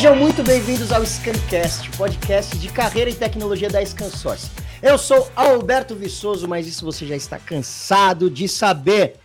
[0.00, 4.50] Sejam muito bem-vindos ao Scancast, podcast de carreira e tecnologia da Scansource.
[4.82, 9.18] Eu sou Alberto Viçoso, mas isso você já está cansado de saber.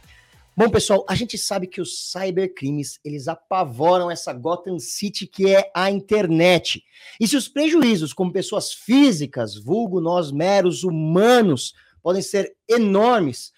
[0.53, 5.71] Bom, pessoal, a gente sabe que os cybercrimes, eles apavoram essa Gotham City que é
[5.73, 6.83] a internet.
[7.21, 13.53] E se os prejuízos como pessoas físicas, vulgo nós meros humanos, podem ser enormes,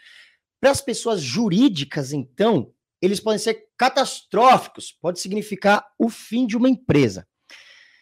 [0.61, 6.69] para as pessoas jurídicas, então, eles podem ser catastróficos, pode significar o fim de uma
[6.69, 7.27] empresa.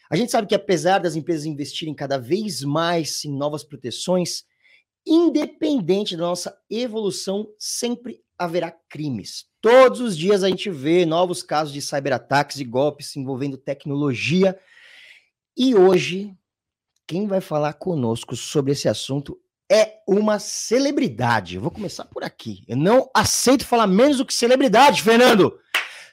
[0.09, 4.43] A gente sabe que apesar das empresas investirem cada vez mais em novas proteções,
[5.05, 9.45] independente da nossa evolução, sempre haverá crimes.
[9.61, 14.59] Todos os dias a gente vê novos casos de cyberataques e golpes envolvendo tecnologia.
[15.57, 16.35] E hoje,
[17.07, 19.39] quem vai falar conosco sobre esse assunto
[19.71, 21.55] é uma celebridade.
[21.55, 22.63] Eu vou começar por aqui.
[22.67, 25.57] Eu não aceito falar menos do que celebridade, Fernando.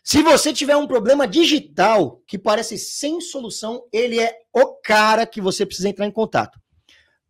[0.05, 5.41] Se você tiver um problema digital que parece sem solução, ele é o cara que
[5.41, 6.59] você precisa entrar em contato.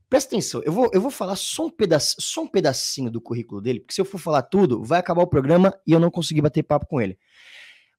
[0.08, 3.62] Presta atenção, eu vou, eu vou falar só um, pedaço, só um pedacinho do currículo
[3.62, 6.42] dele, porque se eu for falar tudo, vai acabar o programa e eu não conseguir
[6.42, 7.19] bater papo com ele.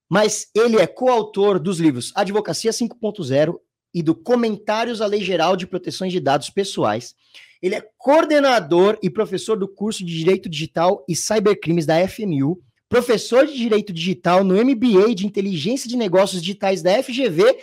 [0.07, 3.55] Mas ele é coautor dos livros Advocacia 5.0
[3.93, 7.15] e do Comentários à Lei Geral de Proteções de Dados Pessoais.
[7.63, 13.47] Ele é coordenador e professor do curso de Direito Digital e Cybercrimes da FMU, professor
[13.47, 17.57] de Direito Digital no MBA de Inteligência de Negócios Digitais da FGV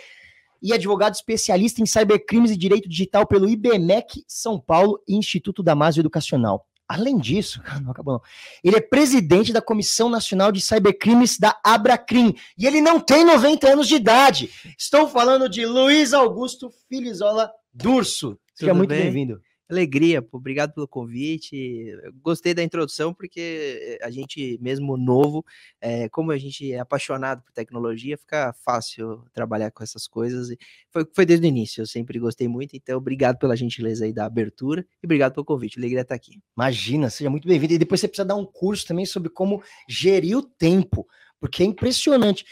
[0.59, 6.01] e advogado especialista em cybercrimes e direito digital pelo IBMEC São Paulo e Instituto Damásio
[6.01, 6.65] Educacional.
[6.87, 8.21] Além disso, não acabou não,
[8.63, 13.71] ele é presidente da Comissão Nacional de Cybercrimes da Abracrim e ele não tem 90
[13.71, 14.49] anos de idade.
[14.75, 18.35] Estou falando de Luiz Augusto Filizola Durso.
[18.55, 19.37] Seja Tudo muito bem?
[19.71, 21.95] Alegria, pô, obrigado pelo convite.
[22.21, 25.45] Gostei da introdução, porque a gente, mesmo novo,
[25.79, 30.49] é, como a gente é apaixonado por tecnologia, fica fácil trabalhar com essas coisas.
[30.91, 32.75] Foi, foi desde o início, eu sempre gostei muito.
[32.75, 35.79] Então, obrigado pela gentileza aí da abertura e obrigado pelo convite.
[35.79, 36.41] Alegria estar aqui.
[36.55, 37.73] Imagina, seja muito bem-vindo.
[37.73, 41.07] E depois você precisa dar um curso também sobre como gerir o tempo,
[41.39, 42.45] porque é impressionante.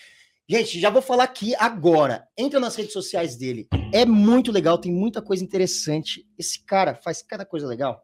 [0.51, 2.27] Gente, já vou falar aqui agora.
[2.35, 3.67] Entra nas redes sociais dele.
[3.93, 6.27] É muito legal, tem muita coisa interessante.
[6.39, 8.03] Esse cara faz cada coisa legal.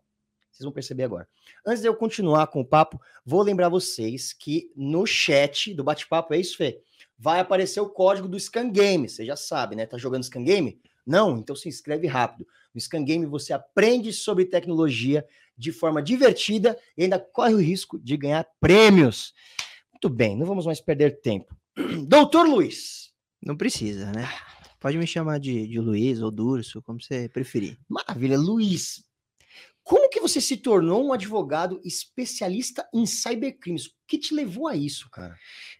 [0.51, 1.27] Vocês vão perceber agora.
[1.65, 6.35] Antes de eu continuar com o papo, vou lembrar vocês que no chat do bate-papo,
[6.35, 6.79] é isso, Fê?
[7.17, 9.09] Vai aparecer o código do Scan Game.
[9.09, 9.87] Você já sabe, né?
[9.87, 10.79] Tá jogando Scan Game?
[11.03, 11.39] Não?
[11.39, 12.45] Então se inscreve rápido.
[12.75, 15.25] No Scan Game você aprende sobre tecnologia
[15.57, 19.33] de forma divertida e ainda corre o risco de ganhar prêmios.
[19.91, 21.55] Muito bem, não vamos mais perder tempo.
[22.07, 23.11] Doutor Luiz,
[23.43, 24.27] Não precisa, né?
[24.79, 27.77] Pode me chamar de, de Luiz ou Durso, como você preferir.
[27.89, 29.03] maravilha, Luiz.
[29.83, 33.85] Como que você se tornou um advogado especialista em cybercrimes?
[33.85, 35.35] O que te levou a isso, cara?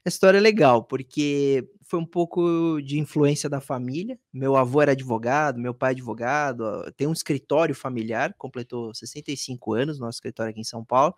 [0.06, 4.20] A história é legal, porque foi um pouco de influência da família.
[4.32, 6.64] Meu avô era advogado, meu pai é advogado,
[6.96, 11.16] tem um escritório familiar, completou 65 anos, nosso escritório aqui em São Paulo,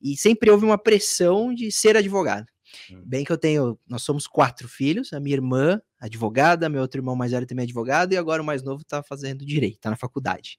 [0.00, 2.46] e sempre houve uma pressão de ser advogado.
[2.90, 3.02] Hum.
[3.04, 7.16] Bem que eu tenho, nós somos quatro filhos, a minha irmã, advogada, meu outro irmão
[7.16, 9.96] mais velho também é advogado, e agora o mais novo tá fazendo direito, tá na
[9.96, 10.56] faculdade.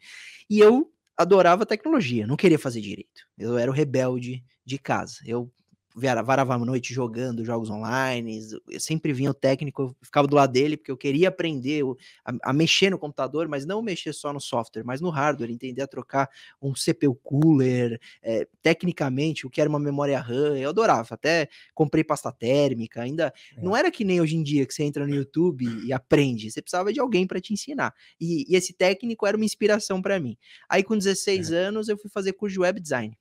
[0.50, 3.22] E eu adorava tecnologia, não queria fazer direito.
[3.38, 5.18] Eu era o rebelde de casa.
[5.26, 5.52] Eu
[5.96, 10.52] varava a noite jogando jogos online, eu sempre vinha o técnico, eu ficava do lado
[10.52, 11.84] dele, porque eu queria aprender
[12.26, 15.82] a, a mexer no computador, mas não mexer só no software, mas no hardware, entender
[15.82, 16.30] a trocar
[16.62, 21.16] um CPU cooler, eh, tecnicamente, o que era uma memória RAM, eu adorava.
[21.16, 23.34] Até comprei pasta térmica, ainda.
[23.58, 23.62] É.
[23.62, 26.62] Não era que nem hoje em dia que você entra no YouTube e aprende, você
[26.62, 27.94] precisava de alguém para te ensinar.
[28.20, 30.38] E, e esse técnico era uma inspiração para mim.
[30.70, 33.18] Aí, com 16 anos, eu fui fazer curso de web design.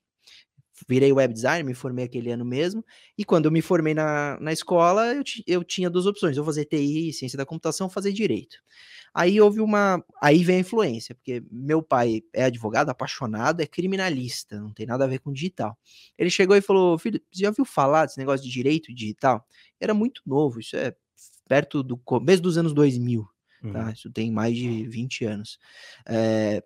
[0.88, 2.84] Virei web designer, me formei aquele ano mesmo.
[3.16, 6.64] E quando eu me formei na, na escola, eu, eu tinha duas opções: ou fazer
[6.64, 8.58] TI, ciência da computação, ou fazer direito.
[9.12, 10.04] Aí houve uma.
[10.22, 15.04] Aí vem a influência, porque meu pai é advogado, apaixonado, é criminalista, não tem nada
[15.04, 15.76] a ver com digital.
[16.16, 19.46] Ele chegou e falou: Filho, você já ouviu falar desse negócio de direito digital?
[19.80, 20.94] Era muito novo, isso é
[21.48, 23.28] perto do começo dos anos 2000
[23.72, 23.90] tá?
[23.92, 25.58] Isso tem mais de 20 anos.
[26.08, 26.62] Eh,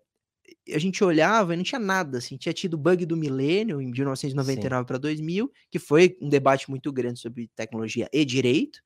[0.73, 3.91] a gente olhava e não tinha nada, assim, tinha tido o bug do milênio em
[3.91, 8.81] 1999 para 2000, que foi um debate muito grande sobre tecnologia e direito,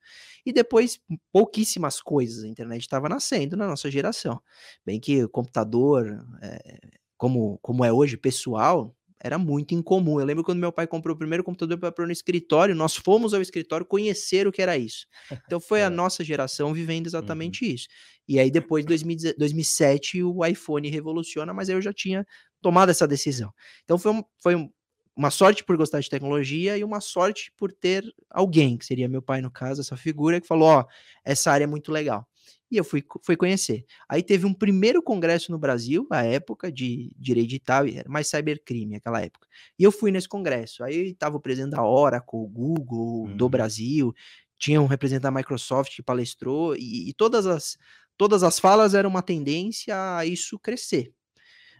[0.45, 0.99] e depois
[1.31, 4.41] pouquíssimas coisas, a internet estava nascendo na nossa geração.
[4.85, 6.79] Bem que o computador, eh,
[7.17, 10.19] como, como é hoje, pessoal, era muito incomum.
[10.19, 13.33] Eu lembro quando meu pai comprou o primeiro computador para pôr no escritório, nós fomos
[13.33, 15.05] ao escritório conhecer o que era isso.
[15.45, 15.89] Então foi a É.
[15.89, 17.87] nossa geração vivendo exatamente isso.
[18.29, 22.25] E aí depois, 2010 2007, o iPhone revoluciona, mas aí eu já tinha
[22.61, 23.51] tomado essa decisão.
[23.83, 24.69] Então foi, um- foi um-
[25.15, 29.21] uma sorte por gostar de tecnologia e uma sorte por ter alguém, que seria meu
[29.21, 30.85] pai no caso, essa figura, que falou, ó,
[31.25, 32.27] essa área é muito legal.
[32.71, 33.83] E eu fui, fui conhecer.
[34.07, 38.93] Aí teve um primeiro congresso no Brasil, à época, de direito digital, era mais cybercrime
[38.93, 39.47] naquela época.
[39.77, 40.83] E eu fui nesse congresso.
[40.83, 43.35] Aí estava o presidente da Oracle, Google, uhum.
[43.35, 44.13] do Brasil,
[44.59, 47.77] tinha um representante da Microsoft que palestrou, e, e, todas, as,
[48.19, 51.13] todas as falas eram uma tendência a isso crescer.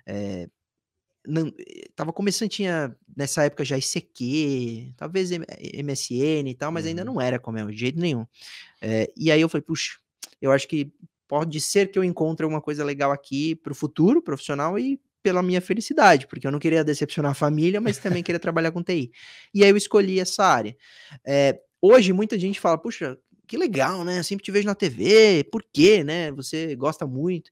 [0.06, 0.48] É,
[1.28, 1.52] não,
[1.94, 6.90] tava começando, tinha nessa época já ICQ, talvez MSN e tal, mas uhum.
[6.90, 8.26] ainda não era como é, de jeito nenhum.
[8.82, 10.00] É, e aí eu falei, puxa,
[10.42, 10.90] eu acho que
[11.28, 15.44] pode ser que eu encontre alguma coisa legal aqui para o futuro profissional e pela
[15.44, 19.12] minha felicidade, porque eu não queria decepcionar a família, mas também queria trabalhar com TI.
[19.54, 20.74] E aí eu escolhi essa área.
[21.28, 23.18] É, hoje muita gente fala, puxa,
[23.50, 24.20] que legal, né?
[24.20, 26.32] Eu sempre te vejo na TV, por quê, né?
[26.34, 27.50] Você gosta muito.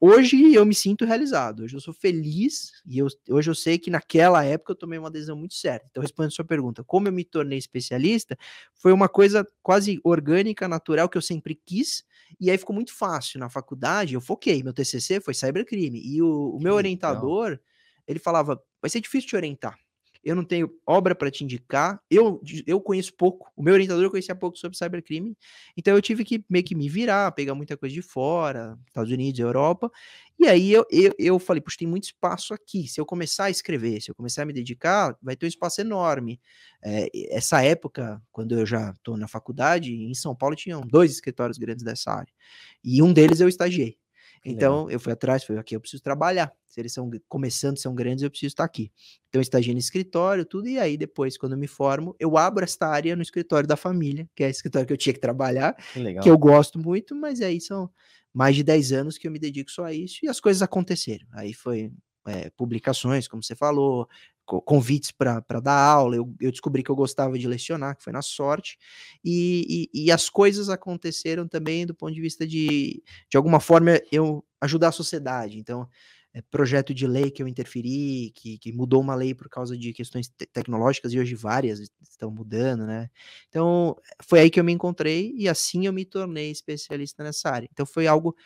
[0.00, 3.88] Hoje eu me sinto realizado, hoje eu sou feliz e eu, hoje eu sei que
[3.88, 5.86] naquela época eu tomei uma decisão muito certa.
[5.88, 8.36] Então, respondendo a sua pergunta, como eu me tornei especialista,
[8.74, 12.04] foi uma coisa quase orgânica, natural, que eu sempre quis,
[12.40, 13.38] e aí ficou muito fácil.
[13.38, 17.58] Na faculdade, eu foquei, meu TCC foi cybercrime, e o, o meu orientador,
[18.06, 19.78] ele falava, vai ser difícil te orientar,
[20.26, 24.34] eu não tenho obra para te indicar, eu, eu conheço pouco, o meu orientador conhecia
[24.34, 25.38] pouco sobre cybercrime,
[25.76, 29.38] então eu tive que meio que me virar, pegar muita coisa de fora, Estados Unidos,
[29.38, 29.88] Europa,
[30.36, 33.50] e aí eu, eu, eu falei, puxa, tem muito espaço aqui, se eu começar a
[33.50, 36.40] escrever, se eu começar a me dedicar, vai ter um espaço enorme.
[36.82, 41.56] É, essa época, quando eu já estou na faculdade, em São Paulo tinham dois escritórios
[41.56, 42.32] grandes dessa área,
[42.82, 43.96] e um deles eu estagiei.
[44.48, 44.90] Então, Legal.
[44.90, 46.52] eu fui atrás, falei, aqui eu preciso trabalhar.
[46.68, 48.92] Se eles são começando, são grandes, eu preciso estar aqui.
[49.28, 52.62] Então, eu estagiei no escritório, tudo, e aí depois, quando eu me formo, eu abro
[52.62, 55.74] esta área no escritório da família, que é o escritório que eu tinha que trabalhar,
[55.92, 57.90] que, que eu gosto muito, mas aí são
[58.32, 61.26] mais de 10 anos que eu me dedico só a isso, e as coisas aconteceram.
[61.32, 61.90] Aí foi
[62.26, 64.08] é, publicações, como você falou,
[64.46, 68.22] convites para dar aula, eu, eu, descobri que eu gostava de lecionar, que foi na
[68.22, 68.78] sorte,
[69.24, 74.00] e, e, e, as coisas aconteceram também do ponto de vista de, de alguma forma,
[74.12, 75.58] eu ajudar a sociedade.
[75.58, 75.88] Então,
[76.32, 79.92] é, projeto de lei que eu interferi, que, que mudou uma lei por causa de
[79.92, 83.08] questões te tecnológicas, e hoje várias estão mudando, né?
[83.48, 87.68] Então, foi aí que eu me encontrei, e assim eu me tornei especialista nessa área.
[87.72, 88.36] Então, foi algo,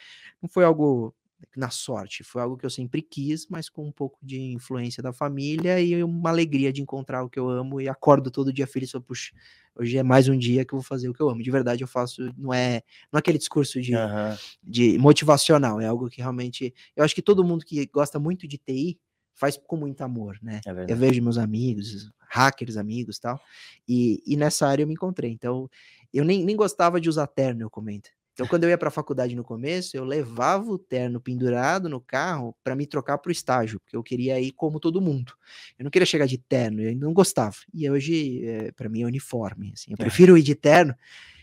[0.41, 1.15] não foi algo
[1.57, 2.23] na sorte.
[2.23, 6.03] Foi algo que eu sempre quis, mas com um pouco de influência da família e
[6.03, 9.33] uma alegria de encontrar o que eu amo e acordo todo dia feliz, sou, puxa,
[9.75, 11.43] hoje é mais um dia que eu vou fazer o que eu amo.
[11.43, 12.83] De verdade, eu faço, não é,
[13.13, 14.37] não é aquele discurso de, uhum.
[14.63, 18.59] de motivacional, é algo que realmente, eu acho que todo mundo que gosta muito de
[18.59, 18.99] TI
[19.35, 20.61] faz com muito amor, né?
[20.67, 23.41] É eu vejo meus amigos, hackers amigos tal,
[23.89, 25.31] e, e nessa área eu me encontrei.
[25.31, 25.69] Então,
[26.13, 28.11] eu nem, nem gostava de usar terno, eu comento.
[28.33, 32.01] Então, quando eu ia para a faculdade no começo, eu levava o terno pendurado no
[32.01, 35.33] carro para me trocar para o estágio, porque eu queria ir como todo mundo.
[35.79, 37.57] Eu não queria chegar de terno, eu não gostava.
[37.75, 39.73] E hoje, é, eh, para mim, é uniforme.
[39.75, 40.05] Assim, eu é.
[40.05, 40.95] prefiro ir de terno.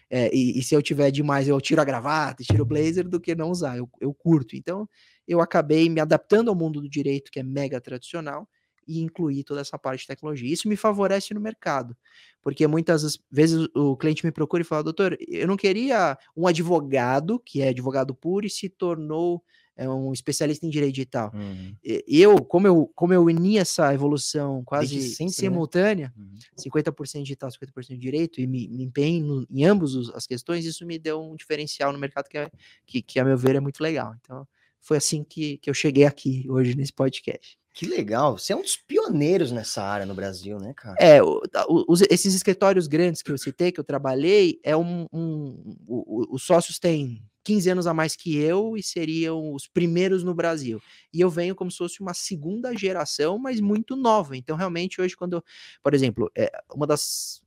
[0.09, 3.19] É, e, e, se eu tiver demais, eu tiro a gravata, tiro o blazer, do
[3.19, 3.77] que não usar.
[3.77, 4.55] Eu, eu curto.
[4.55, 4.87] Então,
[5.27, 8.47] eu acabei me adaptando ao mundo do direito, que é mega tradicional,
[8.87, 10.51] e incluir toda essa parte de tecnologia.
[10.51, 11.95] Isso me favorece no mercado,
[12.41, 17.39] porque muitas vezes o cliente me procura e fala, doutor, eu não queria um advogado,
[17.39, 19.43] que é advogado puro, e se tornou
[19.77, 21.31] é, um especialista em direito digital.
[21.33, 21.75] Uhum.
[22.07, 25.31] Eu, como eu, como eu uni essa evolução quase sempre, né?
[25.31, 26.23] simultânea, né?
[26.23, 26.71] uhum.
[26.81, 30.97] 50% digital, 50% de direito, e me, me empenho em ambas as questões, isso me
[30.97, 32.49] deu um diferencial no mercado que, é,
[32.85, 34.15] que, que a meu ver, é muito legal.
[34.19, 34.47] Então,
[34.81, 37.57] foi assim que, que eu cheguei aqui hoje nesse podcast.
[37.77, 40.95] Que legal, você é um dos pioneiros nessa área no Brasil, né, cara?
[40.99, 41.39] É, o,
[41.87, 46.79] os, esses escritórios grandes que eu citei, que eu trabalhei, é um, um os sócios
[46.79, 50.81] têm 15 anos a mais que eu e seriam os primeiros no Brasil.
[51.13, 54.35] E eu venho como se fosse uma segunda geração, mas muito nova.
[54.35, 55.43] Então, realmente, hoje, quando, eu,
[55.83, 57.43] por exemplo, é, uma das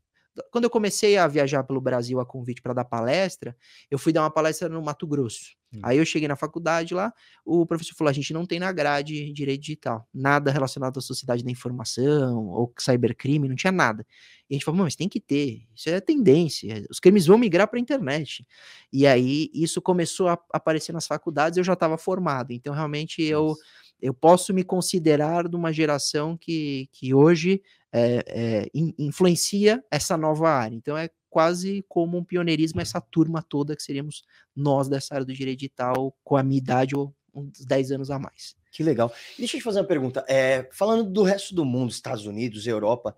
[0.50, 3.56] quando eu comecei a viajar pelo Brasil a convite para dar palestra,
[3.90, 5.56] eu fui dar uma palestra no Mato Grosso.
[5.72, 5.80] Hum.
[5.82, 7.12] Aí eu cheguei na faculdade lá,
[7.44, 11.44] o professor falou: a gente não tem na grade direito digital, nada relacionado à sociedade
[11.44, 14.04] da informação ou cybercrime, não tinha nada.
[14.48, 17.68] E a gente falou: mas tem que ter, isso é tendência, os crimes vão migrar
[17.68, 18.44] para a internet.
[18.92, 23.54] E aí isso começou a aparecer nas faculdades, eu já estava formado, então realmente eu.
[24.02, 27.60] Eu posso me considerar de uma geração que, que hoje
[27.92, 30.74] é, é, in, influencia essa nova área.
[30.74, 34.22] Então é quase como um pioneirismo essa turma toda que seríamos
[34.54, 38.18] nós dessa área do direito digital com a minha idade ou uns 10 anos a
[38.18, 38.56] mais.
[38.72, 39.12] Que legal.
[39.38, 40.24] Deixa eu te fazer uma pergunta.
[40.28, 43.16] É, falando do resto do mundo, Estados Unidos, Europa,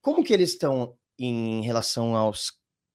[0.00, 2.52] como que eles estão em relação aos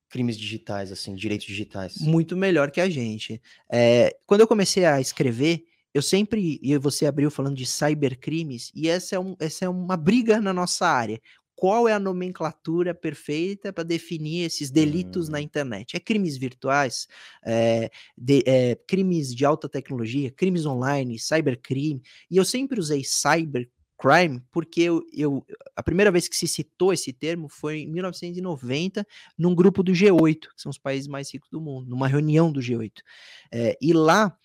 [0.09, 1.97] crimes digitais, assim, direitos digitais?
[1.99, 3.41] Muito melhor que a gente.
[3.69, 8.88] É, quando eu comecei a escrever, eu sempre, e você abriu falando de cybercrimes, e
[8.89, 11.19] essa é, um, essa é uma briga na nossa área.
[11.53, 15.41] qual é a nomenclatura perfeita para definir esses delitos na Hum.
[15.41, 15.95] internet.
[15.95, 17.05] É crimes virtuais,
[17.45, 22.01] é, de- é, crimes de alta tecnologia, crimes online, cybercrime.
[22.31, 25.45] E eu sempre usei cybercrime porque eu, eu-
[25.75, 29.05] a primeira vez que se citou esse termo foi em 1990,
[29.38, 32.60] num grupo do G8, que são os países mais ricos do mundo, numa reunião do
[32.60, 33.03] G8.
[33.51, 34.36] É, e lá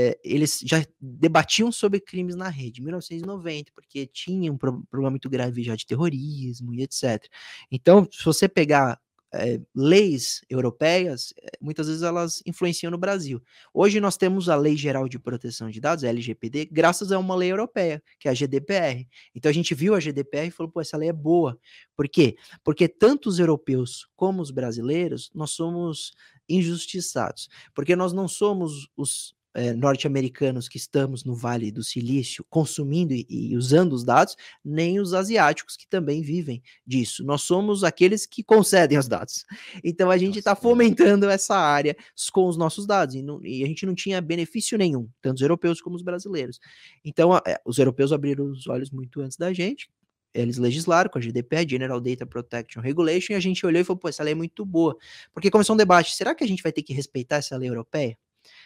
[0.00, 5.10] é, eles já debatiam sobre crimes na rede, em 1990, porque tinha um pro- problema
[5.10, 7.26] muito grave já de terrorismo e etc.
[7.68, 9.00] Então, se você pegar
[9.34, 13.42] é, leis europeias, é, muitas vezes elas influenciam no Brasil.
[13.74, 17.34] Hoje nós temos a Lei Geral de Proteção de Dados, a LGPD, graças a uma
[17.34, 19.04] lei europeia, que é a GDPR.
[19.34, 21.58] Então a gente viu a GDPR e falou, pô, essa lei é boa.
[21.96, 22.36] Por quê?
[22.62, 26.12] Porque tanto os europeus como os brasileiros, nós somos
[26.48, 27.48] injustiçados.
[27.74, 33.26] Porque nós não somos os eh, norte-americanos que estamos no Vale do Silício consumindo e,
[33.28, 37.24] e usando os dados, nem os asiáticos que também vivem disso.
[37.24, 39.44] Nós somos aqueles que concedem os dados.
[39.82, 40.54] Então a gente está é.
[40.56, 41.96] fomentando essa área
[42.32, 45.42] com os nossos dados e, não- e a gente não tinha benefício nenhum, tanto os
[45.42, 46.58] europeus como os brasileiros.
[47.04, 49.88] Então a- eh, os europeus abriram os olhos muito antes da gente.
[50.34, 53.98] Eles legislaram com a GDPR, General Data Protection Regulation, e a gente olhou e falou,
[53.98, 54.96] pô, essa lei é muito boa.
[55.32, 58.16] Porque começou um debate, será que a gente vai ter que respeitar essa lei europeia?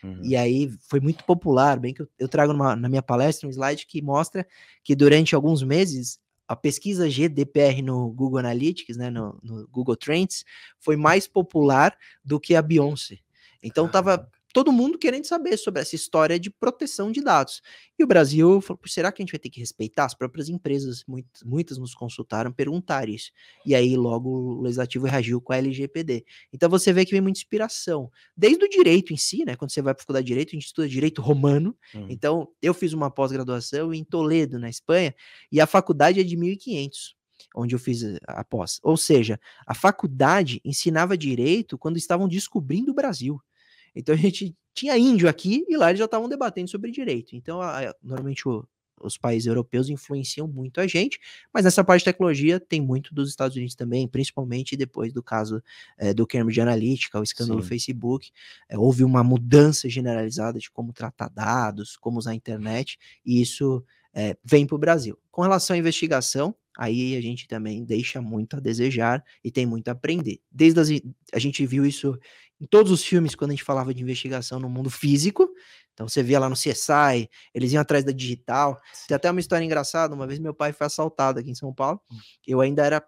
[0.03, 0.21] Uhum.
[0.23, 3.51] E aí foi muito popular, bem que eu, eu trago numa- na minha palestra um
[3.51, 4.47] slide que mostra
[4.83, 6.19] que durante alguns meses
[6.49, 10.45] a pesquisa GDPR no Google Analytics, né, no, no Google Trends,
[10.79, 13.19] foi mais popular do que a Beyoncé.
[13.63, 17.63] Então tava todo mundo querendo saber sobre essa história de proteção de dados.
[17.99, 20.05] E o Brasil falou, "Pô, será que a gente vai ter que respeitar?
[20.05, 23.31] As próprias empresas, muitas, muitas nos consultaram, perguntaram isso.
[23.65, 26.25] E aí logo o legislativo reagiu com a LGPD.
[26.53, 28.11] Então você vê que vem muita inspiração.
[28.37, 29.57] Desde o direito em si, né?
[29.57, 31.77] Quando você vai para faculdade de direito, a gente estuda direito romano.
[31.95, 32.07] Uhum.
[32.09, 35.15] Então, eu fiz uma pós-graduação em Toledo, na Espanha,
[35.51, 37.17] e a faculdade é de 1500,
[37.55, 38.79] onde eu fiz a pós.
[38.83, 43.41] Ou seja, a faculdade ensinava direito quando estavam descobrindo o Brasil.
[43.95, 47.37] Então a gente tinha índio aqui e lá eles já estavam debatendo sobre direito.
[47.37, 48.67] Então, a- a- normalmente o-
[49.05, 51.19] os países europeus influenciam muito a gente,
[51.53, 55.61] mas nessa parte de tecnologia tem muito dos Estados Unidos também, principalmente depois do caso
[55.99, 57.69] eh, do Cambridge Analytica, o escândalo do Sim.
[57.69, 58.31] Facebook.
[58.69, 62.97] Eh, houve uma mudança generalizada de como tratar dados, como usar a internet,
[63.27, 63.85] e isso
[64.15, 65.19] eh, vem para o Brasil.
[65.31, 69.89] Com relação à investigação, aí a gente também deixa muito a desejar e tem muito
[69.89, 70.39] a aprender.
[70.51, 70.89] Desde as,
[71.33, 72.17] a gente viu isso
[72.63, 75.51] em todos os filmes quando a gente falava de investigação no mundo físico.
[75.93, 78.81] Então você via lá no CSI, eles iam atrás da digital.
[79.09, 80.15] Tem até uma história engraçada.
[80.15, 82.01] Uma vez meu pai foi assaltado aqui em São Paulo.
[82.47, 83.05] Eu ainda era.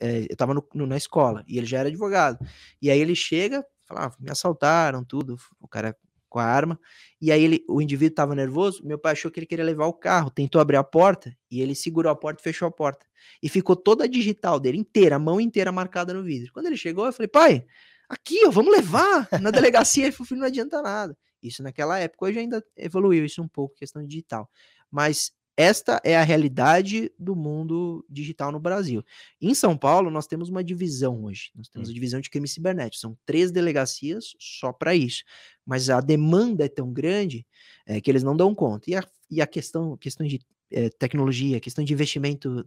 [0.00, 2.38] eh, eu tava no- no- na escola e ele já era advogado.
[2.80, 5.36] E aí ele chega, fala, ah, me assaltaram, tudo.
[5.60, 5.96] O cara
[6.28, 6.78] com a arma.
[7.20, 8.84] E aí ele, o indivíduo tava nervoso.
[8.86, 11.74] Meu pai achou que ele queria levar o carro, tentou abrir a porta e ele
[11.74, 13.04] segurou a porta e fechou a porta.
[13.42, 16.52] E ficou toda a digital dele inteira, a mão inteira marcada no vidro.
[16.52, 17.64] Quando ele chegou, eu falei, pai,
[18.08, 20.04] aqui, ó, vamos levar na delegacia.
[20.04, 21.16] Ele falou, filho, não adianta nada.
[21.42, 24.48] Isso naquela época, hoje ainda evoluiu isso um pouco, questão digital.
[24.90, 29.04] Mas esta é a realidade do mundo digital no Brasil.
[29.40, 31.52] Em São Paulo, nós temos uma divisão hoje.
[31.54, 31.92] Nós temos Hum.
[31.92, 33.00] a divisão de crime cibernético.
[33.00, 35.22] São três delegacias só para isso.
[35.64, 37.46] Mas a demanda é tão grande
[37.86, 38.90] eh, que eles não dão conta.
[38.90, 40.40] E a, e a questão, questão de
[40.74, 42.66] eh, tecnologia, questão de investimento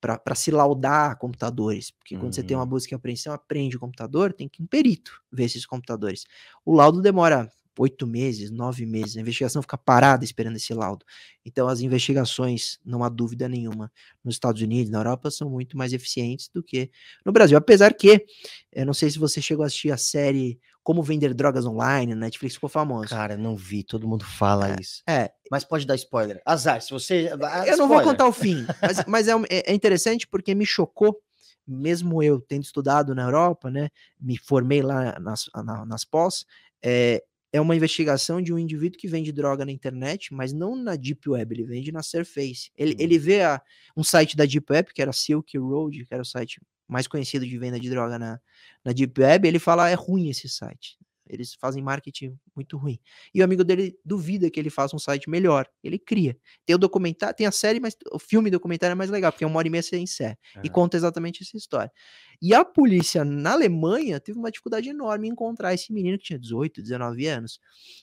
[0.00, 1.90] para se laudar computadores.
[1.90, 2.68] Porque quando você tem uma Uhum.
[2.70, 6.24] busca e apreensão, aprende o computador, tem que um perito ver esses computadores.
[6.64, 9.16] O laudo demora oito meses, nove meses.
[9.16, 11.04] A investigação fica parada esperando esse laudo.
[11.44, 13.90] Então, as investigações, não há dúvida nenhuma,
[14.22, 16.90] nos Estados Unidos, na Europa, são muito mais eficientes do que
[17.24, 17.58] no Brasil.
[17.58, 18.24] Apesar que,
[18.72, 22.20] eu não sei se você chegou a assistir a série Como Vender Drogas Online, na
[22.26, 23.08] Netflix ficou famoso.
[23.08, 25.02] Cara, não vi, todo mundo fala É, isso.
[25.08, 26.40] É, Mas pode dar spoiler.
[26.46, 27.30] Azar, se você.
[27.32, 27.38] eu
[27.76, 28.04] não vou spoiler.
[28.04, 31.18] contar o fim, mas, mas é, é- é interessante porque me chocou,
[31.66, 33.88] mesmo eu tendo estudado na Europa, né?
[34.20, 36.44] Me formei lá nas, na- nas pós,
[36.82, 40.96] é, é uma investigação de um indivíduo que vende droga na internet, mas não na
[40.96, 42.70] Deep Web, ele vende na Surface.
[42.76, 43.62] Ele, ele vê a-
[43.96, 47.46] um site da Deep Web, que era Silk Road, que era o site mais conhecido
[47.46, 48.40] de venda de droga na,
[48.84, 50.96] na Deep Web, ele fala, é ruim esse site.
[51.26, 52.98] Eles fazem marketing muito ruim.
[53.34, 55.66] E o amigo dele duvida que ele faça um site melhor.
[55.82, 56.36] Ele cria.
[56.66, 59.46] Tem o documentário, tem a série, mas o filme documentário é mais legal, porque é
[59.46, 60.38] uma hora e meia você encerra.
[60.62, 60.70] E Ah.
[60.70, 61.90] conta exatamente essa história.
[62.42, 66.38] E a polícia na Alemanha teve uma dificuldade enorme em encontrar esse menino que tinha
[66.38, 67.58] 18, 19 anos.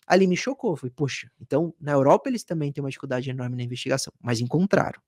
[0.08, 0.76] Ali me chocou.
[0.76, 5.00] Falei, poxa, então na Europa eles também têm uma dificuldade enorme na investigação, mas encontraram.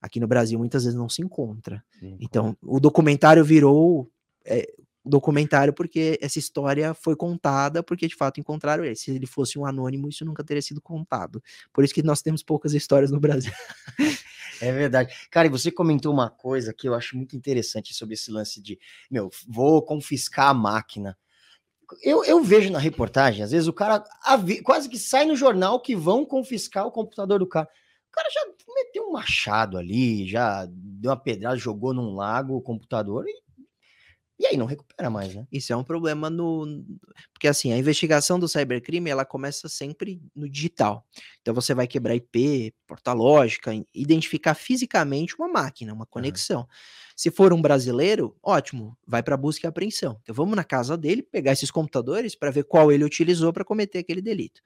[0.00, 1.82] Aqui no Brasil muitas vezes não se encontra.
[1.98, 2.16] Sim.
[2.20, 4.10] Então, o documentário virou
[4.44, 4.66] é,
[5.04, 8.96] documentário porque essa história foi contada porque de fato encontraram ele.
[8.96, 11.42] Se ele fosse um anônimo, isso nunca teria sido contado.
[11.72, 13.52] Por isso que nós temos poucas histórias no Brasil.
[14.58, 15.14] É verdade.
[15.30, 18.78] Cara, e você comentou uma coisa que eu acho muito interessante sobre esse lance de,
[19.10, 21.14] meu, vou confiscar a máquina.
[22.02, 24.02] Eu, eu vejo na reportagem, às vezes o cara
[24.64, 27.68] quase que sai no jornal que vão confiscar o computador do cara.
[28.16, 32.62] O cara já meteu um machado ali, já deu uma pedrada, jogou num lago o
[32.62, 33.46] computador e
[34.38, 35.46] e aí não recupera mais, né?
[35.50, 36.84] Isso é um problema no.
[37.32, 41.06] Porque assim, a investigação do cybercrime ela começa sempre no digital.
[41.40, 46.60] Então você vai quebrar IP, porta lógica, identificar fisicamente uma máquina, uma conexão.
[46.60, 46.66] Uhum.
[47.16, 50.18] Se for um brasileiro, ótimo, vai para busca e apreensão.
[50.22, 54.00] Então vamos na casa dele, pegar esses computadores para ver qual ele utilizou para cometer
[54.00, 54.60] aquele delito.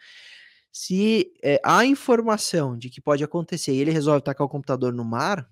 [0.73, 5.05] Se é, há informação de que pode acontecer e ele resolve tacar o computador no
[5.05, 5.49] mar,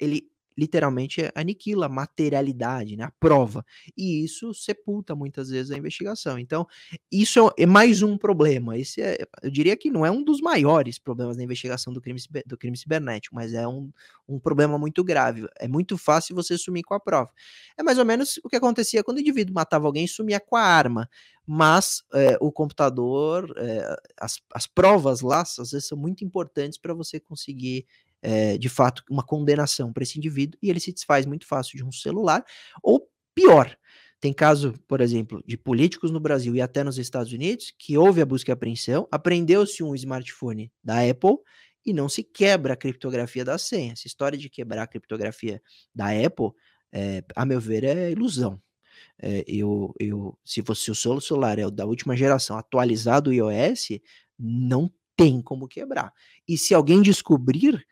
[0.00, 3.64] ele literalmente aniquila a materialidade, né, a prova.
[3.96, 6.38] E isso sepulta muitas vezes a investigação.
[6.38, 6.66] Então,
[7.12, 8.76] isso é, mais um problema.
[8.78, 12.18] Esse é, eu diria que não é um dos maiores problemas da investigação do crime,
[12.46, 13.90] do crime cibernético, mas é um,
[14.26, 15.46] um problema muito grave.
[15.60, 17.30] É muito fácil você sumir com a prova.
[17.78, 20.56] É mais ou menos o que acontecia quando o indivíduo matava alguém e sumia com
[20.56, 21.08] a arma.
[21.46, 26.92] Mas é, o computador, é, as, as provas lá, às vezes são muito importantes para
[26.92, 27.86] você conseguir
[28.22, 31.84] é, de fato, uma condenação para esse indivíduo e ele se desfaz muito fácil de
[31.84, 32.44] um celular,
[32.82, 33.76] ou pior,
[34.20, 38.20] tem caso, por exemplo, de políticos no Brasil e até nos Estados Unidos que houve
[38.20, 41.36] a busca e apreensão, apreendeu-se um smartphone da Apple
[41.84, 43.92] e não se quebra a criptografia da senha.
[43.92, 45.62] Essa história de quebrar a criptografia
[45.94, 46.50] da Apple,
[46.92, 48.60] é, a meu ver, é ilusão.
[49.18, 53.32] É, eu, eu, se você o seu celular é o da última geração, atualizado o
[53.32, 53.98] iOS,
[54.38, 56.12] não tem como quebrar.
[56.46, 57.84] E se alguém descobrir,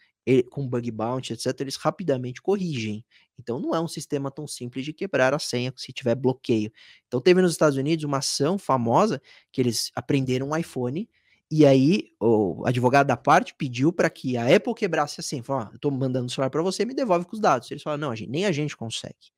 [0.51, 3.05] com bug bounty, etc., eles rapidamente corrigem.
[3.39, 6.71] Então não é um sistema tão simples de quebrar a senha se tiver bloqueio.
[7.07, 9.21] Então teve nos Estados Unidos uma ação famosa
[9.53, 11.09] que eles aprenderam um iPhone
[11.51, 15.43] e aí o advogado da parte pediu para que a Apple quebrasse a senha.
[15.43, 17.71] Falou, oh, eu tô mandando o celular para você, me devolve com os dados.
[17.71, 19.33] Eles falaram, não, a gente, nem a gente consegue.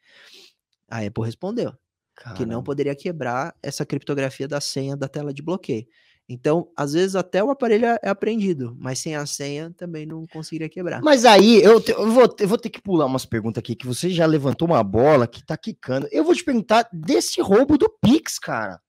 [0.88, 1.74] A Apple respondeu
[2.14, 2.38] Caramba.
[2.38, 5.86] que não poderia quebrar essa criptografia da senha da tela de bloqueio.
[6.28, 10.26] Então, às vezes até o aparelho é, é apreendido, mas sem a senha também não
[10.26, 11.00] conseguiria quebrar.
[11.00, 13.86] Mas aí, eu, te, eu, vou, eu vou ter que pular umas perguntas aqui, que
[13.86, 16.08] você já levantou uma bola que tá quicando.
[16.10, 18.80] Eu vou te perguntar desse roubo do Pix, cara.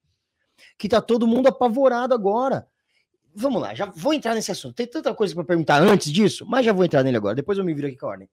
[0.79, 2.67] Que tá todo mundo apavorado agora.
[3.35, 4.73] Vamos lá, já vou entrar nesse assunto.
[4.73, 7.35] Tem tanta coisa para perguntar antes disso, mas já vou entrar nele agora.
[7.35, 8.29] Depois eu me viro aqui com a ordem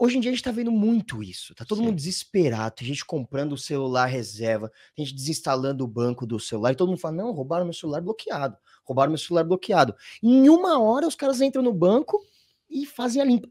[0.00, 1.54] hoje em dia a gente tá vendo muito isso.
[1.54, 1.84] Tá todo Sim.
[1.84, 6.72] mundo desesperado, tem gente comprando o celular reserva, tem gente desinstalando o banco do celular,
[6.72, 9.94] e todo mundo fala: não, roubaram meu celular bloqueado, roubaram meu celular bloqueado.
[10.22, 12.20] Em uma hora os caras entram no banco
[12.68, 13.48] e fazem a limpa.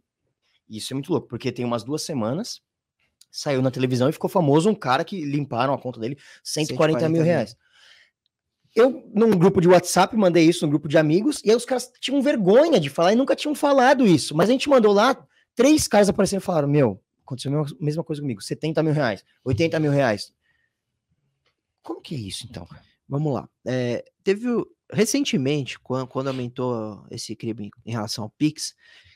[0.70, 2.62] Isso é muito louco, porque tem umas duas semanas,
[3.32, 7.10] saiu na televisão e ficou famoso um cara que limparam a conta dele 140, 140
[7.10, 7.56] mil reais.
[8.76, 11.92] Eu, num grupo de WhatsApp, mandei isso num grupo de amigos, e aí os caras
[12.00, 14.36] tinham vergonha de falar e nunca tinham falado isso.
[14.36, 15.18] Mas a gente mandou lá,
[15.58, 19.80] Três caras apareceram e falaram: Meu, aconteceu a mesma coisa comigo, 70 mil reais, 80
[19.80, 20.32] mil reais.
[21.82, 22.68] Como que é isso, então?
[23.10, 23.50] Vamos lá.
[23.66, 24.46] É, teve
[24.94, 28.76] recentemente, quando, quando aumentou esse crime em relação ao Pix,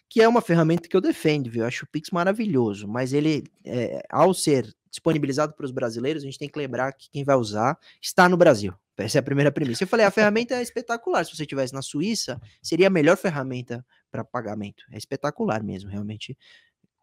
[0.10, 1.62] que é uma ferramenta que eu defendo, viu?
[1.62, 6.26] Eu acho o Pix maravilhoso, mas ele, é, ao ser disponibilizado para os brasileiros, a
[6.26, 8.74] gente tem que lembrar que quem vai usar está no Brasil.
[8.98, 9.84] Essa é a primeira premissa.
[9.84, 11.26] Eu falei, a ferramenta é espetacular.
[11.26, 14.84] Se você estivesse na Suíça, seria a melhor ferramenta para pagamento.
[14.92, 16.38] É espetacular mesmo, realmente.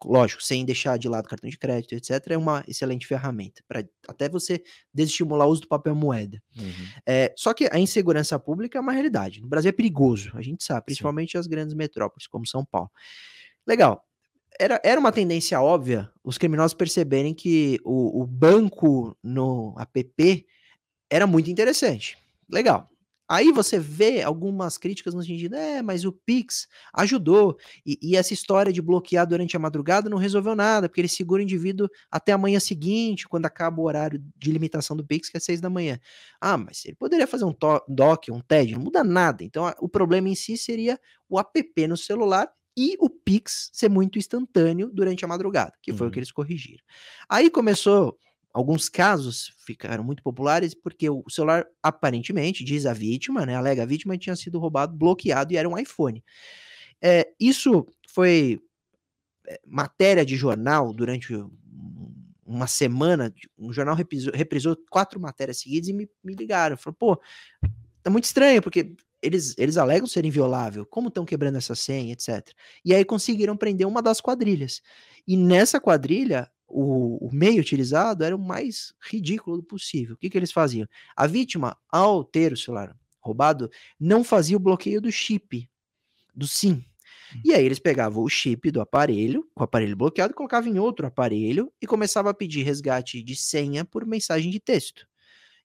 [0.05, 4.29] Lógico, sem deixar de lado cartão de crédito, etc., é uma excelente ferramenta para até
[4.29, 6.41] você desestimular o uso do papel moeda.
[6.57, 6.87] Uhum.
[7.05, 9.41] É, só que a insegurança pública é uma realidade.
[9.41, 11.39] No Brasil é perigoso, a gente sabe, principalmente Sim.
[11.39, 12.89] as grandes metrópoles, como São Paulo.
[13.67, 14.01] Legal.
[14.59, 20.45] Era, era uma tendência óbvia os criminosos perceberem que o, o banco no app
[21.09, 22.17] era muito interessante.
[22.47, 22.89] Legal.
[23.27, 28.33] Aí você vê algumas críticas no sentido, é, mas o Pix ajudou, e, e, essa
[28.33, 32.31] história de bloquear durante a madrugada não resolveu nada, porque ele segura o indivíduo até
[32.31, 35.69] a manhã seguinte, quando acaba o horário de limitação do Pix, que é seis da
[35.69, 35.99] manhã.
[36.41, 37.55] Ah, mas ele poderia fazer um
[37.87, 39.43] DOC, um TED, não muda nada.
[39.43, 43.89] Então a, o problema em si seria o app no celular e o Pix ser
[43.89, 46.09] muito instantâneo durante a madrugada, que foi uhum.
[46.09, 46.21] o que uhum.
[46.21, 46.83] eles corrigiram.
[47.27, 48.17] Aí começou
[48.53, 53.85] alguns casos ficaram muito populares porque o celular, aparentemente, diz a vítima, né, alega a
[53.85, 56.23] vítima, tinha sido roubado, bloqueado e era um iPhone.
[57.01, 58.61] É, isso foi
[59.47, 61.33] é, matéria de jornal durante
[62.45, 66.75] uma semana, um jornal reprisou, reprisou quatro matérias seguidas e me, me ligaram.
[66.75, 67.21] Falaram, pô,
[68.01, 72.49] tá muito estranho, porque eles, eles alegam ser inviolável, como estão quebrando essa senha, etc.
[72.83, 74.81] E aí conseguiram prender uma das quadrilhas.
[75.27, 80.15] E nessa quadrilha, o, o, meio utilizado era o mais ridículo possível.
[80.15, 80.87] O que, que eles faziam?
[81.15, 85.69] A vítima, ao ter o celular roubado, não fazia o bloqueio do chip,
[86.33, 86.85] do SIM.
[87.35, 87.41] Hum.
[87.43, 91.07] E aí eles pegavam o chip do aparelho, com o aparelho bloqueado, colocavam em outro
[91.07, 95.08] aparelho e começava a pedir resgate de senha por mensagem de texto.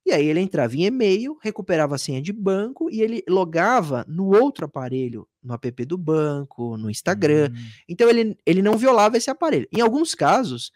[0.06, 4.34] E aí ele entrava em e-mail, recuperava a senha de banco e ele logava no
[4.34, 7.50] outro aparelho, no app do banco, no Instagram.
[7.50, 7.66] Hum.
[7.88, 9.66] Então ele, ele não violava esse aparelho.
[9.72, 10.70] Em alguns casos,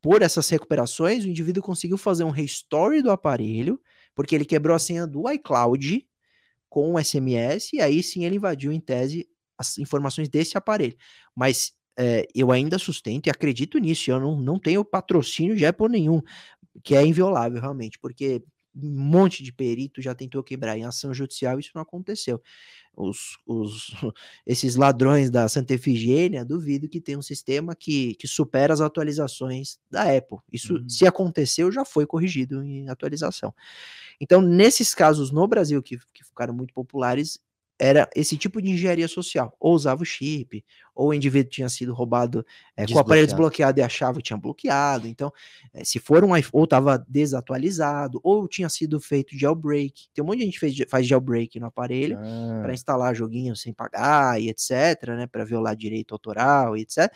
[0.00, 3.80] por essas recuperações, o indivíduo conseguiu fazer um restore do aparelho,
[4.14, 6.06] porque ele quebrou a senha do iCloud
[6.68, 9.28] com o SMS, e aí sim ele invadiu, em tese,
[9.58, 10.96] as informações desse aparelho.
[11.34, 15.88] Mas é, eu ainda sustento e acredito nisso, eu não, não tenho patrocínio de Apple
[15.88, 16.22] nenhum,
[16.82, 18.42] que é inviolável realmente, porque
[18.74, 22.40] um monte de perito já tentou quebrar em ação judicial, isso não aconteceu.
[22.96, 23.90] Os, os,
[24.46, 29.78] esses ladrões da Santa Efigênia, duvido que tenha um sistema que, que supera as atualizações
[29.90, 30.38] da Apple.
[30.52, 30.88] Isso, uhum.
[30.88, 33.54] se aconteceu, já foi corrigido em atualização.
[34.20, 37.38] Então, nesses casos no Brasil que, que ficaram muito populares,
[37.80, 39.56] era esse tipo de engenharia social.
[39.58, 40.62] Ou usava o chip,
[40.94, 42.44] ou o indivíduo tinha sido roubado
[42.76, 45.08] é, com o aparelho desbloqueado e achava que tinha bloqueado.
[45.08, 45.32] Então,
[45.72, 50.08] é, se for um iPhone, ou estava desatualizado, ou tinha sido feito jailbreak.
[50.12, 52.60] Tem um monte de gente que fez, faz jailbreak no aparelho ah.
[52.62, 54.70] para instalar joguinho sem pagar e etc,
[55.16, 57.10] né, para violar direito autoral e etc.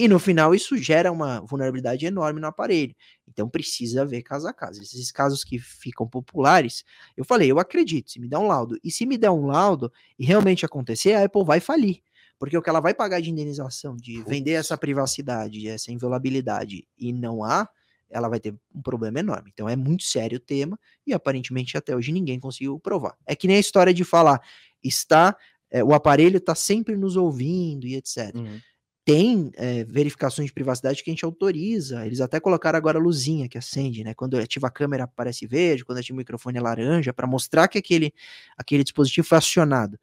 [0.00, 2.96] E no final isso gera uma vulnerabilidade enorme no aparelho.
[3.28, 4.80] Então precisa ver caso a caso.
[4.80, 8.78] Esses casos que ficam populares, eu falei, eu acredito, se me der um laudo.
[8.82, 12.00] E se me der um laudo e realmente acontecer, a Apple vai falir.
[12.38, 17.12] Porque o que ela vai pagar de indenização, de vender essa privacidade, essa inviolabilidade e
[17.12, 17.68] não há,
[18.08, 19.50] ela vai ter um problema enorme.
[19.52, 23.18] Então é muito sério o tema e aparentemente até hoje ninguém conseguiu provar.
[23.26, 24.40] É que nem a história de falar,
[24.82, 25.36] está,
[25.70, 28.34] é, o aparelho está sempre nos ouvindo e etc.
[28.34, 28.60] Uhum
[29.10, 32.06] tem é, verificações de privacidade que a gente autoriza.
[32.06, 34.14] Eles até colocaram agora a luzinha que acende, né?
[34.14, 37.76] Quando ativa a câmera aparece verde, quando ativa o microfone é laranja, para mostrar que
[37.76, 38.14] aquele,
[38.56, 39.98] aquele dispositivo foi acionado.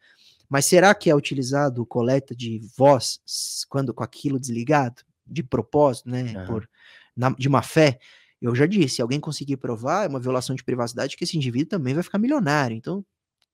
[0.49, 3.21] Mas será que é utilizado coleta de voz
[3.69, 5.01] quando com aquilo desligado?
[5.25, 6.33] De propósito, né?
[6.35, 6.45] Uhum.
[6.45, 6.69] Por,
[7.15, 7.99] na, de má fé?
[8.41, 11.69] Eu já disse, se alguém conseguir provar, é uma violação de privacidade que esse indivíduo
[11.69, 12.75] também vai ficar milionário.
[12.75, 13.05] Então,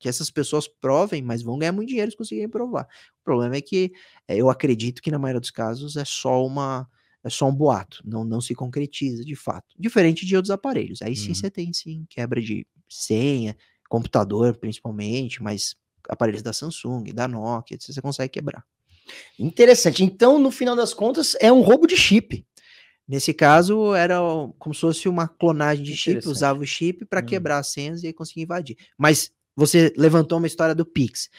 [0.04, 2.84] que essas pessoas provem, mas vão ganhar muito dinheiro se conseguirem provar.
[3.22, 3.94] O problema é que
[4.28, 6.86] é, eu acredito que na maioria dos casos é só uma
[7.24, 9.74] é só um boato, não, não se concretiza de fato.
[9.80, 11.02] Diferente de outros aparelhos.
[11.02, 11.36] Aí sim uhum.
[11.36, 13.56] você tem sim quebra de senha,
[13.88, 15.74] computador principalmente, mas
[16.10, 18.66] aparelhos da Samsung, da Nokia, você consegue quebrar.
[19.40, 20.04] Interessante.
[20.04, 22.46] Então, no final das contas, é um roubo de chip.
[23.08, 24.20] Nesse caso, era
[24.60, 27.26] como se fosse uma clonagem de chip, usava o chip para hum.
[27.26, 28.76] quebrar as senhas e conseguir invadir.
[28.98, 31.30] Mas você levantou uma história do Pix.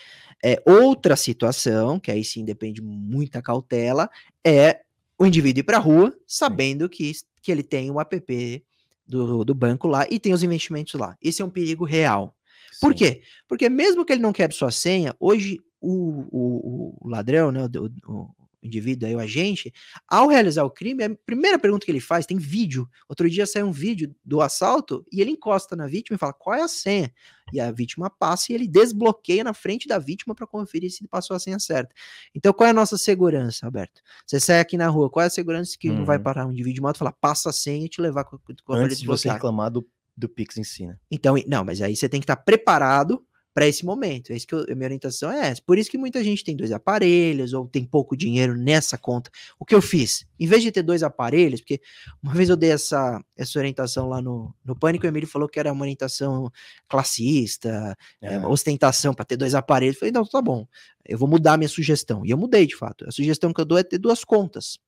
[0.43, 4.11] É, outra situação, que aí sim depende muita cautela,
[4.45, 4.81] é
[5.19, 8.65] o indivíduo ir para a rua sabendo que, que ele tem o app
[9.07, 11.17] do, do banco lá e tem os investimentos lá.
[11.23, 12.35] Esse é um perigo real.
[12.73, 12.81] Sim.
[12.81, 13.23] Por quê?
[13.49, 18.13] Porque mesmo que ele não quebre sua senha, hoje o, o, o ladrão, né, o,
[18.13, 18.31] o,
[18.65, 19.73] indivíduo, aí o agente,
[20.09, 22.89] ao realizar o crime, a primeira pergunta que ele faz, tem vídeo.
[23.09, 26.57] Outro dia saiu um vídeo do assalto e ele encosta na vítima e fala: qual
[26.57, 27.13] é a senha?
[27.53, 31.09] E a vítima passa e ele desbloqueia na frente da vítima para conferir se ele
[31.09, 31.95] passou a senha certa.
[32.35, 34.01] Então, qual é a nossa segurança, Alberto?
[34.27, 35.99] Você sai aqui na rua, qual é a segurança que uhum.
[35.99, 38.25] não vai parar um indivíduo de moto e falar, passa a senha e te levar
[38.25, 40.97] com, com Antes de você reclamar do, do Pix em si, né?
[41.11, 43.25] Então, não, mas aí você tem que estar tá preparado
[43.55, 44.33] para esse momento.
[44.33, 45.63] É isso que eu, a minha orientação é essa.
[45.65, 49.31] Por isso que muita gente tem dois aparelhos ou tem pouco dinheiro nessa conta.
[49.59, 50.27] O que eu fiz?
[50.39, 51.81] Em vez de ter dois aparelhos, porque
[52.21, 55.61] uma vez eu dei essa, essa orientação lá no, no Pânico, o Emílio falou que
[55.61, 56.51] era uma orientação
[56.89, 58.35] classista, é.
[58.35, 59.95] É, ostentação para ter dois aparelhos.
[59.95, 60.67] Eu falei, não, tá bom,
[61.07, 62.27] eu vou mudar a minha sugestão.
[62.27, 63.09] E eu mudei, de fato.
[63.09, 64.81] A sugestão que eu dou é ter duas contas.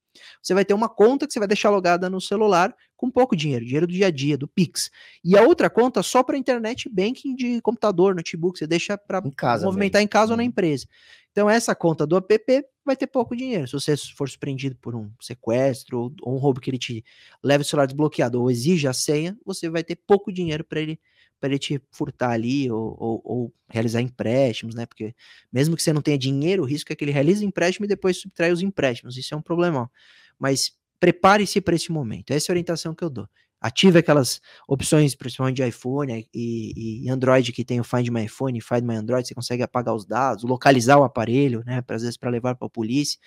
[0.43, 3.65] Você vai ter uma conta que você vai deixar logada no celular com pouco dinheiro,
[3.65, 4.91] dinheiro do dia a dia, do Pix.
[5.25, 9.21] E a outra conta só para internet banking de computador, notebook, você deixa para
[9.67, 10.07] movimentar mesmo.
[10.07, 10.49] em casa ou na uhum.
[10.49, 10.87] empresa.
[11.31, 13.67] Então essa conta do app vai ter pouco dinheiro.
[13.67, 17.05] Se você for surpreendido por um sequestro ou, ou um roubo que ele te
[17.43, 20.99] leve o celular desbloqueado ou exige a senha, você vai ter pouco dinheiro para ele
[21.41, 24.87] para ele te furtar ali ou, ou, ou, realizar empréstimos, né?
[24.87, 25.15] Porque
[25.53, 28.19] mesmo que você não tenha dinheiro, o risco é que ele realize empréstimo e depois
[28.21, 29.17] subtrai os empréstimos.
[29.17, 29.91] Isso é um problemão.
[30.39, 32.31] Mas prepare-se para esse momento.
[32.31, 33.29] Essa é a orientação que eu dou.
[33.61, 38.61] Ative aquelas opções, principalmente de iPhone e, e Android que tem o Find My iPhone,
[38.61, 41.83] Find My Android, você consegue apagar os dados, localizar o aparelho, né?
[41.89, 43.19] Às vezes para levar para a polícia.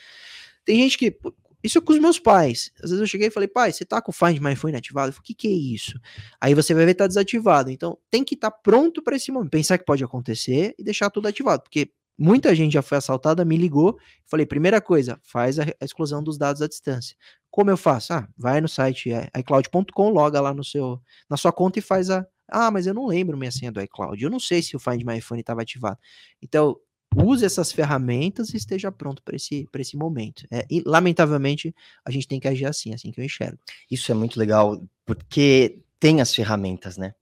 [0.63, 1.17] Tem gente que
[1.63, 2.71] isso com os meus pais.
[2.77, 5.09] Às vezes eu cheguei e falei, pai, você tá com o Find My Phone ativado?
[5.09, 5.99] Eu falei, o que, que é isso?
[6.39, 7.69] Aí você vai ver tá desativado.
[7.69, 11.09] Então tem que estar tá pronto para esse momento, pensar que pode acontecer e deixar
[11.09, 13.97] tudo ativado, porque muita gente já foi assaltada, me ligou.
[14.25, 17.15] Falei, primeira coisa, faz a, a exclusão dos dados à distância.
[17.49, 18.13] Como eu faço?
[18.13, 22.09] Ah, vai no site é, iCloud.com, loga lá no seu, na sua conta e faz
[22.09, 22.25] a.
[22.51, 24.23] Ah, mas eu não lembro minha senha do iCloud.
[24.23, 25.97] Eu não sei se o Find My iPhone estava ativado.
[26.41, 26.75] Então,
[27.15, 30.45] use essas ferramentas e esteja pronto para esse, esse momento.
[30.51, 31.73] É, e, lamentavelmente,
[32.05, 33.57] a gente tem que agir assim, assim que eu enxergo.
[33.89, 37.13] Isso é muito legal, porque tem as ferramentas, né?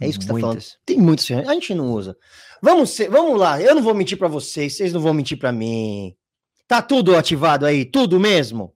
[0.00, 0.64] É isso que você tá falando.
[0.84, 1.50] Tem muitas ferramentas.
[1.50, 2.16] A gente não usa.
[2.62, 3.60] Vamos, ser, vamos lá.
[3.60, 6.14] Eu não vou mentir para vocês, vocês não vão mentir para mim.
[6.68, 7.84] Tá tudo ativado aí?
[7.84, 8.74] Tudo mesmo?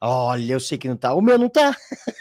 [0.00, 1.14] Olha, eu sei que não tá.
[1.14, 1.76] O meu não tá.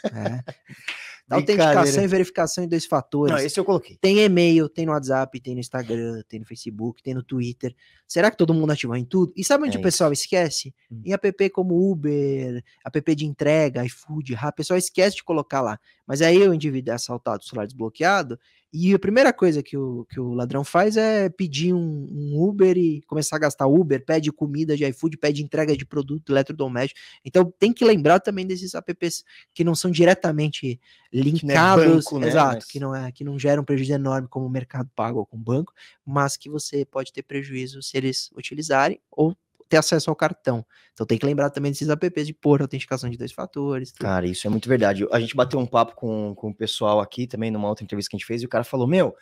[0.06, 0.54] É.
[1.36, 3.36] Autenticação e verificação em dois fatores.
[3.36, 3.98] Não, esse eu coloquei.
[4.00, 7.76] Tem e-mail, tem no WhatsApp, tem no Instagram, tem no Facebook, tem no Twitter.
[8.08, 9.34] Será que todo mundo ativou em tudo?
[9.36, 10.74] E sabe onde é o pessoal esquece?
[10.91, 11.02] Hum.
[11.06, 15.80] Em app como Uber, app de entrega, iFood, o pessoal esquece de colocar lá.
[16.06, 18.39] Mas aí o indivíduo é assaltado, o celular desbloqueado,
[18.73, 22.75] e a primeira coisa que o, que o ladrão faz é pedir um, um, Uber
[22.75, 26.99] e começar a gastar Uber, pede comida de iFood, pede entrega de produto eletrodoméstico.
[27.23, 30.81] Então tem que lembrar também desses apps que não são diretamente
[31.13, 32.27] linkados, que é banco, né?
[32.29, 32.65] exato, mas...
[32.65, 35.39] que não é que não geram prejuízo enorme como o mercado pago ou com o
[35.39, 35.71] banco,
[36.03, 39.38] mas que você pode ter prejuízo se eles utilizarem ou
[39.69, 40.65] ter acesso ao cartão.
[40.93, 43.91] Então tem que lembrar também desses apps de pôr autenticação de dois fatores.
[43.91, 44.02] Tudo.
[44.02, 45.08] Cara, isso é muito verdade.
[45.12, 48.15] A gente bateu um papo com, com o pessoal aqui também, numa outra entrevista que
[48.15, 49.15] a gente fez, e o cara falou: Meu,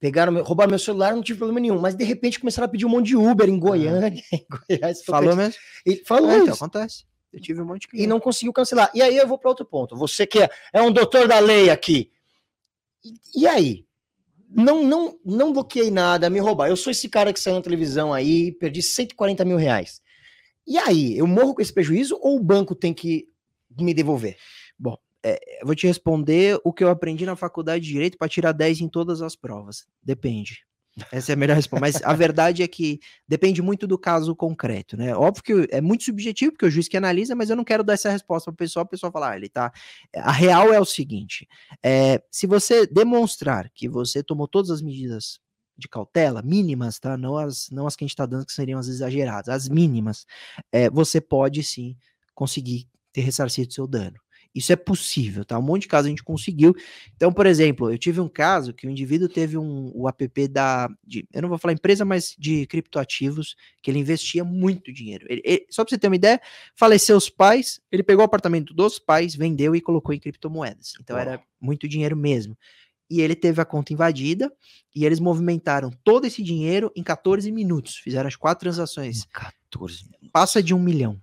[0.00, 2.86] pegaram, meu, roubaram meu celular, não tive problema nenhum, mas de repente começaram a pedir
[2.86, 4.36] um monte de Uber em Goiânia, ah.
[4.36, 4.46] em
[4.78, 5.04] Goiás.
[5.04, 5.54] Falou mesmo?
[5.84, 6.44] E falou é, então.
[6.44, 7.04] Então, acontece.
[7.32, 8.04] Eu tive um monte de cliente.
[8.04, 8.90] E não conseguiu cancelar.
[8.94, 9.96] E aí eu vou para outro ponto.
[9.96, 12.10] Você que é, é um doutor da lei aqui.
[13.04, 13.87] E, e aí?
[14.50, 16.68] Não, não, não bloqueei nada, me roubar.
[16.68, 20.00] Eu sou esse cara que saiu na televisão aí, perdi 140 mil reais.
[20.66, 23.26] E aí, eu morro com esse prejuízo ou o banco tem que
[23.78, 24.36] me devolver?
[24.78, 28.52] Bom, é, vou te responder o que eu aprendi na faculdade de Direito para tirar
[28.52, 29.86] 10 em todas as provas.
[30.02, 30.67] Depende.
[31.12, 31.80] Essa é a melhor resposta.
[31.80, 35.14] Mas a verdade é que depende muito do caso concreto, né?
[35.14, 37.94] Óbvio que é muito subjetivo, porque o juiz que analisa, mas eu não quero dar
[37.94, 39.72] essa resposta para o pessoal, o pessoal falar, ah, ele tá.
[40.16, 41.48] A real é o seguinte:
[41.82, 45.40] é, se você demonstrar que você tomou todas as medidas
[45.76, 47.16] de cautela, mínimas, tá?
[47.16, 50.26] Não as, não as que a gente está dando que seriam as exageradas, as mínimas,
[50.72, 51.96] é, você pode sim
[52.34, 54.16] conseguir ter ressarcido seu dano.
[54.54, 55.58] Isso é possível, tá?
[55.58, 56.74] Um monte de casos a gente conseguiu.
[57.14, 60.88] Então, por exemplo, eu tive um caso que o indivíduo teve um, o app da,
[61.04, 65.26] de, eu não vou falar empresa, mas de criptoativos, que ele investia muito dinheiro.
[65.28, 66.40] Ele, ele, só para você ter uma ideia,
[66.74, 70.94] faleceu os pais, ele pegou o apartamento dos pais, vendeu e colocou em criptomoedas.
[71.00, 72.56] Então, era muito dinheiro mesmo
[73.10, 74.52] e ele teve a conta invadida
[74.94, 77.96] e eles movimentaram todo esse dinheiro em 14 minutos.
[77.96, 79.24] Fizeram as quatro transações.
[79.32, 81.20] 14 Passa de um milhão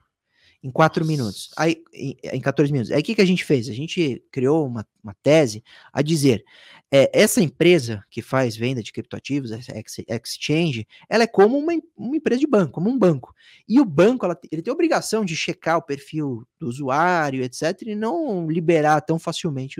[0.65, 1.51] em 4 minutos.
[1.55, 2.91] Aí, em, em 14 minutos.
[2.91, 3.69] Aí o que, que a gente fez?
[3.69, 6.43] A gente criou uma, uma tese a dizer:
[6.91, 12.39] é, essa empresa que faz venda de criptoativos, exchange, ela é como uma, uma empresa
[12.39, 13.35] de banco, como um banco.
[13.69, 17.83] E o banco ela, ele tem a obrigação de checar o perfil do usuário, etc.,
[17.83, 19.79] e não liberar tão facilmente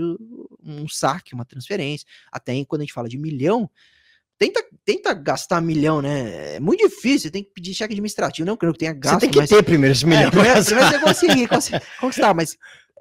[0.64, 2.08] um saque, uma transferência.
[2.32, 3.68] Até quando a gente fala de milhão,
[4.38, 6.56] tenta, tenta gastar milhão, né?
[6.56, 8.46] É muito difícil, tem que pedir cheque administrativo.
[8.46, 9.16] Não creio que tenha gasto.
[9.16, 9.50] Você tem que mas...
[9.50, 10.28] ter primeiro esse milhão.
[10.28, 12.58] É, primeiro, primeiro você conseguir, conseguir conquistar, mas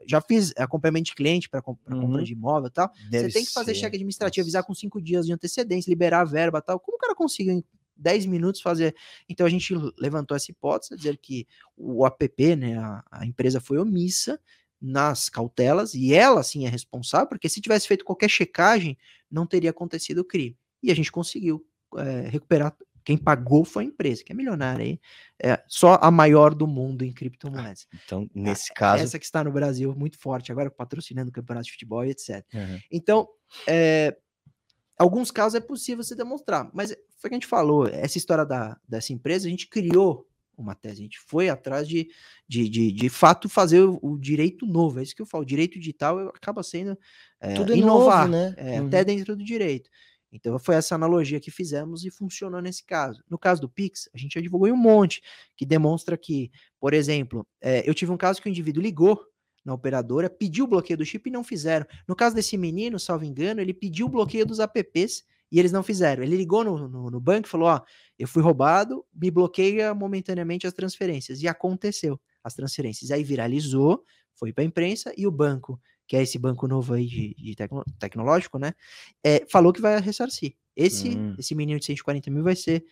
[0.06, 2.02] já fiz acompanhamento de cliente para comp uhum.
[2.02, 2.90] compra de imóvel e tal.
[3.10, 3.80] Deve você tem que fazer ser.
[3.80, 6.78] cheque administrativo, avisar com cinco dias de antecedência, liberar a verba e tal.
[6.78, 7.64] Como o cara conseguiu em
[7.96, 8.94] 10 minutos fazer?
[9.28, 13.78] Então a gente levantou essa hipótese, dizer que o app, né, a, a empresa foi
[13.78, 14.38] omissa
[14.80, 18.98] nas cautelas e ela sim é responsável, porque se tivesse feito qualquer checagem,
[19.30, 21.64] não teria acontecido o crime e a gente conseguiu
[21.96, 22.76] é, recuperar.
[23.04, 25.00] Quem pagou foi a empresa, que é milionária aí,
[25.42, 27.86] é só a maior do mundo em criptomoedas.
[28.04, 29.02] Então, nesse caso.
[29.02, 32.44] Essa que está no Brasil muito forte, agora patrocinando o campeonato de futebol e etc.
[32.54, 32.80] Uhum.
[32.90, 33.28] Então,
[33.66, 34.16] é,
[34.98, 38.44] alguns casos é possível você demonstrar, mas foi o que a gente falou, essa história
[38.44, 42.08] da, dessa empresa, a gente criou uma tese, a gente foi atrás de,
[42.48, 45.46] de, de, de fato fazer o, o, direito novo, é isso que eu falo, o
[45.46, 46.98] direito digital acaba sendo
[47.40, 48.54] é, Tudo inovar, novo, né?
[48.56, 48.86] É, uhum.
[48.86, 49.90] até dentro do direito.
[50.34, 53.22] Então foi essa analogia que fizemos e funcionou nesse caso.
[53.30, 55.22] No caso do Pix, a gente já divulgou um monte
[55.56, 59.24] que demonstra que, por exemplo, é, eu tive um caso que o indivíduo ligou
[59.64, 61.86] na operadora, pediu o bloqueio do chip e não fizeram.
[62.06, 65.82] No caso desse menino, salvo engano, ele pediu o bloqueio dos apps e eles não
[65.82, 66.22] fizeram.
[66.22, 67.80] Ele ligou no, no, no banco e falou: Ó,
[68.18, 71.40] eu fui roubado, me bloqueia momentaneamente as transferências.
[71.42, 73.10] E aconteceu as transferências.
[73.10, 77.06] Aí viralizou, foi para a imprensa e o banco que é esse banco novo aí
[77.06, 78.72] de, de tecno, tecnológico, né?
[79.22, 80.54] É, falou que vai ressarcir.
[80.76, 81.34] Esse, hum.
[81.38, 82.84] esse menino de 140 mil vai ser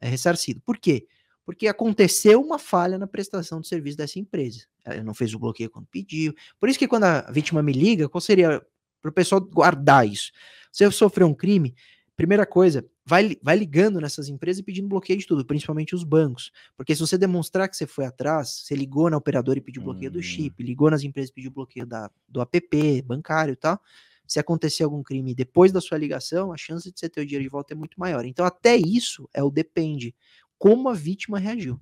[0.00, 0.60] é, ressarcido.
[0.60, 1.06] Por quê?
[1.44, 4.66] Porque aconteceu uma falha na prestação de serviço dessa empresa.
[4.84, 6.34] Ela não fez o bloqueio quando pediu.
[6.58, 8.64] Por isso que quando a vítima me liga, qual seria
[9.00, 10.30] para o pessoal guardar isso?
[10.70, 11.74] Se eu sofrer um crime,
[12.16, 16.50] primeira coisa, vai, vai ligando nessas empresas e pedindo bloqueio de tudo, principalmente os bancos.
[16.76, 20.10] Porque se você demonstrar que você foi atrás, você ligou na operadora e pediu bloqueio
[20.10, 20.22] do Hum.
[20.22, 23.80] chip, ligou nas empresas e pediu bloqueio da, do app bancário e tal,
[24.26, 27.42] se acontecer algum crime depois da sua ligação, a chance de você ter o dinheiro
[27.44, 28.24] de volta é muito maior.
[28.24, 30.14] Então, até isso é o depende.
[30.58, 31.80] Como a vítima reagiu.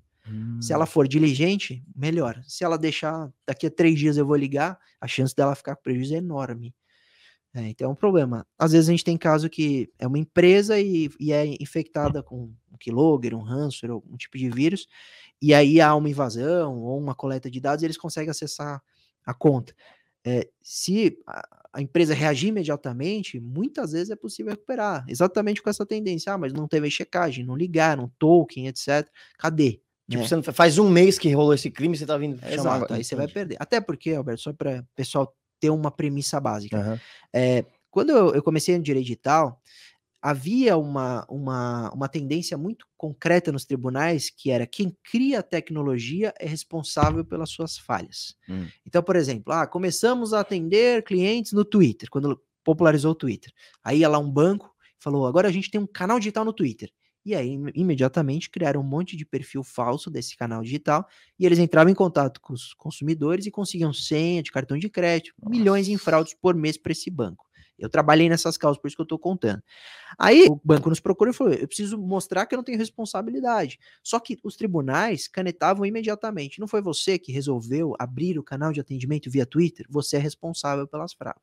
[0.61, 0.77] Se Hum.
[0.77, 2.43] ela for diligente, melhor.
[2.47, 5.83] Se ela deixar, daqui a três dias eu vou ligar, a chance dela ficar com
[5.83, 6.75] prejuízo é enorme.
[7.55, 8.47] É, então é um problema.
[8.59, 12.53] Às vezes a gente tem caso que é uma empresa e, e é infectada com
[12.71, 14.87] um keylogger, um ransomware, algum tipo de vírus,
[15.41, 18.83] e aí há uma invasão ou uma coleta de dados e eles conseguem acessar
[19.25, 19.75] a conta.
[20.25, 25.05] É, se a, a empresa reagir imediatamente, muitas vezes é possível recuperar.
[25.09, 26.33] Exatamente com essa tendência.
[26.33, 29.09] Ah, mas não teve checagem, não ligaram, token, etc.
[29.39, 29.81] Cadê?
[30.11, 32.95] Tipo, não- faz um mês que rolou esse crime, você tá vindo chamar Exato, agora.
[32.95, 33.57] aí você vai perder.
[33.61, 36.79] Até porque, Alberto, só para o pessoal ter uma premissa básica.
[36.79, 37.01] Aham.
[37.33, 39.61] É, quando eu, eu comecei no direito digital,
[40.21, 46.35] havia uma, uma, uma tendência muito concreta nos tribunais que era quem cria a tecnologia
[46.39, 48.37] é responsável pelas suas falhas.
[48.49, 48.67] Hum.
[48.87, 53.53] Então, por exemplo, ah, começamos a atender clientes no Twitter, quando popularizou o Twitter.
[53.83, 56.53] Aí ia lá um banco e falou: agora a gente tem um canal digital no
[56.53, 56.91] Twitter.
[57.29, 61.07] E aí, im- imediatamente, criaram um monte de perfil falso desse canal digital
[61.39, 65.35] e eles entravam em contato com os consumidores e conseguiam senha de cartão de crédito,
[65.47, 66.05] milhões em Nossa.
[66.07, 67.47] fraudes por mês para esse banco.
[67.79, 69.63] Eu trabalhei nessas causas, por isso que eu estou contando.
[70.19, 73.79] Aí o banco nos procurou e falou: eu preciso mostrar que eu não tenho responsabilidade.
[74.03, 76.59] Só que os tribunais canetavam imediatamente.
[76.59, 79.87] Não foi você que resolveu abrir o canal de atendimento via Twitter?
[79.91, 81.43] Você é responsável pelas fraudes.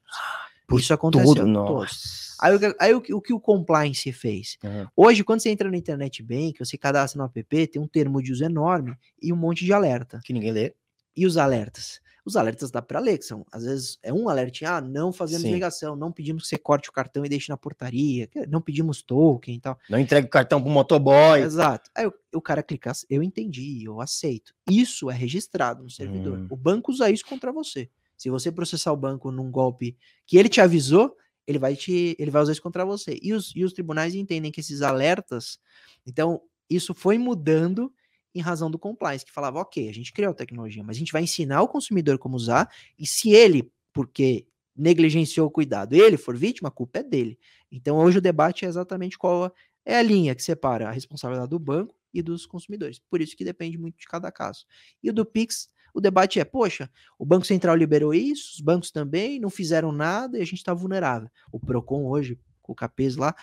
[0.67, 1.35] Por isso aconteceu.
[1.35, 2.35] Tudo, nossa.
[2.39, 4.57] Aí, o que- aí o, o que o compliance fez?
[4.63, 4.87] Aham.
[4.95, 8.31] Hoje, quando você entra no Internet Bank, você cadastra no app, tem um termo de
[8.31, 10.19] uso enorme e um monte de alerta.
[10.23, 10.73] Que ninguém lê.
[11.15, 11.99] E os alertas?
[12.25, 15.43] Os alertas dá para ler, que são, às vezes, é um alerta, ah, não fazemos
[15.43, 15.53] Sim.
[15.53, 19.55] ligação, não pedimos que você corte o cartão e deixe na portaria, não pedimos token
[19.55, 19.77] e tal.
[19.87, 21.41] Não entrega o cartão pro motoboy.
[21.41, 21.91] Exato.
[21.93, 24.55] Aí o, o cara clica, eu entendi, eu aceito.
[24.67, 26.39] Isso é registrado no servidor.
[26.39, 26.47] Hum.
[26.49, 27.91] O banco usa isso contra você.
[28.17, 31.15] Se você processar o banco num golpe que ele te avisou,
[31.47, 33.19] ele vai te, ele vai usar isso contra você.
[33.21, 35.59] E os, e os tribunais entendem que esses alertas,
[36.05, 37.93] então isso foi mudando
[38.33, 41.13] em razão do compliance, que falava, ok, a gente criou a tecnologia, mas a gente
[41.13, 46.35] vai ensinar o consumidor como usar, e se ele, porque negligenciou o cuidado, ele for
[46.35, 47.39] vítima, a culpa é dele.
[47.71, 49.53] Então hoje o debate é exatamente qual
[49.85, 52.99] é a linha que separa a responsabilidade do banco e dos consumidores.
[53.09, 54.65] Por isso que depende muito de cada caso.
[55.01, 58.91] E o do Pix, o debate é, poxa, o Banco Central liberou isso, os bancos
[58.91, 61.29] também não fizeram nada e a gente está vulnerável.
[61.49, 63.33] O Procon hoje, com o Capês lá,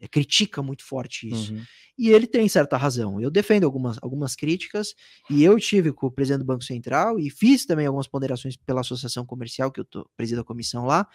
[0.00, 1.54] eh, critica muito forte isso.
[1.54, 1.62] Uhum.
[1.96, 3.20] E ele tem certa razão.
[3.20, 4.96] Eu defendo algumas, algumas críticas,
[5.30, 8.80] e eu tive com o presidente do Banco Central e fiz também algumas ponderações pela
[8.80, 11.06] associação comercial, que eu tô, presido a comissão lá,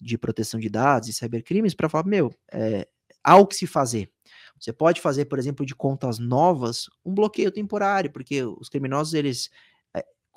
[0.00, 2.88] de proteção de dados e cybercrimes, para falar, meu, é,
[3.22, 4.10] há o que se fazer.
[4.58, 9.50] Você pode fazer, por exemplo, de contas novas, um bloqueio temporário, porque os criminosos, eles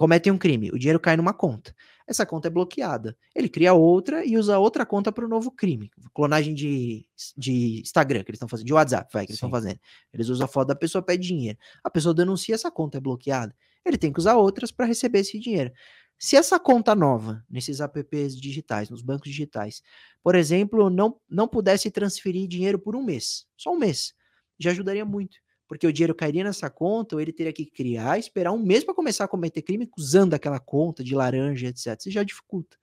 [0.02, 1.76] cometem um crime, o dinheiro cai numa conta.
[2.08, 3.16] Essa conta é bloqueada.
[3.36, 5.92] Ele cria outra e usa outra conta para o novo crime.
[6.12, 7.06] Clonagem de,
[7.38, 9.80] de Instagram, que eles estão fazendo, de WhatsApp, vai, que eles estão fazendo.
[10.12, 11.56] Eles usam a foto da pessoa, pede dinheiro.
[11.84, 13.56] A pessoa denuncia, essa conta é bloqueada.
[13.86, 15.72] Ele tem que usar outras para receber esse dinheiro.
[16.18, 19.84] Se essa conta nova, nesses apps digitais, nos bancos digitais,
[20.24, 24.16] por exemplo, não, não pudesse transferir dinheiro por um mês, só um mês,
[24.60, 25.38] já ajudaria muito.
[25.72, 28.94] Porque o dinheiro cairia nessa conta, ou ele teria que criar, esperar um mês para
[28.94, 31.98] começar a cometer crime usando aquela conta de laranja, etc.
[31.98, 32.76] Isso já dificulta.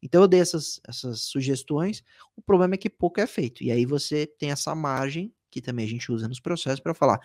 [0.00, 2.04] Então eu dei essas, essas sugestões.
[2.36, 3.64] O problema é que pouco é feito.
[3.64, 7.18] E aí você tem essa margem, que também a gente usa nos processos, para falar: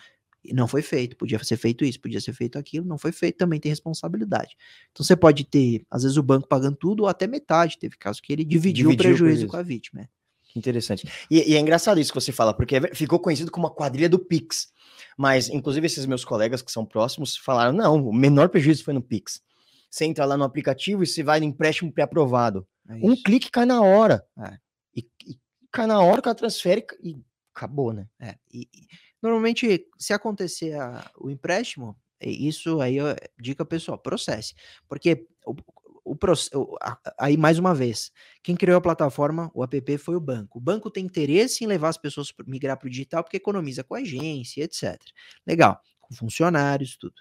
[0.52, 3.60] não foi feito, podia ser feito isso, podia ser feito aquilo, não foi feito, também
[3.60, 4.58] tem responsabilidade.
[4.92, 7.78] Então você pode ter, às vezes, o banco pagando tudo ou até metade.
[7.78, 9.48] Teve caso que ele dividiu, Dividiu o prejuízo prejuízo.
[9.50, 10.10] com a vítima.
[10.52, 11.08] Que interessante.
[11.30, 14.10] E, e é engraçado isso que você fala, porque é ficou conhecido como a quadrilha
[14.10, 14.68] do Pix.
[15.18, 19.02] Mas, inclusive, esses meus colegas que são próximos falaram: não, o menor prejuízo foi no
[19.02, 19.42] Pix.
[19.90, 22.66] Você entra lá no aplicativo e você vai no empréstimo pré-aprovado.
[22.88, 24.26] É Um clique cai na hora.
[24.40, 24.58] É.
[24.96, 25.38] E, e
[25.72, 27.18] cai na hora que ela transfere e
[27.54, 28.08] acabou, né?
[28.20, 28.88] É, e, e
[29.22, 34.54] normalmente, se acontecer a- o empréstimo, isso aí é dica pessoal, processe.
[34.88, 35.56] Porque o,
[36.04, 36.78] o,
[37.18, 38.12] aí, mais uma vez,
[38.44, 40.58] quem criou a plataforma, o app, foi o banco.
[40.58, 43.84] O banco tem interesse em levar as pessoas para migrar para o digital porque economiza
[43.84, 45.00] com a agência, etc.
[45.46, 47.16] Legal, com funcionários, tudo.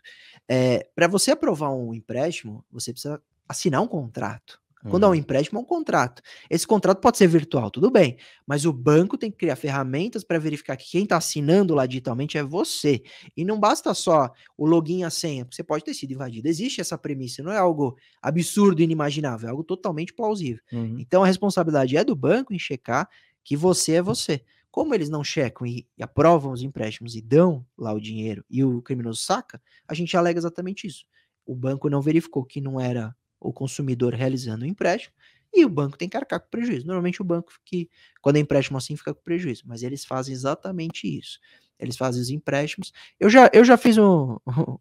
[0.94, 4.60] para você aprovar um empréstimo, você precisa assinar um contrato.
[4.88, 5.14] Quando há um Hum.
[5.14, 6.22] empréstimo, é um contrato.
[6.48, 8.16] Esse contrato pode ser virtual, tudo bem,
[8.46, 12.36] mas o banco tem que criar ferramentas para verificar que quem está assinando lá digitalmente
[12.38, 13.02] é você.
[13.36, 16.48] E não basta só o login e a senha, porque você pode ter sido invadido.
[16.48, 20.62] Existe essa premissa, não é algo absurdo e inimaginável, é algo totalmente plausível.
[20.72, 20.96] Uhum.
[20.98, 23.08] Então a responsabilidade é do banco em checar
[23.44, 24.42] que você é você.
[24.70, 28.62] Como eles não checam e, e aprovam os empréstimos e dão lá o dinheiro e
[28.64, 31.04] o criminoso saca, a gente alega exatamente isso.
[31.44, 35.14] O banco não verificou que não era o consumidor realizando o empréstimo
[35.52, 36.86] e o banco tem que arcar com prejuízo.
[36.86, 37.88] Normalmente o banco que,
[38.20, 41.40] quando é empréstimo assim, fica com prejuízo, mas eles fazem exatamente isso.
[41.78, 42.92] Eles fazem os empréstimos.
[43.18, 44.36] Eu já, eu já fiz um,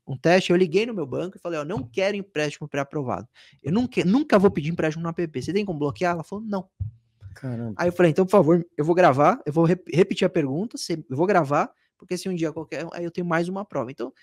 [0.06, 3.28] um teste, eu liguei no meu banco e falei, ó, não quero empréstimo pré-aprovado.
[3.64, 5.42] Eu nunca, nunca vou pedir empréstimo no app.
[5.42, 6.14] Você tem como bloquear?
[6.14, 6.68] Ela falou, não.
[7.34, 7.74] Caramba.
[7.78, 10.76] Aí eu falei, então, por favor, eu vou gravar, eu vou rep repetir a pergunta,
[11.10, 13.92] eu vou gravar, porque se um dia qualquer, aí eu tenho mais uma prova.
[13.92, 14.14] Então,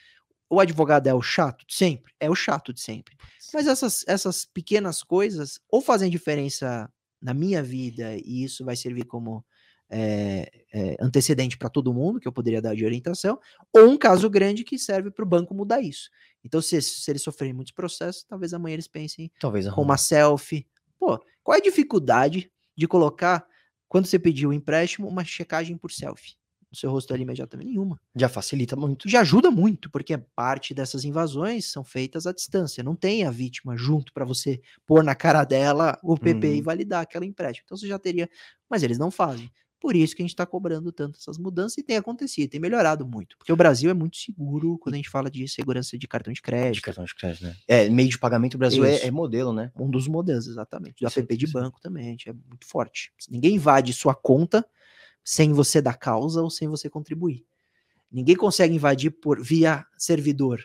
[0.49, 2.13] o advogado é o chato de sempre?
[2.21, 3.17] É o chato de sempre.
[3.53, 6.91] Mas essas, essas pequenas coisas ou fazem diferença
[7.21, 9.45] na minha vida e isso vai servir como
[9.89, 13.39] é, é, antecedente para todo mundo, que eu poderia dar de orientação,
[13.73, 16.11] ou um caso grande que serve para o banco mudar isso.
[16.45, 20.67] Então, se, se eles sofrerem muitos processos, talvez amanhã eles pensem talvez com uma selfie.
[20.99, 23.47] Pô, qual é a dificuldade de colocar,
[23.89, 26.37] quando você pediu o empréstimo, uma checagem por selfie?
[26.77, 27.99] No seu rosto ali imediatamente nenhuma.
[28.15, 29.09] Já facilita muito.
[29.09, 32.85] Já ajuda muito, porque parte dessas invasões são feitas à distância.
[32.85, 36.55] Não tem a vítima junto para você pôr na cara dela o PP uhum.
[36.55, 37.65] e validar aquela empréstimo.
[37.65, 38.29] Então você já teria.
[38.69, 39.51] Mas eles não fazem.
[39.81, 43.07] Por isso que a gente está cobrando tanto essas mudanças e tem acontecido, tem melhorado
[43.07, 43.37] muito.
[43.37, 46.41] Porque o Brasil é muito seguro quando a gente fala de segurança de cartão de
[46.41, 46.75] crédito.
[46.75, 47.55] De cartão de crédito, né?
[47.69, 49.71] É, meio de pagamento, o Brasil é, é, modelo, né?
[49.77, 50.97] Um dos modelos, exatamente.
[51.01, 53.13] Do app de banco também, a gente é muito forte.
[53.31, 54.67] Ninguém invade sua conta
[55.27, 57.45] sem você dar causa ou sem você contribuir.
[58.13, 60.65] Ninguém consegue invadir por via servidor,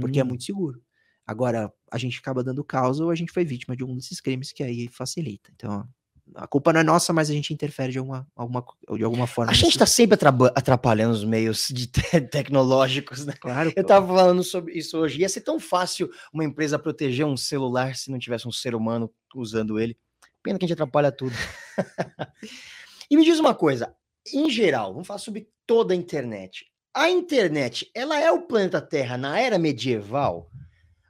[0.00, 0.20] porque hum.
[0.20, 0.80] é muito seguro.
[1.26, 4.52] Agora, a gente acaba dando causa ou a gente foi vítima de um desses crimes
[4.52, 5.50] que aí facilita.
[5.52, 5.84] Então,
[6.36, 8.64] a culpa não é nossa, mas a gente interfere de alguma, alguma,
[8.96, 9.50] de alguma forma.
[9.50, 10.16] A gente está sempre
[10.54, 13.32] atrapalhando os meios de te tecnológicos, né?
[13.40, 13.72] Claro.
[13.74, 15.20] Eu estava falando sobre isso hoje.
[15.20, 19.12] Ia ser tão fácil uma empresa proteger um celular se não tivesse um ser humano
[19.34, 19.98] usando ele.
[20.44, 21.34] Pena que a gente atrapalha tudo.
[23.10, 23.94] e me diz uma coisa,
[24.32, 26.66] em geral, vamos falar sobre toda a internet.
[26.94, 30.50] A internet, ela é o planeta Terra na era medieval?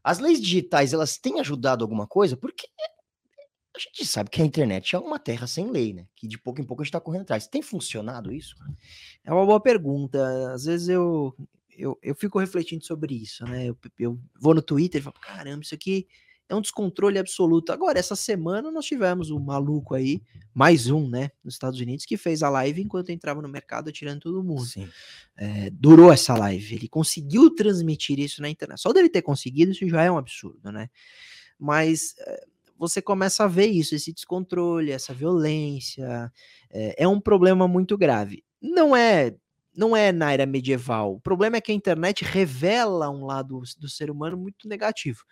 [0.03, 2.37] As leis digitais, elas têm ajudado alguma coisa?
[2.37, 2.67] Porque
[3.77, 6.07] a gente sabe que a internet é uma terra sem lei, né?
[6.17, 7.47] Que de pouco em pouco a gente está correndo atrás.
[7.47, 8.57] Tem funcionado isso?
[9.25, 10.53] É uma boa pergunta.
[10.53, 11.35] Às vezes eu,
[11.77, 13.67] eu, eu fico refletindo sobre isso, né?
[13.67, 16.09] Eu, eu vou no Twitter e falo, caramba, isso aqui
[16.49, 17.73] é um descontrole absoluto.
[17.73, 20.23] Agora, essa semana nós tivemos um maluco aí,
[20.55, 24.21] mais um, né, nos Estados Unidos, que fez a live enquanto entrava no mercado atirando
[24.21, 24.65] todo mundo.
[25.37, 26.77] É, durou essa live.
[26.77, 28.81] Ele conseguiu transmitir isso na internet.
[28.81, 30.89] Só dele ter conseguido, isso já é um absurdo, né?
[31.59, 32.45] Mas é,
[32.79, 36.33] você começa a ver isso, esse descontrole, essa violência.
[36.71, 38.45] É, é um problema muito grave.
[38.61, 39.35] Não é
[39.77, 41.17] não é na era medieval.
[41.17, 45.23] O problema é que a internet revela um lado do ser humano muito negativo.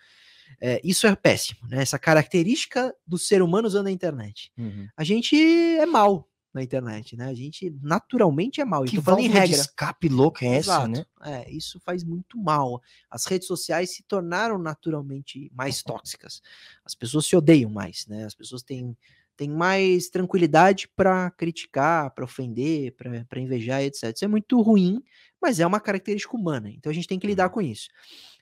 [0.60, 1.82] É, isso é péssimo, né?
[1.82, 4.52] Essa característica do ser humano usando a internet.
[4.56, 4.88] Uhum.
[4.96, 7.26] A gente é mal, na internet, né?
[7.26, 8.84] A gente naturalmente é mal.
[8.84, 9.48] Que falando em regra.
[9.48, 11.04] de escape louca é essa, né?
[11.22, 12.80] É, isso faz muito mal.
[13.10, 16.40] As redes sociais se tornaram naturalmente mais tóxicas.
[16.84, 18.24] As pessoas se odeiam mais, né?
[18.24, 18.96] As pessoas têm,
[19.36, 24.14] têm mais tranquilidade para criticar, para ofender, para invejar, etc.
[24.14, 25.02] Isso é muito ruim,
[25.42, 26.70] mas é uma característica humana.
[26.70, 27.54] Então a gente tem que lidar uhum.
[27.54, 27.88] com isso.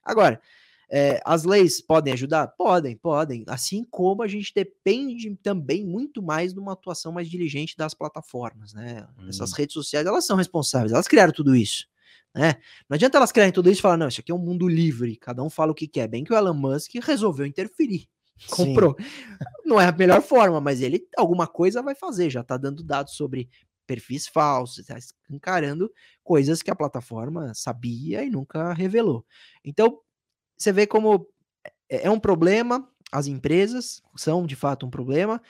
[0.05, 0.39] Agora,
[0.95, 2.49] é, as leis podem ajudar?
[2.49, 3.45] Podem, podem.
[3.49, 8.75] Assim como a gente depende também muito mais de uma atuação mais diligente das plataformas,
[8.75, 9.09] né?
[9.19, 9.27] Hum.
[9.27, 11.87] Essas redes sociais, elas são responsáveis, elas criaram tudo isso.
[12.35, 12.57] Né?
[12.89, 15.17] Não adianta elas criarem tudo isso e falar, não, isso aqui é um mundo livre,
[15.17, 16.07] cada um fala o que quer.
[16.09, 18.07] Bem que o Elon Musk resolveu interferir.
[18.51, 18.95] Comprou.
[18.99, 19.07] Sim.
[19.65, 23.15] Não é a melhor forma, mas ele alguma coisa vai fazer, já tá dando dados
[23.15, 23.49] sobre
[23.87, 24.99] perfis falsos, está
[25.31, 25.91] encarando
[26.23, 29.25] coisas que a plataforma sabia e nunca revelou.
[29.65, 29.99] Então,
[30.63, 31.27] você vê como
[31.91, 35.41] é, é um problema, as empresas são de fato um problema,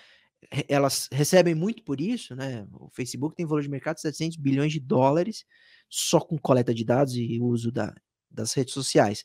[0.68, 2.66] elas recebem muito por isso, né?
[2.72, 5.44] O Facebook tem valor de mercado de 700 bilhões de dólares
[5.88, 7.94] só com coleta de dados e uso da,
[8.30, 9.24] das redes sociais.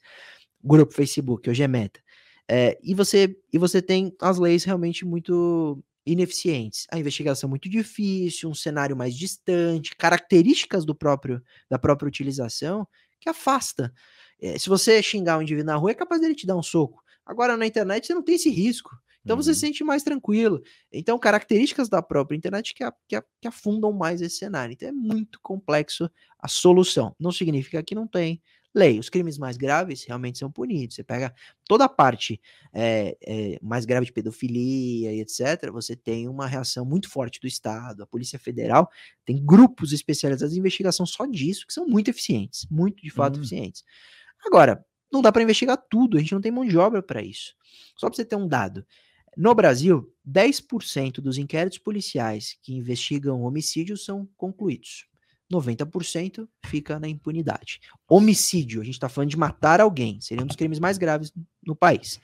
[0.64, 2.00] grupo Facebook, hoje é Meta.
[2.48, 6.86] É, e, você, e você tem as leis realmente muito ineficientes.
[6.92, 12.88] A investigação muito difícil, um cenário mais distante, características do próprio da própria utilização
[13.20, 13.94] que afasta
[14.42, 17.04] é, se você xingar um indivíduo na rua, é capaz dele te dar um soco.
[17.26, 18.92] Agora, na internet, você não tem esse risco.
[19.28, 19.44] Então uhum.
[19.44, 20.62] você se sente mais tranquilo.
[20.90, 24.72] Então, características da própria internet que, a, que, a, que, afundam mais esse cenário.
[24.72, 26.10] Então é muito complexo
[26.40, 27.14] a solução.
[27.20, 28.42] Não significa que não tem
[28.74, 29.00] lei.
[29.00, 30.96] Os crimes mais graves realmente são punidos.
[30.96, 31.34] Você pega
[31.68, 32.40] toda a parte
[32.74, 35.72] é, é, mais grave de pedofilia e etc.
[35.74, 38.04] Você tem uma reação muito forte do Estado.
[38.04, 38.90] A Polícia Federal
[39.26, 42.66] tem grupos especializados em investigação só disso, que são muito eficientes.
[42.72, 43.42] Muito, de fato, uhum.
[43.42, 43.84] eficientes.
[44.46, 47.54] Agora, não dá para investigar tudo, a gente não tem mão de obra para isso.
[47.96, 48.86] Só para você ter um dado.
[49.36, 55.06] No Brasil, 10% dos inquéritos policiais que investigam homicídios são concluídos.
[55.52, 57.80] 90% fica na impunidade.
[58.08, 61.32] Homicídio, a gente está falando de matar alguém, seria um dos crimes mais graves
[61.66, 62.20] no país.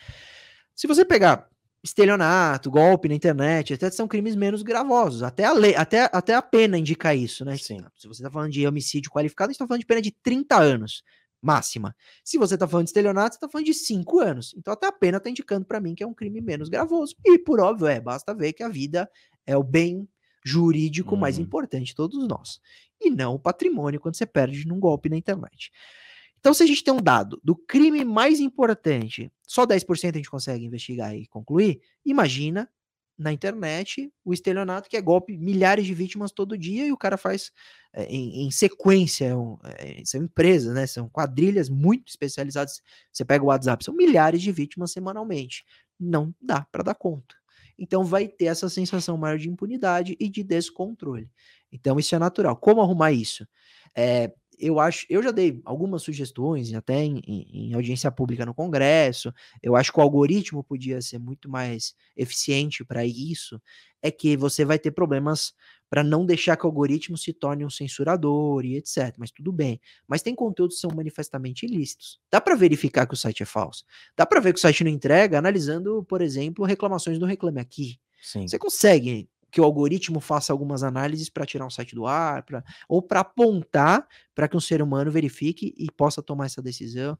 [0.75, 1.47] Se você pegar
[1.83, 5.21] estelionato, golpe na internet, até são crimes menos gravosos.
[5.21, 7.57] Até a lei, até, até a pena indica isso, né?
[7.57, 7.79] Sim.
[7.97, 10.57] Se você está falando de homicídio qualificado, a gente está falando de pena de 30
[10.57, 11.03] anos
[11.43, 11.95] máxima.
[12.23, 14.53] Se você está falando de estelionato, você está falando de 5 anos.
[14.57, 17.15] Então até a pena está indicando para mim que é um crime menos gravoso.
[17.25, 19.09] E por óbvio, é, basta ver que a vida
[19.45, 20.07] é o bem
[20.45, 21.43] jurídico mais Uhum.
[21.43, 22.59] importante de todos nós.
[22.99, 25.71] E não o patrimônio quando você perde num golpe na internet.
[26.39, 30.29] Então, se a gente tem um dado do crime mais importante, só 10% a gente
[30.29, 32.69] consegue investigar e concluir, imagina
[33.17, 37.17] na internet o estelionato, que é golpe, milhares de vítimas todo dia, e o cara
[37.17, 37.51] faz
[37.93, 40.87] é, em, em sequência, é um- é, são empresas, né?
[40.87, 42.81] São quadrilhas muito especializadas.
[43.11, 45.63] Você pega o WhatsApp, são milhares de vítimas semanalmente.
[45.99, 47.35] Não dá para dar conta.
[47.77, 51.29] Então vai ter essa sensação maior de impunidade e de descontrole.
[51.71, 52.55] Então isso é natural.
[52.57, 53.47] Como arrumar isso?
[53.95, 58.53] É, eu acho, eu já dei algumas sugestões, até em, em- em audiência pública no
[58.53, 59.33] Congresso.
[59.61, 63.61] Eu acho que o algoritmo podia ser muito mais eficiente para isso.
[64.01, 65.53] É que você vai ter problemas
[65.89, 69.15] para não deixar que o algoritmo se torne um censurador e etc.
[69.17, 69.79] Mas tudo bem.
[70.07, 72.19] Mas tem conteúdos que são manifestamente ilícitos.
[72.31, 73.85] Dá para verificar que o site é falso.
[74.17, 77.99] Dá para ver que o site não entrega analisando, por exemplo, reclamações do Reclame Aqui.
[78.21, 78.47] Sim.
[78.47, 82.63] Você consegue que o algoritmo faça algumas análises para tirar um site do ar, pra,
[82.89, 87.15] ou para apontar para que um ser humano verifique e possa tomar essa decisão.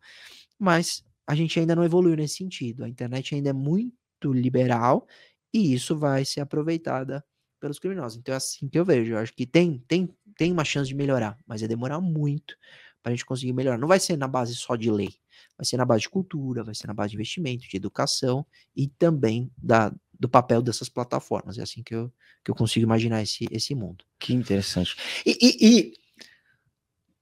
[0.57, 2.83] Mas a gente ainda não evoluiu nesse sentido.
[2.83, 3.93] A internet ainda é muito
[4.33, 5.07] liberal
[5.53, 7.23] e isso vai ser aproveitada
[7.59, 8.17] pelos criminosos.
[8.17, 9.13] Então é assim que eu vejo.
[9.13, 12.57] Eu acho que tem, tem, tem uma chance de melhorar, mas vai demorar muito
[13.03, 13.77] para a gente conseguir melhorar.
[13.77, 15.13] Não vai ser na base só de lei,
[15.55, 18.43] vai ser na base de cultura, vai ser na base de investimento, de educação
[18.75, 21.57] e também da, do papel dessas plataformas.
[21.57, 22.09] É assim que eu,
[22.41, 24.05] que eu consigo imaginar esse, esse mundo.
[24.17, 24.95] Que interessante.
[25.25, 25.93] E, e, e-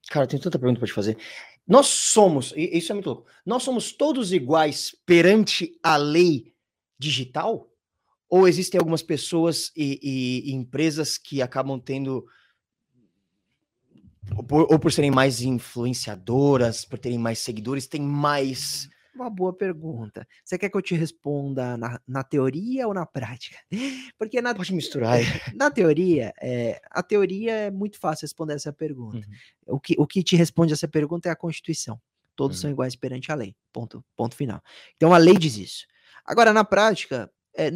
[0.08, 1.18] cara, tenho tanta pergunta para te fazer.
[1.66, 3.26] Nós somos, e isso é muito louco.
[3.44, 6.54] Nós somos todos iguais perante a lei
[6.96, 7.68] digital?
[8.28, 12.24] Ou existem algumas pessoas e, e- e empresas que acabam tendo
[14.36, 18.88] ou por, ou por serem mais influenciadoras, por terem mais seguidores, tem mais.
[19.14, 20.26] Uma boa pergunta.
[20.42, 23.58] Você quer que eu te responda na, na teoria ou na prática?
[24.18, 25.18] Porque na, Pode misturar
[25.54, 29.18] na teoria, é, a teoria é muito fácil responder essa pergunta.
[29.66, 29.76] Uhum.
[29.76, 32.00] O, que, o que te responde essa pergunta é a Constituição.
[32.34, 32.62] Todos Uhum.
[32.62, 33.54] são iguais perante a lei.
[33.72, 34.62] Ponto, ponto final.
[34.96, 35.86] Então a lei diz isso.
[36.24, 37.70] Agora, na prática, é,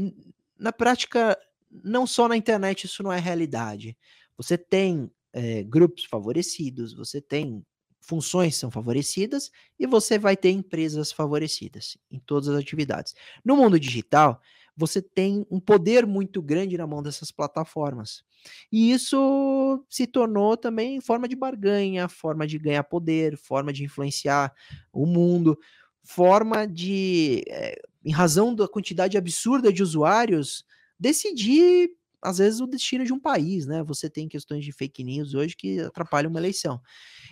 [0.58, 1.38] na prática,
[1.70, 3.96] não só na internet isso não é realidade.
[4.38, 7.62] Você tem é, grupos favorecidos, você tem
[8.06, 13.14] funções são favorecidas e você vai ter empresas favorecidas em todas as atividades.
[13.44, 14.40] No mundo digital,
[14.76, 18.22] você tem um poder muito grande na mão dessas plataformas.
[18.70, 24.52] E isso se tornou também forma de barganha, forma de ganhar poder, forma de influenciar
[24.92, 25.58] o mundo,
[26.04, 30.64] forma de, eh, em razão da quantidade absurda de usuários,
[30.98, 31.90] decidir,
[32.22, 33.82] às vezes, o destino de um país, né?
[33.84, 36.80] Você tem questões de fake news hoje que atrapalham uma eleição.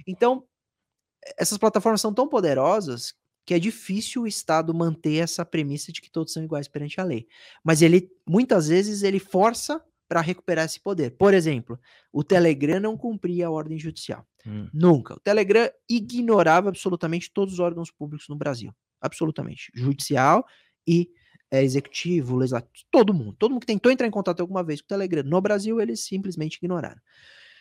[0.06, 0.44] Então,
[1.36, 3.14] essas plataformas são tão poderosas
[3.46, 7.04] que é difícil o Estado manter essa premissa de que todos são iguais perante a
[7.04, 7.26] lei.
[7.62, 11.10] Mas ele, muitas vezes, ele força para recuperar esse poder.
[11.16, 11.78] Por exemplo,
[12.12, 14.26] o Telegram não cumpria a ordem judicial.
[14.46, 14.68] Hum.
[14.72, 15.14] Nunca.
[15.14, 18.72] O Telegram ignorava absolutamente todos os órgãos públicos no Brasil.
[19.00, 19.70] Absolutamente.
[19.74, 20.46] Judicial
[20.86, 21.10] e
[21.50, 23.36] eh, executivo, legislativo, todo mundo.
[23.38, 26.04] Todo mundo que tentou entrar em contato alguma vez com o Telegram no Brasil, eles
[26.04, 27.00] simplesmente ignoraram.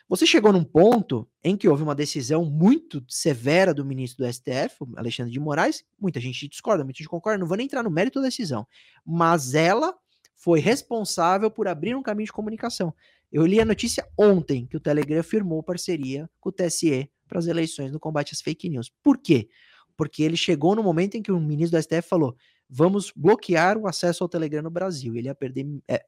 [0.10, 4.86] Você chegou num ponto em que houve uma decisão muito severa do ministro do STF,
[4.96, 5.84] Alexandre de Moraes.
[6.00, 8.68] Muita gente discorda, muita gente concorda, não vou nem entrar no mérito da decisão.
[9.06, 9.96] Mas ela
[10.36, 12.94] foi responsável por abrir um caminho de comunicação.
[13.32, 17.48] Eu li a notícia ontem que o Telegram firmou parceria com o TSE para as
[17.48, 18.92] eleições no combate às fake news.
[19.02, 19.48] Por quê?
[19.96, 22.36] Porque ele chegou no momento em que o ministro do STF falou:
[22.70, 25.16] vamos bloquear o acesso ao Telegram no Brasil.
[25.16, 25.66] Ele ia perder.
[25.88, 26.06] é,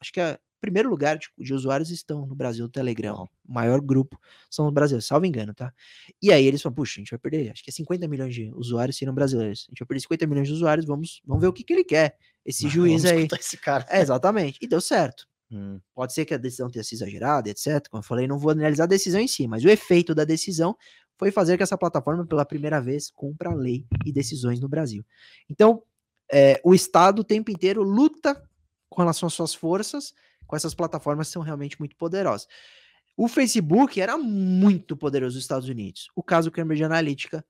[0.00, 3.28] acho que é primeiro lugar de, de usuários estão no Brasil, o Telegram.
[3.44, 5.74] O maior grupo são os brasileiros, salvo engano, tá?
[6.22, 8.52] E aí eles falam: puxa, a gente vai perder, acho que é 50 milhões de
[8.54, 9.66] usuários seriam brasileiros.
[9.68, 11.84] A gente vai perder 50 milhões de usuários, vamos, vamos ver o que, que ele
[11.84, 12.16] quer.
[12.46, 13.28] Esse juiz Vamos aí.
[13.38, 13.84] esse cara.
[13.90, 14.58] É, exatamente.
[14.62, 15.26] E deu certo.
[15.50, 15.80] Hum.
[15.94, 17.86] Pode ser que a decisão tenha sido exagerada, etc.
[17.90, 20.76] Como eu falei, não vou analisar a decisão em si, mas o efeito da decisão
[21.18, 25.04] foi fazer que essa plataforma, pela primeira vez, cumpra a lei e decisões no Brasil.
[25.50, 25.82] Então,
[26.32, 28.40] é, o Estado o tempo inteiro luta
[28.88, 30.14] com relação às suas forças
[30.52, 32.46] com essas plataformas são realmente muito poderosas.
[33.16, 36.08] O Facebook era muito poderoso nos Estados Unidos.
[36.14, 37.42] O caso Cambridge Analytica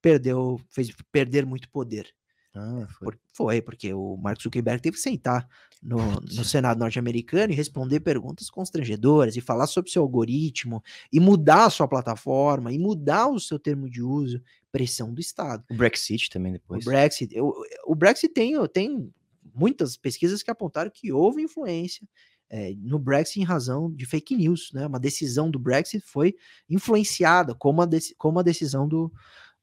[0.00, 2.14] perdeu, fez perder muito poder.
[2.54, 3.06] Ah, foi.
[3.06, 5.48] Por- foi, porque o Mark Zuckerberg teve que sentar
[5.82, 10.80] no, no Senado norte-americano e responder perguntas constrangedoras e falar sobre seu algoritmo
[11.12, 14.40] e mudar a sua plataforma e mudar o seu termo de uso,
[14.70, 15.64] pressão do Estado.
[15.68, 16.84] O Brexit também O depois.
[16.84, 17.52] Brexit, o,
[17.86, 19.12] o Brexit tem, tem
[19.52, 22.06] muitas pesquisas que apontaram que houve influência
[22.50, 24.86] eh, no Brexit em razão de fake news, né?
[24.86, 26.34] Uma decisão do Brexit foi
[26.68, 27.88] influenciada como a,
[28.18, 29.12] como a decisão do,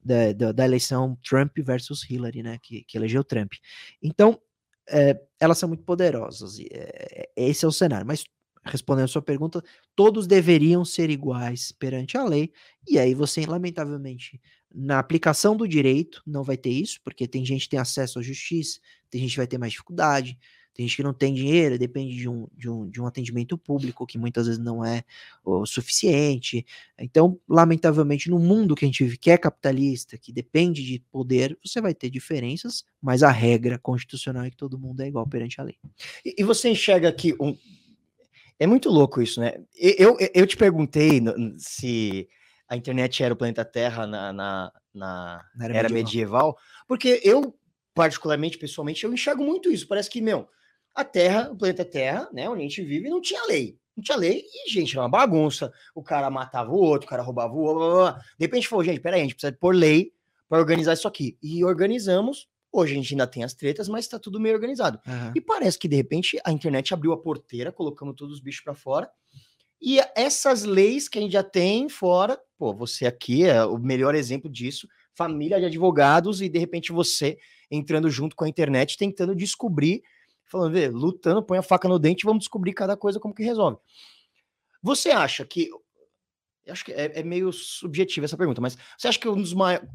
[0.04, 2.58] da, da, da eleição Trump versus Hillary, né?
[2.62, 3.54] Que, que elegeu Trump.
[4.02, 4.40] Então,
[4.88, 6.60] eh, elas são muito poderosas.
[6.60, 8.06] e, eh, esse é o cenário.
[8.06, 8.24] Mas
[8.64, 9.64] respondendo a sua pergunta,
[9.96, 12.52] todos deveriam ser iguais perante a lei.
[12.88, 14.40] E aí você, lamentavelmente,
[14.74, 18.22] na aplicação do direito, não vai ter isso, porque tem gente que tem acesso à
[18.22, 18.80] justiça,
[19.10, 20.38] tem gente que vai ter mais dificuldade,
[20.82, 24.08] tem gente que não tem dinheiro, depende de um, de um, de um atendimento público
[24.08, 25.04] que muitas vezes não é
[25.46, 26.66] o suficiente.
[26.98, 31.56] Então, lamentavelmente, no mundo que a gente vive, que é capitalista, que depende de poder,
[31.64, 35.62] você vai ter diferenças, mas a regra constitucional é que todo mundo é igual perante
[35.62, 35.78] a lei.
[36.26, 37.56] E, e você enxerga que um...
[38.60, 39.54] é muito louco isso, né?
[39.78, 41.22] Eu, eu, eu te perguntei
[41.60, 42.28] se
[42.68, 46.58] a internet era o planeta Terra na, na, na Na era, medieval.
[46.88, 47.54] porque eu,
[47.94, 49.88] particularmente, pessoalmente, eu enxergo muito isso.
[49.88, 50.48] Parece que, meu,
[50.94, 53.78] a Terra, o planeta Terra, né, onde a gente vive, não tinha lei.
[53.96, 55.72] Não tinha lei e, gente, era uma bagunça.
[55.94, 57.80] O cara matava o outro, o cara roubava o outro.
[57.80, 58.22] Blá, blá, blá.
[58.38, 60.14] De repente falou, gente, peraí, a gente precisa pôr lei
[60.48, 61.38] para organizar isso aqui.
[61.42, 62.48] E organizamos.
[62.74, 65.00] Hoje a gente ainda tem as tretas, mas tá tudo meio organizado.
[65.06, 65.34] Aham.
[65.36, 68.74] E parece que de repente a internet abriu a porteira, colocando todos os bichos para
[68.74, 69.10] fora.
[69.82, 74.16] E essas leis que a gente já tem fora, pô, você aqui é o melhor
[74.16, 77.38] exemplo disso, família de advogados e de repente você
[77.70, 80.04] entrando junto com a internet, tentando descobrir,
[80.52, 83.78] falando, vê, lutando, põe a faca no dente, vamos descobrir cada coisa como que resolve.
[84.84, 85.70] Você acha que
[86.68, 89.88] acho que é, é meio subjetiva essa pergunta, mas você acha que um dos maiores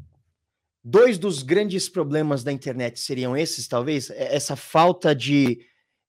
[0.83, 4.09] dois dos grandes problemas da internet seriam esses, talvez?
[4.09, 5.59] É- Essa falta de.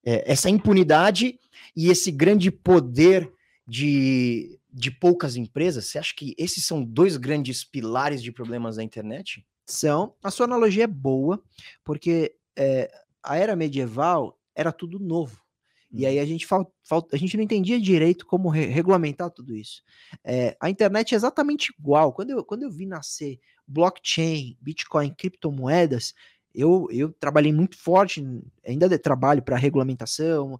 [0.04, 1.38] é, essa impunidade
[1.76, 3.30] e esse grande poder
[3.66, 5.86] de, de poucas empresas?
[5.86, 9.44] Você acha que esses são dois grandes pilares de problemas da internet?
[9.66, 10.14] São.
[10.22, 11.42] A sua analogia é boa,
[11.84, 12.90] porque eh,
[13.22, 15.40] a era medieval era tudo novo.
[15.90, 19.56] E aí a gente, fal, fal- a gente não entendia direito como re- regulamentar tudo
[19.56, 19.82] isso.
[20.24, 22.12] Eh, a internet é exatamente igual.
[22.12, 26.14] Quando eu, quando eu vi nascer blockchain, Bitcoin, criptomoedas,
[26.54, 28.22] eu, eu trabalhei muito forte,
[28.66, 30.58] ainda de- trabalho para regulamentação,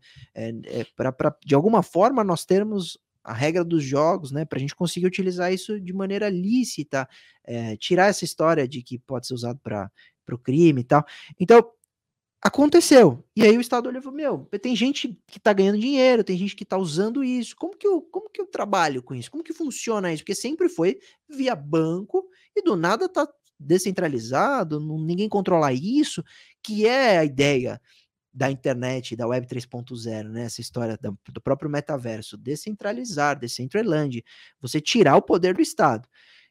[0.97, 5.07] para de alguma forma nós termos a regra dos jogos, né, para a gente conseguir
[5.07, 7.07] utilizar isso de maneira lícita,
[7.45, 9.91] eh, tirar essa história de que pode ser usado para
[10.33, 11.05] o crime e tal.
[11.39, 11.63] Então,
[12.43, 13.25] aconteceu.
[13.37, 16.37] E aí o Estado olhou e falou: Meu, tem gente que tá ganhando dinheiro, tem
[16.39, 17.57] gente que tá usando isso.
[17.57, 19.31] Como que eu, como que eu trabalho com isso?
[19.31, 20.23] Como que funciona isso?
[20.23, 23.29] Porque sempre foi via banco e do nada tá
[23.61, 26.23] descentralizado, não- ninguém controla isso,
[26.63, 27.81] que é a ideia
[28.33, 30.45] da internet, da web 3.0, né?
[30.45, 34.23] Essa história da- do próprio metaverso, descentralizar, Decentraland,
[34.61, 36.09] você tirar o poder do Estado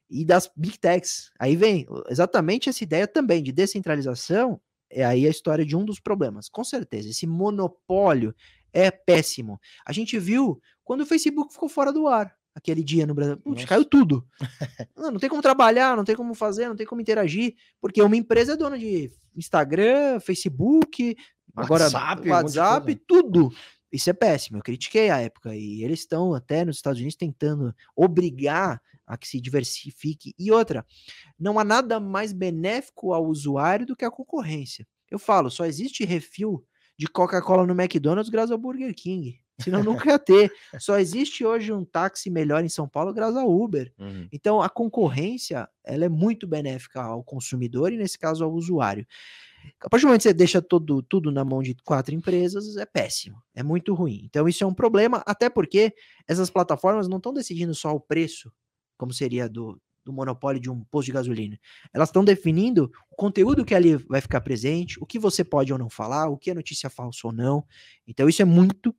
[0.10, 1.30] e das big techs.
[1.40, 4.60] Aí vem exatamente essa ideia também de descentralização,
[4.90, 6.50] é aí a história de um dos problemas.
[6.50, 8.34] Com certeza, esse monopólio
[8.74, 9.60] é péssimo.
[9.86, 12.36] A gente viu quando o Facebook ficou fora do ar.
[12.56, 14.26] Aquele dia no Brasil, Putz, caiu tudo.
[14.98, 18.16] não, não tem como trabalhar, não tem como fazer, não tem como interagir, porque uma
[18.16, 21.16] empresa é dona de Instagram, Facebook,
[21.56, 23.54] agora WhatsApp, WhatsApp, tudo.
[23.92, 24.58] Isso é péssimo.
[24.58, 29.28] Eu critiquei a época e eles estão até nos Estados Unidos tentando obrigar a que
[29.28, 30.34] se diversifique.
[30.38, 30.86] E outra,
[31.40, 34.86] não há nada mais benéfico ao usuário do que a concorrência.
[35.10, 36.64] Eu falo, só existe refil
[37.00, 39.40] de Coca-Cola no McDonald's graças ao Burger King.
[39.62, 40.52] Senão nunca ia ter.
[40.80, 43.92] Só existe hoje um táxi melhor em São Paulo graças ao Uber.
[44.32, 49.08] Então a concorrência ela é muito benéfica ao consumidor e nesse caso ao usuário.
[49.82, 52.86] A partir do momento que você deixa todo, tudo na mão de quatro empresas, é
[52.86, 54.22] péssimo, é muito ruim.
[54.24, 55.94] Então isso é um problema, até porque
[56.28, 58.52] essas plataformas não estão decidindo só o preço,
[58.98, 61.60] como seria do, do monopólio de um posto de gasolina.
[61.94, 65.78] Elas estão definindo o conteúdo que ali vai ficar presente, o que você pode ou
[65.78, 67.66] não falar, o que é notícia falsa ou não.
[68.08, 68.96] Então isso é muito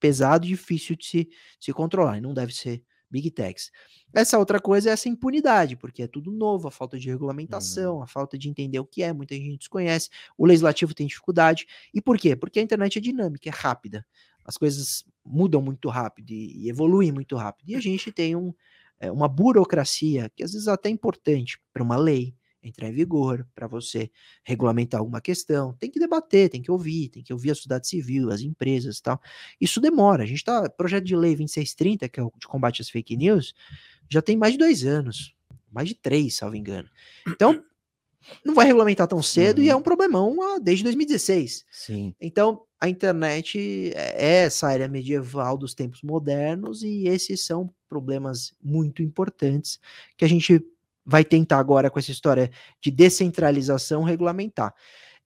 [0.00, 1.28] pesado e difícil de se,
[1.60, 3.70] se controlar, e não deve ser Big Techs.
[4.12, 8.06] Essa outra coisa é essa impunidade, porque é tudo novo, a falta de regulamentação, a
[8.06, 11.66] falta de entender o que é, muita gente desconhece, o legislativo tem dificuldade.
[11.92, 12.36] E por quê?
[12.36, 14.06] Porque a internet é dinâmica, é rápida.
[14.44, 17.70] As coisas mudam muito rápido e, e evoluem muito rápido.
[17.70, 18.54] E a gente tem um,
[19.00, 23.46] é, uma burocracia que às vezes é até importante para uma lei entrar em vigor,
[23.54, 24.10] para você
[24.44, 25.74] regulamentar alguma questão.
[25.74, 29.02] Tem que debater, tem que ouvir, tem que ouvir a sociedade civil, as empresas e
[29.02, 29.20] tal.
[29.60, 30.22] Isso demora.
[30.22, 30.68] A gente tá.
[30.68, 33.54] Projeto de lei 2630, que é o de combate às fake news,
[34.08, 35.34] já tem mais de dois anos.
[35.70, 36.88] Mais de três, salvo engano.
[37.26, 37.62] Então,
[38.44, 39.80] não vai regulamentar tão cedo e é Uhum.
[39.80, 41.64] um problemão ah, desde 2016.
[41.70, 42.14] Sim.
[42.20, 49.02] Então, a internet é essa área medieval dos tempos modernos e esses são problemas muito
[49.02, 49.78] importantes
[50.16, 50.62] que a gente
[51.04, 52.50] vai tentar agora com essa história
[52.82, 54.74] de descentralização regulamentar.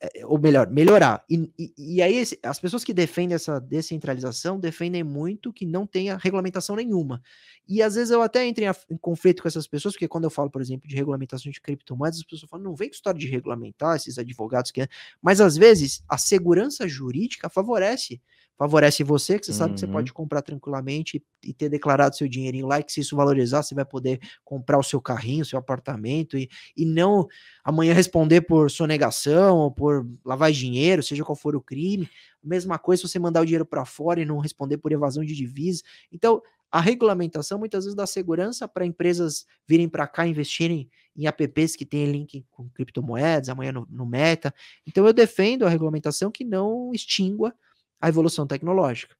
[0.04, 1.24] É, Ou melhor, melhorar.
[1.30, 6.16] E, e- e aí, as pessoas que defendem essa descentralização defendem muito que não tenha
[6.16, 7.22] regulamentação nenhuma.
[7.68, 10.30] E às vezes eu até entro em, em conflito com essas pessoas, porque quando eu
[10.30, 13.28] falo, por exemplo, de regulamentação de criptomoedas, as pessoas falam, não vem com história de
[13.28, 14.88] regulamentar esses advogados que
[15.22, 18.20] mas às vezes a segurança jurídica favorece.
[18.62, 19.90] Favorece você, que você sabe que você Uhum.
[19.90, 23.62] pode comprar tranquilamente e, e ter declarado seu dinheirinho lá, e que se isso valorizar,
[23.62, 27.26] você vai poder comprar o seu carrinho, o seu apartamento, e, e não
[27.64, 32.08] amanhã responder por sonegação ou por lavar dinheiro, seja qual for o crime.
[32.42, 35.34] Mesma coisa se você mandar o dinheiro para fora e não responder por evasão de
[35.34, 35.82] divisas.
[36.12, 36.40] Então,
[36.70, 41.84] a regulamentação muitas vezes dá segurança para empresas virem para cá investirem em apps que
[41.84, 44.54] têm link com criptomoedas, amanhã no, no Meta.
[44.86, 47.54] Então eu defendo a regulamentação que não extingua
[48.02, 49.14] a evolução tecnológica.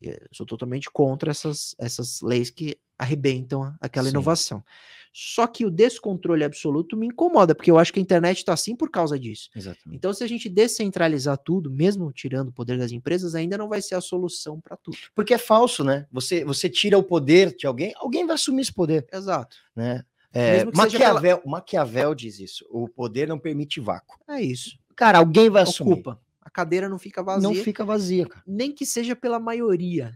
[0.00, 4.10] Eu sou totalmente contra essas, essas leis que arrebentam aquela Sim.
[4.12, 4.64] inovação.
[5.12, 8.76] Só que o descontrole absoluto me incomoda, porque eu acho que a internet está assim
[8.76, 9.48] por causa disso.
[9.56, 9.96] Exatamente.
[9.96, 13.82] Então, se a gente descentralizar tudo, mesmo tirando o poder das empresas, ainda não vai
[13.82, 14.96] ser a solução para tudo.
[15.16, 16.06] Porque é falso, né?
[16.12, 19.56] Você, você tira o poder de alguém, alguém vai assumir esse poder, Exato.
[19.74, 20.04] né?
[20.32, 22.64] É, pela- Maquiavel, Maquiavel diz isso.
[22.70, 24.16] O poder não permite vácuo.
[24.28, 24.78] É isso.
[24.94, 25.94] Cara, alguém vai assumir.
[25.94, 26.20] Ocupa.
[26.48, 27.42] A cadeira não fica vazia.
[27.46, 28.42] Não fica vazia, cara.
[28.46, 30.14] nem que seja pela maioria.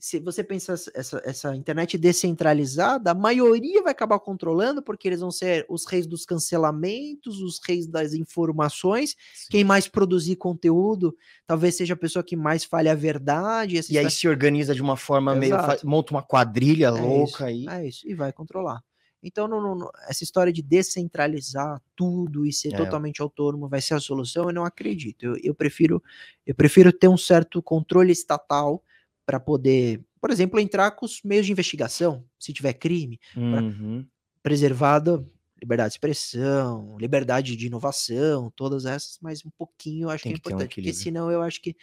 [0.00, 5.30] Se você pensar essa- essa, internet descentralizada, a maioria vai acabar controlando, porque eles vão
[5.30, 9.14] ser os reis dos cancelamentos, os reis das informações.
[9.48, 13.80] Quem mais produzir conteúdo, talvez seja a pessoa que mais fale a verdade.
[13.88, 15.54] E aí se organiza de uma forma meio.
[15.54, 15.86] Exato.
[15.86, 17.80] monta uma quadrilha É louca isso, aí.
[17.84, 18.82] É isso, e vai controlar.
[19.24, 22.76] Então, não- não- essa história de descentralizar tudo e ser É.
[22.76, 25.24] totalmente autônomo vai ser a solução, eu não acredito.
[25.24, 26.02] Eu, eu prefiro
[26.46, 28.82] eu prefiro ter um certo controle estatal
[29.26, 34.06] para poder, por exemplo, entrar com os meios de investigação, se tiver crime, Uhum.
[34.42, 35.24] preservada
[35.62, 40.38] liberdade de expressão, liberdade de inovação, todas essas, mas um pouquinho eu acho Tem que
[40.38, 41.02] é que um importante, porque equilíbrio.
[41.02, 41.74] senão eu acho que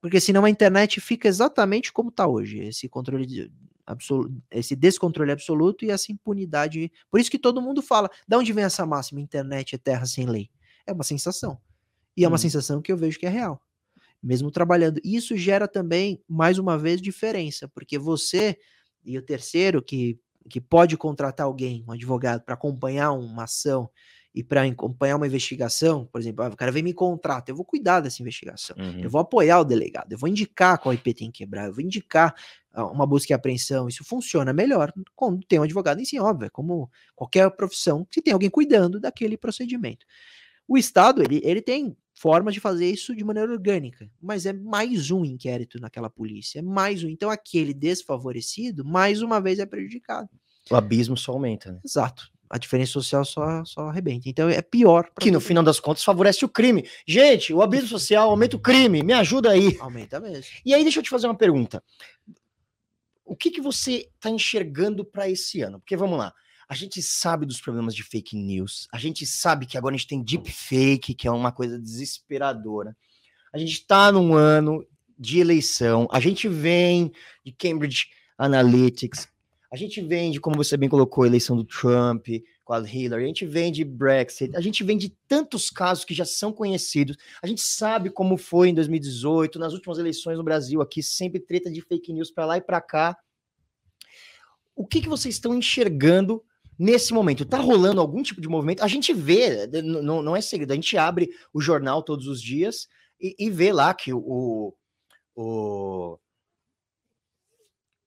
[0.00, 3.52] porque senão a internet fica exatamente como está hoje, esse controle de,
[3.86, 6.92] absolu- esse descontrole absoluto e essa impunidade.
[7.10, 10.26] Por isso que todo mundo fala, da onde vem essa máxima, internet é terra sem
[10.26, 10.50] lei?
[10.86, 11.58] É uma sensação.
[12.16, 12.38] E é uma Hum.
[12.38, 13.60] sensação que eu vejo que é real.
[14.22, 15.00] Mesmo trabalhando.
[15.04, 18.58] Isso gera também, mais uma vez, diferença, porque você
[19.04, 20.18] e o terceiro que
[20.50, 23.88] que pode contratar alguém, um advogado, para acompanhar uma ação
[24.34, 27.64] e para acompanhar uma investigação, por exemplo, ah, o cara vem me contrata, eu vou
[27.64, 29.00] cuidar dessa investigação, Uhum.
[29.00, 31.82] eu vou apoiar o delegado, eu vou indicar qual IP tem que quebrar, eu vou
[31.84, 32.34] indicar
[32.72, 36.46] ah, uma busca e apreensão, isso funciona melhor quando tem um advogado em si, óbvio,
[36.46, 40.06] é como qualquer profissão, se tem alguém cuidando daquele procedimento.
[40.66, 45.10] O Estado, ele, ele tem formas de fazer isso de maneira orgânica, mas é mais
[45.10, 47.08] um inquérito naquela polícia, é mais um.
[47.08, 50.28] Então, aquele desfavorecido, mais uma vez, é prejudicado.
[50.70, 51.80] O abismo só aumenta, né?
[51.84, 52.30] Exato.
[52.52, 54.28] A diferença social só, só arrebenta.
[54.28, 55.10] Então, é pior.
[55.18, 56.86] Que no final das contas favorece o crime.
[57.08, 59.02] Gente, o abismo social aumenta o crime.
[59.02, 59.78] Me ajuda aí.
[59.80, 60.44] Aumenta mesmo.
[60.62, 61.82] E aí, deixa eu te fazer uma pergunta.
[63.24, 65.80] O que, que você está enxergando para esse ano?
[65.80, 66.34] Porque vamos lá.
[66.68, 68.86] A gente sabe dos problemas de fake news.
[68.92, 72.94] A gente sabe que agora a gente tem deepfake, que é uma coisa desesperadora.
[73.50, 74.86] A gente está num ano
[75.18, 76.06] de eleição.
[76.12, 77.10] A gente vem
[77.42, 79.26] de Cambridge Analytics.
[79.72, 82.26] A gente vem de, como você bem colocou, a eleição do Trump
[82.62, 83.24] com a Hillary.
[83.24, 84.54] A gente vem de Brexit.
[84.54, 87.16] A gente vem de tantos casos que já são conhecidos.
[87.42, 91.70] A gente sabe como foi em 2018, nas últimas eleições no Brasil aqui, sempre treta
[91.70, 93.16] de fake news para lá e para cá.
[94.76, 96.44] O que, que vocês estão enxergando
[96.78, 97.46] nesse momento?
[97.46, 98.82] Tá rolando algum tipo de movimento?
[98.82, 102.88] A gente vê, não, não é segredo, a gente abre o jornal todos os dias
[103.18, 104.74] e, e vê lá que o,
[105.34, 106.18] o-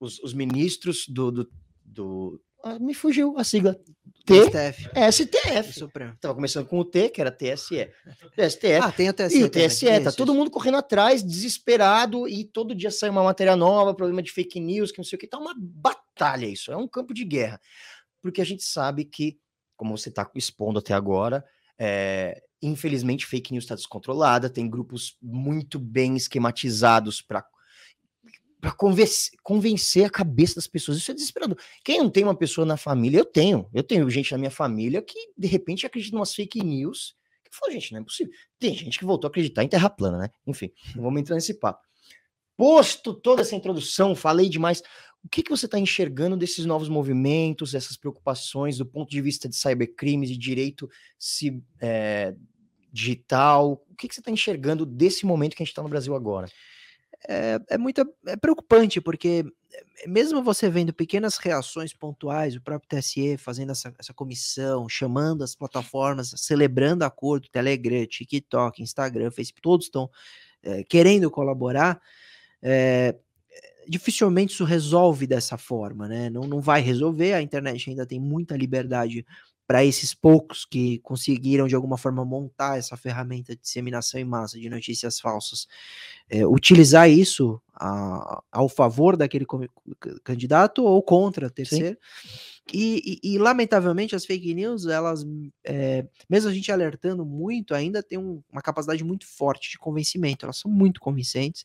[0.05, 1.49] os, os ministros do, do,
[1.83, 3.75] do- ah, me fugiu a sigla.
[4.25, 4.89] T, STF.
[5.11, 5.73] STF.
[5.79, 6.15] Supremo.
[6.19, 7.87] Tava começando com o T, que era TSE.
[8.49, 8.79] STF.
[8.81, 9.37] Ah, tem o TSE.
[9.39, 9.67] E o também.
[9.67, 10.37] TSE, tá Isso, todo isso.
[10.39, 14.91] mundo correndo atrás, desesperado, e todo dia sai uma matéria nova, problema de fake news,
[14.91, 17.61] que não sei o que, tá uma batalha isso, é um campo de guerra.
[18.19, 19.37] Porque a gente sabe que,
[19.77, 21.45] como você tá expondo até agora,
[21.77, 27.45] é, infelizmente fake news está descontrolada, tem grupos muito bem esquematizados para
[28.65, 28.75] para
[29.43, 30.97] convencer a cabeça das pessoas.
[30.97, 31.55] Isso é desesperador.
[31.83, 33.69] Quem não tem uma pessoa na família, eu tenho.
[33.71, 37.15] Eu tenho gente na minha família que, de repente, acredita em umas fake news.
[37.43, 38.33] Que falou, gente, não é possível.
[38.57, 40.29] Tem gente que voltou a acreditar em terra plana, né?
[40.47, 41.79] Enfim, não vamos entrar nesse papo.
[42.57, 44.81] Posto toda essa introdução, falei demais.
[45.23, 49.47] O que, que você está enxergando desses novos movimentos, essas preocupações do ponto de vista
[49.47, 50.89] de cybercrimes e direito
[51.19, 52.33] se, é,
[52.91, 53.73] digital?
[53.91, 56.47] O que, que você está enxergando desse momento que a gente está no Brasil agora?
[57.27, 62.87] É, é muito é preocupante, porque eh, mesmo você vendo pequenas reações pontuais, o próprio
[62.89, 69.85] TSE fazendo essa, essa comissão, chamando as plataformas, celebrando acordo, Telegram, TikTok, Instagram, Facebook, todos
[69.87, 70.09] estão
[70.61, 71.99] é, querendo colaborar,
[72.61, 73.15] é,
[73.87, 76.29] dificilmente isso resolve dessa forma, né?
[76.29, 79.25] Não, não vai resolver, a internet ainda tem muita liberdade
[79.67, 84.59] para esses poucos que conseguiram de alguma forma montar essa ferramenta de disseminação em massa
[84.59, 85.67] de notícias falsas,
[86.29, 89.45] é, utilizar isso a, ao favor daquele
[90.23, 91.97] candidato ou contra terceiro.
[92.73, 95.23] E, e, e, lamentavelmente as fake news, elas,
[95.63, 100.45] é, mesmo a gente alertando muito, ainda tem um, uma capacidade muito forte de convencimento.
[100.45, 101.63] Elas são muito convincentes.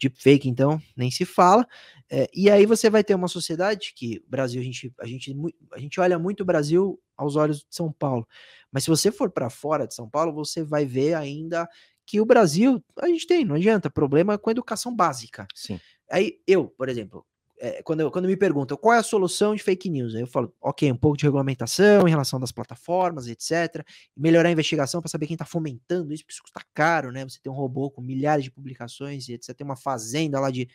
[0.00, 1.66] Deepfake, então, nem se fala.
[2.08, 5.36] É, e aí você vai ter uma sociedade que o Brasil, a gente, a, gente,
[5.72, 8.26] a gente olha muito o Brasil aos olhos de São Paulo.
[8.72, 11.68] Mas se você for para fora de São Paulo, você vai ver ainda
[12.06, 15.46] que o Brasil, a gente tem, não adianta, problema com educação básica.
[15.54, 15.78] Sim.
[16.10, 17.26] Aí eu, por exemplo,
[17.60, 20.26] é, quando, eu, quando me perguntam qual é a solução de fake news, aí eu
[20.26, 23.84] falo, ok, um pouco de regulamentação em relação das plataformas, etc.
[24.16, 27.24] Melhorar a investigação para saber quem está fomentando isso, porque isso custa caro, né?
[27.24, 29.54] Você tem um robô com milhares de publicações e etc.
[29.56, 30.68] Tem uma fazenda lá de.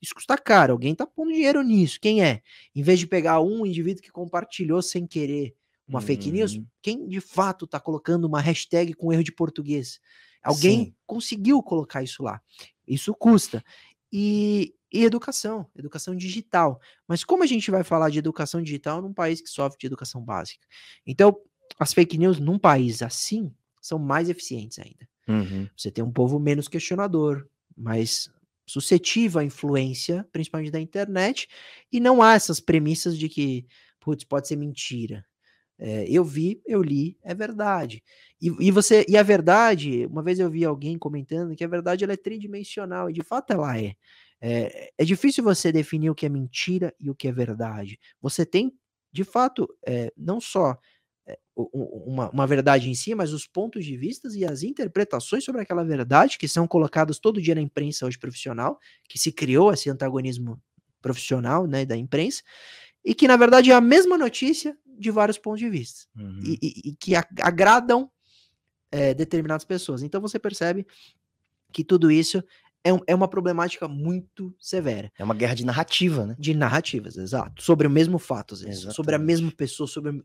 [0.00, 1.98] Isso custa caro, alguém está pondo dinheiro nisso.
[2.00, 2.40] Quem é?
[2.74, 5.54] Em vez de pegar um indivíduo que compartilhou sem querer
[5.90, 6.66] uma fake news, uhum.
[6.80, 10.00] quem de fato está colocando uma hashtag com erro de português?
[10.42, 10.94] Alguém Sim.
[11.06, 12.40] conseguiu colocar isso lá.
[12.86, 13.62] Isso custa.
[14.12, 16.80] E, e educação, educação digital.
[17.06, 20.22] Mas como a gente vai falar de educação digital num país que sofre de educação
[20.22, 20.66] básica?
[21.06, 21.36] Então,
[21.78, 25.08] as fake news num país assim são mais eficientes ainda.
[25.28, 25.68] Uhum.
[25.76, 28.30] Você tem um povo menos questionador, mais
[28.66, 31.48] suscetível à influência, principalmente da internet,
[31.90, 33.66] e não há essas premissas de que,
[33.98, 35.24] putz, pode ser mentira.
[35.82, 38.02] É, eu vi, eu li, é verdade.
[38.40, 42.04] E, e, você e a verdade, uma vez eu vi alguém comentando que a verdade
[42.04, 43.94] ela é tridimensional, e de fato ela é.
[44.42, 47.98] É, é difícil você definir o que é mentira e o que é verdade.
[48.20, 48.72] Você tem,
[49.10, 50.78] de fato, é, não só
[51.56, 55.84] uma, uma, verdade em si, mas os pontos de vista e as interpretações sobre aquela
[55.84, 58.78] verdade que são colocadas todo dia na imprensa hoje profissional,
[59.08, 60.60] que se criou esse antagonismo
[61.00, 62.42] profissional né, da imprensa,
[63.04, 66.40] e que na verdade é a mesma notícia de vários pontos de vista uhum.
[66.44, 68.10] e, e, e, que agradam
[68.90, 70.02] é, determinadas pessoas.
[70.02, 70.86] Então você percebe
[71.72, 72.42] que tudo isso
[72.82, 75.12] é, um, é uma problemática muito severa.
[75.18, 76.36] É uma guerra de narrativa, né?
[76.38, 77.62] De narrativas, exato.
[77.62, 78.94] Sobre o mesmo fato, às vezes.
[78.94, 79.86] Sobre a mesma pessoa.
[79.86, 80.22] Sobre...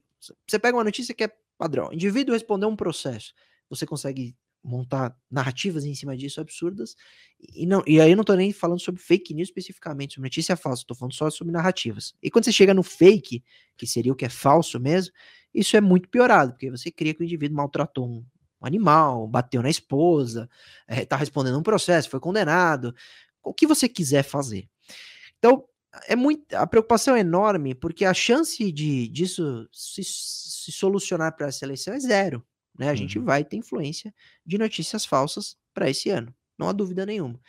[0.47, 1.91] Você pega uma notícia que é padrão.
[1.91, 3.33] Indivíduo respondeu um processo.
[3.69, 4.35] Você consegue
[4.65, 6.95] montar narrativas em cima disso absurdas.
[7.39, 10.57] E, não, e aí eu não tô nem falando sobre fake news especificamente, sobre notícia
[10.57, 12.15] falsa, tô falando só sobre narrativas.
[12.21, 13.43] E quando você chega no fake,
[13.77, 15.13] que seria o que é falso mesmo,
[15.53, 18.25] isso é muito piorado, porque você cria que o indivíduo maltratou um,
[18.61, 20.49] animal, bateu na esposa,
[20.87, 22.95] é, tá respondendo um processo, foi condenado,
[23.43, 24.67] o que você quiser fazer.
[25.37, 25.63] Então,
[26.07, 31.47] é muito, a preocupação é enorme, porque a chance de disso se, se solucionar para
[31.47, 32.43] essa eleição é zero.
[32.77, 32.87] Né?
[32.87, 32.97] A uhum.
[32.97, 34.13] gente vai ter influência
[34.45, 37.39] de notícias falsas para esse ano, não há dúvida nenhuma.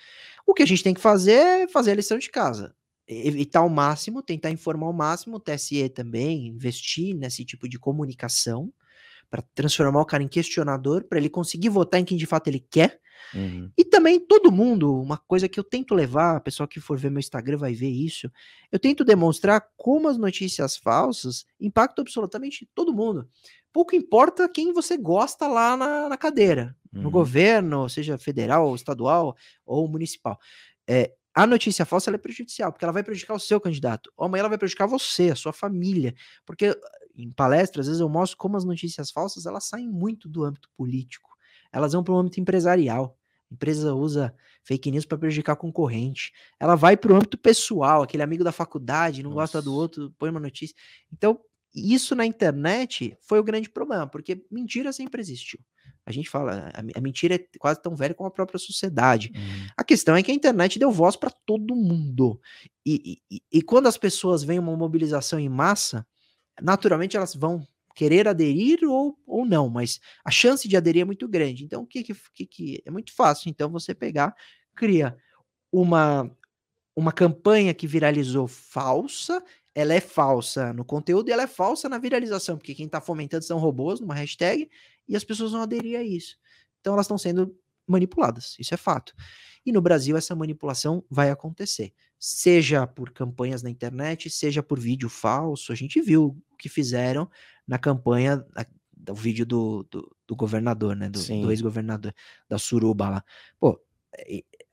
[0.47, 2.74] O que a gente tem que fazer é fazer a lição de casa,
[3.09, 8.72] evitar o máximo, tentar informar o máximo, o TSE também, investir nesse tipo de comunicação,
[9.31, 12.61] para transformar o cara em questionador, para ele conseguir votar em quem de fato ele
[12.61, 13.01] quer.
[13.35, 13.70] Uhum.
[13.77, 17.11] E também todo mundo, uma coisa que eu tento levar, a pessoa que for ver
[17.11, 18.31] meu Instagram vai ver isso,
[18.70, 23.29] eu tento demonstrar como as notícias falsas impactam absolutamente todo mundo.
[23.77, 27.03] Pouco importa quem você gosta lá na, na cadeira, uhum.
[27.03, 30.41] no governo, seja federal, estadual ou municipal.
[30.89, 34.11] É, a notícia falsa é prejudicial, porque ela vai prejudicar o seu candidato.
[34.16, 36.14] Ou amanhã ela vai prejudicar você, a sua família.
[36.47, 36.74] Porque
[37.14, 40.70] em palestras, às vezes eu mostro como as notícias falsas elas saem muito do âmbito
[40.74, 41.37] político.
[41.70, 43.14] Elas vão para o âmbito empresarial.
[43.51, 46.33] A empresa usa fake news para prejudicar a concorrente.
[46.59, 49.43] Ela vai para o âmbito pessoal, aquele amigo da faculdade, não Nossa.
[49.43, 50.74] gosta do outro, põe uma notícia.
[51.12, 51.39] Então,
[51.77, 55.61] isso na internet foi o grande problema, porque mentira sempre existiu.
[56.07, 59.33] A gente fala, a, mentira é quase tão velha como a própria sociedade.
[59.35, 59.66] Uhum.
[59.77, 62.41] A questão é que a internet deu voz para todo mundo.
[62.85, 66.07] E, e, e, quando as pessoas veem uma mobilização em massa,
[66.62, 67.66] naturalmente elas vão
[67.97, 71.64] querer aderir ou, ou não, mas a chance de aderir é muito grande.
[71.64, 73.51] Então, o que, que, que é muito fácil?
[73.51, 74.33] Então, você pegar,
[74.77, 75.16] cria
[75.72, 76.31] uma,
[76.95, 79.43] uma campanha que viralizou falsa,
[79.77, 83.45] ela é falsa no conteúdo e ela é falsa na viralização, porque quem está fomentando
[83.45, 84.70] são robôs numa hashtag
[85.07, 86.39] e as pessoas vão aderir a isso.
[86.81, 87.55] Então elas estão sendo
[87.87, 89.12] manipuladas, isso é fato.
[89.66, 95.11] E no Brasil essa manipulação vai acontecer, seja por campanhas na internet, seja por vídeo
[95.11, 95.72] falso.
[95.72, 97.29] A gente viu o que fizeram
[97.68, 98.43] na campanha
[98.97, 101.11] do vídeo do, do, do governador, né?
[101.11, 102.14] Do, do ex-governador
[102.49, 103.24] da Suruba lá.
[103.61, 103.79] Pô,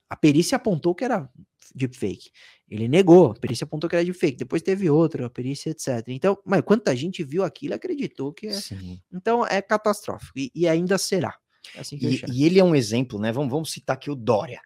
[0.09, 1.29] a perícia apontou que era
[1.73, 2.31] deepfake.
[2.69, 4.37] Ele negou, a perícia apontou que era deepfake.
[4.37, 6.07] Depois teve outra, a perícia, etc.
[6.07, 8.53] Então, mas quanta gente viu aquilo acreditou que é.
[8.53, 8.99] Sim.
[9.11, 11.37] Então é catastrófico e, e ainda será.
[11.75, 13.31] É assim e, e, ele é um exemplo, né?
[13.31, 14.61] Vamos, vamos citar aqui o Dória.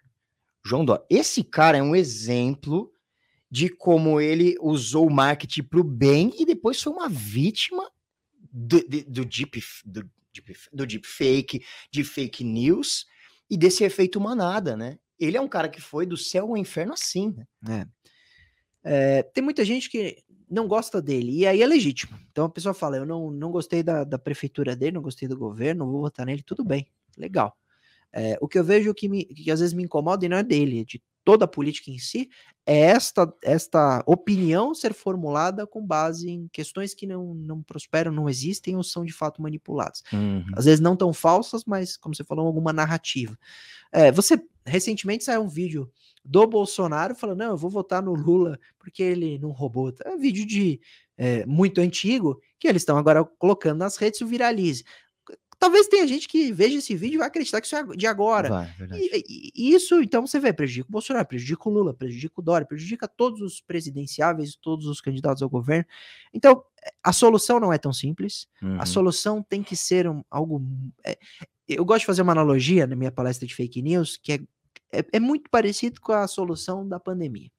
[0.64, 1.04] João Dória.
[1.08, 2.92] Esse cara é um exemplo
[3.50, 7.90] de como ele usou o marketing para o bem e depois foi uma vítima
[8.52, 13.06] do, do, do, deep, do, deep, do deepfake, de fake news
[13.48, 14.98] e desse efeito manada, né?
[15.18, 17.86] Ele é um cara que foi do céu ao inferno assim, né?
[17.86, 17.98] É.
[18.90, 22.18] É, tem muita gente que não gosta dele, e aí é legítimo.
[22.30, 25.36] Então a pessoa fala: Eu não, não gostei da, da prefeitura dele, não gostei do
[25.36, 27.56] governo, vou votar nele, tudo bem, legal.
[28.12, 30.42] É, o que eu vejo que, me, que às vezes me incomoda e não é
[30.42, 32.28] dele, é de toda a política em si,
[32.66, 38.28] é esta, esta opinião ser formulada com base em questões que não, não prosperam, não
[38.28, 40.02] existem ou são de fato manipuladas.
[40.12, 40.44] Uhum.
[40.54, 43.38] Às vezes não tão falsas, mas, como você falou, alguma narrativa.
[43.90, 45.90] É, você recentemente saiu um vídeo
[46.22, 49.94] do Bolsonaro falando: não, eu vou votar no Lula porque ele não roubou.
[50.04, 50.78] É um vídeo de
[51.16, 54.84] é, muito antigo que eles estão agora colocando nas redes e viralize.
[55.58, 58.48] Talvez tenha gente que veja esse vídeo e vai acreditar que isso é de agora.
[58.48, 62.42] Vai, e, e, isso, então, você vê, prejudica o Bolsonaro, prejudica o Lula, prejudica o
[62.42, 65.84] Dória, prejudica todos os presidenciáveis, todos os candidatos ao governo.
[66.32, 66.62] Então,
[67.02, 68.46] a solução não é tão simples.
[68.62, 68.80] Uhum.
[68.80, 70.62] A solução tem que ser um, algo.
[71.04, 71.18] É,
[71.66, 74.40] eu gosto de fazer uma analogia na minha palestra de fake news, que é,
[74.92, 77.50] é, é muito parecido com a solução da pandemia.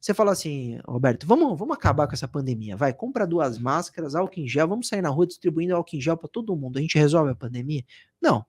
[0.00, 2.76] Você fala assim, Roberto, vamos, vamos acabar com essa pandemia.
[2.76, 6.16] Vai, compra duas máscaras, álcool em gel, vamos sair na rua distribuindo álcool em gel
[6.16, 6.78] para todo mundo.
[6.78, 7.84] A gente resolve a pandemia?
[8.20, 8.44] Não.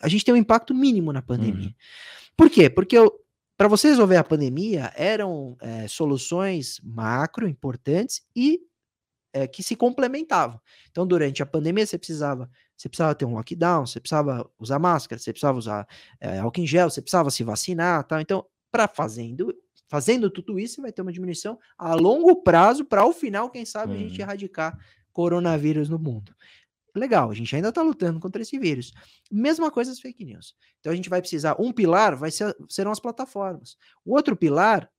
[0.00, 1.68] A gente tem um impacto mínimo na pandemia.
[1.68, 1.74] Uhum.
[2.36, 2.70] Por quê?
[2.70, 2.96] Porque
[3.56, 8.60] para você resolver a pandemia, eram é, soluções macro importantes e
[9.32, 10.60] é, que se complementavam.
[10.90, 15.18] Então, durante a pandemia, você precisava, você precisava ter um lockdown, você precisava usar máscara,
[15.18, 15.88] você precisava usar
[16.20, 18.20] é, álcool em gel, você precisava se vacinar, tal.
[18.20, 19.54] Então, para fazendo
[19.88, 23.92] Fazendo tudo isso, vai ter uma diminuição a longo prazo para ao final, quem sabe,
[23.92, 23.98] uhum.
[23.98, 24.78] a gente erradicar
[25.12, 26.34] coronavírus no mundo.
[26.94, 28.92] Legal, a gente ainda está lutando contra esse vírus.
[29.30, 30.54] Mesma coisa as fake news.
[30.80, 33.76] Então a gente vai precisar, um pilar vai ser, serão as plataformas.
[34.04, 34.90] O outro pilar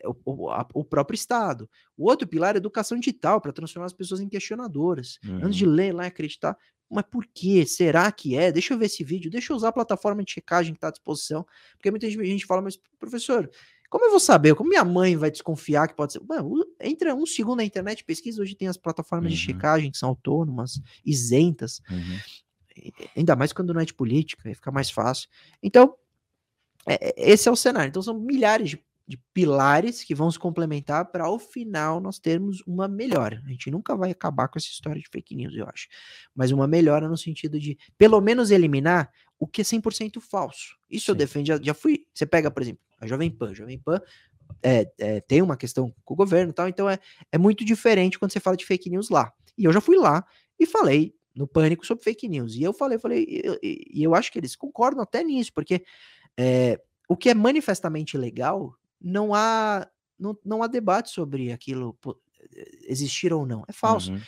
[0.00, 1.68] é o, o, a, o próprio Estado.
[1.96, 5.18] O outro pilar é educação digital, para transformar as pessoas em questionadoras.
[5.24, 5.44] Uhum.
[5.44, 5.72] Antes de uhum.
[5.72, 6.56] ler lá e acreditar,
[6.90, 7.64] mas por que?
[7.64, 8.50] Será que é?
[8.52, 10.92] Deixa eu ver esse vídeo, deixa eu usar a plataforma de checagem que está à
[10.92, 11.46] disposição.
[11.72, 13.50] Porque muita gente fala, mas professor,
[13.92, 14.54] como eu vou saber?
[14.54, 16.22] Como minha mãe vai desconfiar que pode ser?
[16.26, 18.40] Mano, entra um segundo na internet, pesquisa.
[18.40, 19.36] Hoje tem as plataformas uhum.
[19.36, 21.82] de checagem que são autônomas, isentas.
[21.90, 22.18] Uhum.
[23.14, 25.28] Ainda mais quando não é de política, aí fica mais fácil.
[25.62, 25.94] Então,
[26.86, 27.90] é, é, esse é o cenário.
[27.90, 32.62] Então, são milhares de, de pilares que vão se complementar para ao final nós termos
[32.66, 33.42] uma melhora.
[33.44, 35.88] A gente nunca vai acabar com essa história de fake news, eu acho.
[36.34, 40.78] Mas uma melhora no sentido de, pelo menos, eliminar o que é 100% falso.
[40.88, 41.12] Isso Sim.
[41.12, 42.06] eu defendo, já, já fui.
[42.14, 43.50] Você pega, por exemplo, a Jovem Pan.
[43.50, 44.00] A Jovem Pan
[44.62, 46.98] é, é, tem uma questão com o governo e tal, então é,
[47.30, 49.32] é muito diferente quando você fala de fake news lá.
[49.58, 50.24] E eu já fui lá
[50.58, 52.54] e falei no Pânico sobre fake news.
[52.54, 53.58] E eu falei, falei, e eu,
[53.94, 55.84] eu, acho que eles concordam até nisso, porque
[56.38, 59.88] é, o que é manifestamente legal, não há,
[60.18, 61.98] não, não há debate sobre aquilo
[62.86, 63.64] existir ou não.
[63.66, 64.12] É falso.
[64.12, 64.20] Uhum.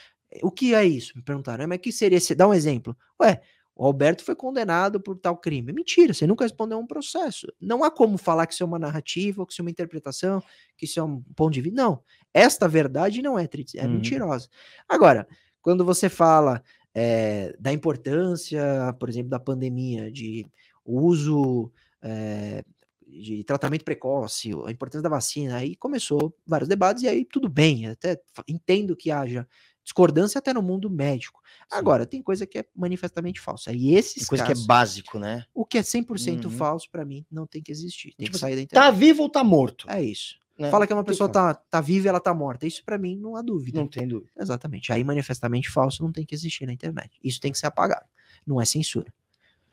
[0.42, 1.12] O que é isso?
[1.16, 1.66] Me perguntaram.
[1.68, 2.18] Mas que seria?
[2.36, 2.96] Dá um exemplo.
[3.20, 3.40] Ué,
[3.76, 5.72] o Alberto foi condenado por tal crime.
[5.72, 7.46] Mentira, você nunca respondeu a um processo.
[7.60, 10.40] Não há como falar que isso é uma narrativa, que isso é uma interpretação,
[10.76, 11.82] que isso é um ponto de vista.
[11.82, 12.00] Não.
[12.32, 13.44] Esta verdade não é,
[13.74, 13.92] é uhum.
[13.94, 14.48] mentirosa.
[14.88, 15.26] Agora,
[15.60, 16.62] quando você fala
[16.94, 18.62] é, da importância,
[19.00, 20.46] por exemplo, da pandemia, de
[20.84, 22.62] uso é,
[23.06, 27.88] de tratamento precoce, a importância da vacina, aí começou vários debates, e aí tudo bem,
[27.88, 29.46] até entendo que haja
[29.84, 31.40] discordância até no mundo médico.
[31.44, 31.78] Sim.
[31.78, 33.72] Agora, tem coisa que é manifestamente falsa.
[33.72, 35.44] E esses tem coisa casos, que é básico, né?
[35.54, 36.50] O que é 100% uhum.
[36.50, 38.14] falso, para mim, não tem que existir.
[38.16, 38.86] Tem tipo, que sair da tá internet.
[38.86, 39.86] Tá vivo ou tá morto?
[39.88, 40.36] É isso.
[40.58, 40.70] Né?
[40.70, 42.66] Fala que uma pessoa tá, tá viva e ela tá morta.
[42.66, 43.78] Isso para mim não há dúvida.
[43.78, 44.30] Não tem dúvida.
[44.38, 44.92] Exatamente.
[44.92, 47.18] Aí manifestamente falso não tem que existir na internet.
[47.22, 48.06] Isso tem que ser apagado.
[48.46, 49.12] Não é censura.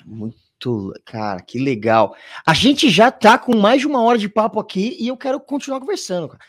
[0.04, 2.16] Muito, cara, que legal.
[2.46, 5.40] A gente já tá com mais de uma hora de papo aqui e eu quero
[5.40, 6.28] continuar conversando.
[6.28, 6.44] Cara.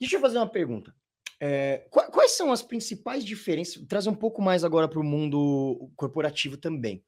[0.00, 0.92] Deixa eu fazer uma pergunta.
[1.40, 3.84] É, quais são as principais diferenças?
[3.88, 7.04] Trazer um pouco mais agora para o mundo corporativo também.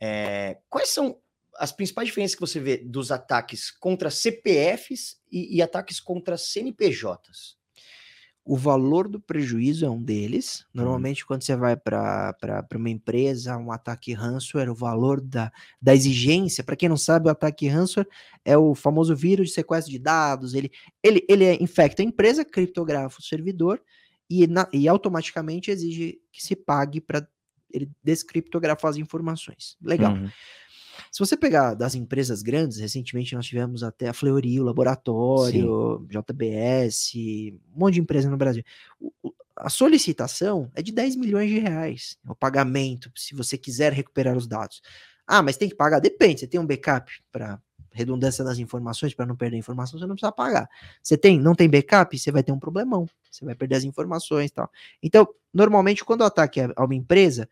[0.00, 1.18] É, quais são
[1.56, 7.56] as principais diferenças que você vê dos ataques contra CPFs e, e ataques contra CNPJs?
[8.44, 10.66] O valor do prejuízo é um deles.
[10.74, 16.64] Normalmente, quando você vai para uma empresa, um ataque ransomware, o valor da, da exigência,
[16.64, 18.08] para quem não sabe, o ataque ransomware
[18.44, 20.54] é o famoso vírus de sequestro de dados.
[20.54, 20.72] Ele,
[21.02, 23.80] ele, ele é, infecta a empresa, criptografa o servidor
[24.28, 27.26] e, na, e automaticamente exige que se pague para
[27.72, 29.76] ele descriptografar as informações.
[29.80, 30.14] Legal.
[30.14, 30.28] Uhum.
[31.12, 36.18] Se você pegar das empresas grandes, recentemente nós tivemos até a Fleury, o Laboratório, Sim.
[36.18, 37.12] JBS,
[37.76, 38.64] um monte de empresa no Brasil.
[38.98, 39.12] O,
[39.54, 44.46] a solicitação é de 10 milhões de reais, o pagamento, se você quiser recuperar os
[44.46, 44.80] dados.
[45.26, 46.00] Ah, mas tem que pagar?
[46.00, 46.40] Depende.
[46.40, 47.60] Você tem um backup para
[47.92, 50.66] redundância das informações, para não perder informação, você não precisa pagar.
[51.02, 53.06] Você tem, não tem backup, você vai ter um problemão.
[53.30, 54.70] Você vai perder as informações e tal.
[55.02, 57.46] Então, normalmente, quando o ataque é a uma empresa,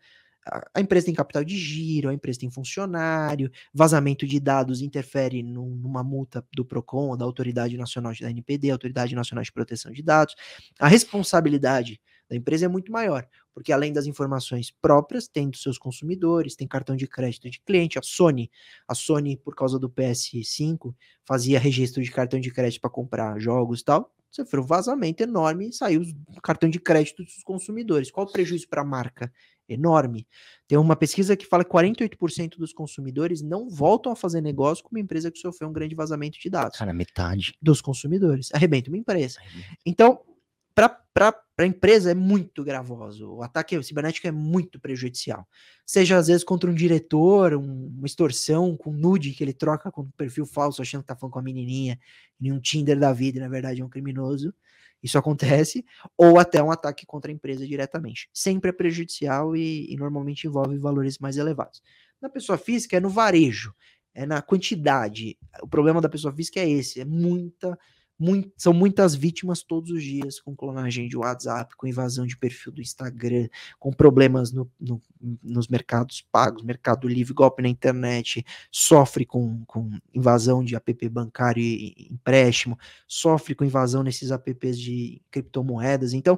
[0.73, 6.03] a empresa tem capital de giro, a empresa tem funcionário, vazamento de dados interfere numa
[6.03, 10.35] multa do PROCON, da Autoridade Nacional da NPD, Autoridade Nacional de Proteção de Dados.
[10.79, 15.77] A responsabilidade da empresa é muito maior, porque além das informações próprias, tem dos seus
[15.77, 18.49] consumidores, tem cartão de crédito de cliente, a Sony,
[18.87, 23.81] a Sony por causa do PS5 fazia registro de cartão de crédito para comprar jogos
[23.81, 26.03] e tal, sofreu um vazamento enorme e saiu
[26.35, 28.09] o cartão de crédito dos consumidores.
[28.09, 29.31] Qual o prejuízo para a marca?
[29.73, 30.27] Enorme.
[30.67, 34.91] Tem uma pesquisa que fala que 48% dos consumidores não voltam a fazer negócio com
[34.91, 36.77] uma empresa que sofreu um grande vazamento de dados.
[36.77, 37.53] Cara, metade.
[37.61, 38.49] Dos consumidores.
[38.53, 39.39] Arrebenta uma empresa.
[39.85, 40.21] Então,
[40.73, 43.33] para a empresa é muito gravoso.
[43.33, 45.47] O ataque cibernético é muito prejudicial.
[45.85, 50.03] Seja às vezes contra um diretor, um, uma extorsão com nude que ele troca com
[50.03, 51.99] um perfil falso, achando que tá falando com a menininha,
[52.39, 54.53] em um Tinder da vida, e na verdade é um criminoso.
[55.01, 55.83] Isso acontece,
[56.17, 58.29] ou até um ataque contra a empresa diretamente.
[58.33, 61.81] Sempre é prejudicial e, e normalmente envolve valores mais elevados.
[62.21, 63.73] Na pessoa física é no varejo,
[64.13, 65.37] é na quantidade.
[65.61, 67.77] O problema da pessoa física é esse, é muita
[68.21, 72.71] muito, são muitas vítimas todos os dias com clonagem de WhatsApp, com invasão de perfil
[72.71, 73.49] do Instagram,
[73.79, 75.01] com problemas no, no,
[75.41, 81.63] nos mercados pagos, mercado livre, golpe na internet, sofre com, com invasão de app bancário
[81.63, 86.13] e empréstimo, sofre com invasão nesses apps de criptomoedas.
[86.13, 86.37] Então,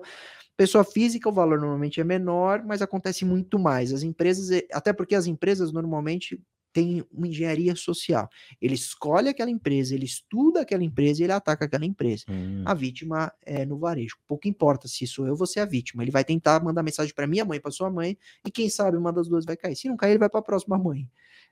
[0.55, 3.91] pessoa física, o valor normalmente é menor, mas acontece muito mais.
[3.91, 6.39] As empresas, até porque as empresas normalmente
[6.73, 8.27] tem uma engenharia social.
[8.59, 12.25] Ele escolhe aquela empresa, ele estuda aquela empresa e ele ataca aquela empresa.
[12.27, 12.63] Hum.
[12.65, 14.17] A vítima é no varejo.
[14.27, 16.03] Pouco importa se sou eu ou você é a vítima.
[16.03, 19.13] Ele vai tentar mandar mensagem para minha mãe, para sua mãe, e quem sabe uma
[19.13, 19.75] das duas vai cair.
[19.75, 21.07] Se não cair, ele vai para a próxima mãe.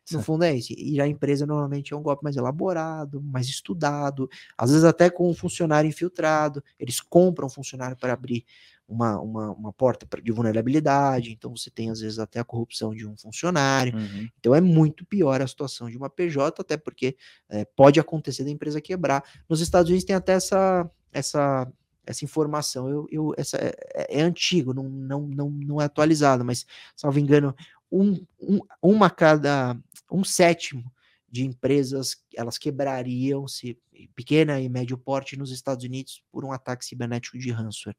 [0.09, 0.25] No certo.
[0.25, 0.73] fundo é isso.
[0.77, 5.29] E a empresa normalmente é um golpe mais elaborado, mais estudado, às vezes até com
[5.29, 6.63] um funcionário infiltrado.
[6.79, 8.45] Eles compram um funcionário para abrir
[8.91, 13.07] uma, uma, uma porta de vulnerabilidade, então você tem às vezes até a corrupção de
[13.07, 13.97] um funcionário.
[13.97, 14.27] Uhum.
[14.37, 17.15] Então é muito pior a situação de uma PJ, até porque
[17.49, 19.23] é, pode acontecer da empresa quebrar.
[19.47, 21.71] Nos Estados Unidos tem até essa, essa,
[22.05, 26.43] essa informação, eu, eu, essa é, é, é antigo, não, não, não, não é atualizado,
[26.43, 27.55] mas, salvo engano,
[27.91, 29.77] um, um, uma cada
[30.11, 30.91] um sétimo
[31.29, 33.77] de empresas, elas quebrariam se
[34.13, 37.95] pequena e médio porte nos Estados Unidos por um ataque cibernético de ransomware.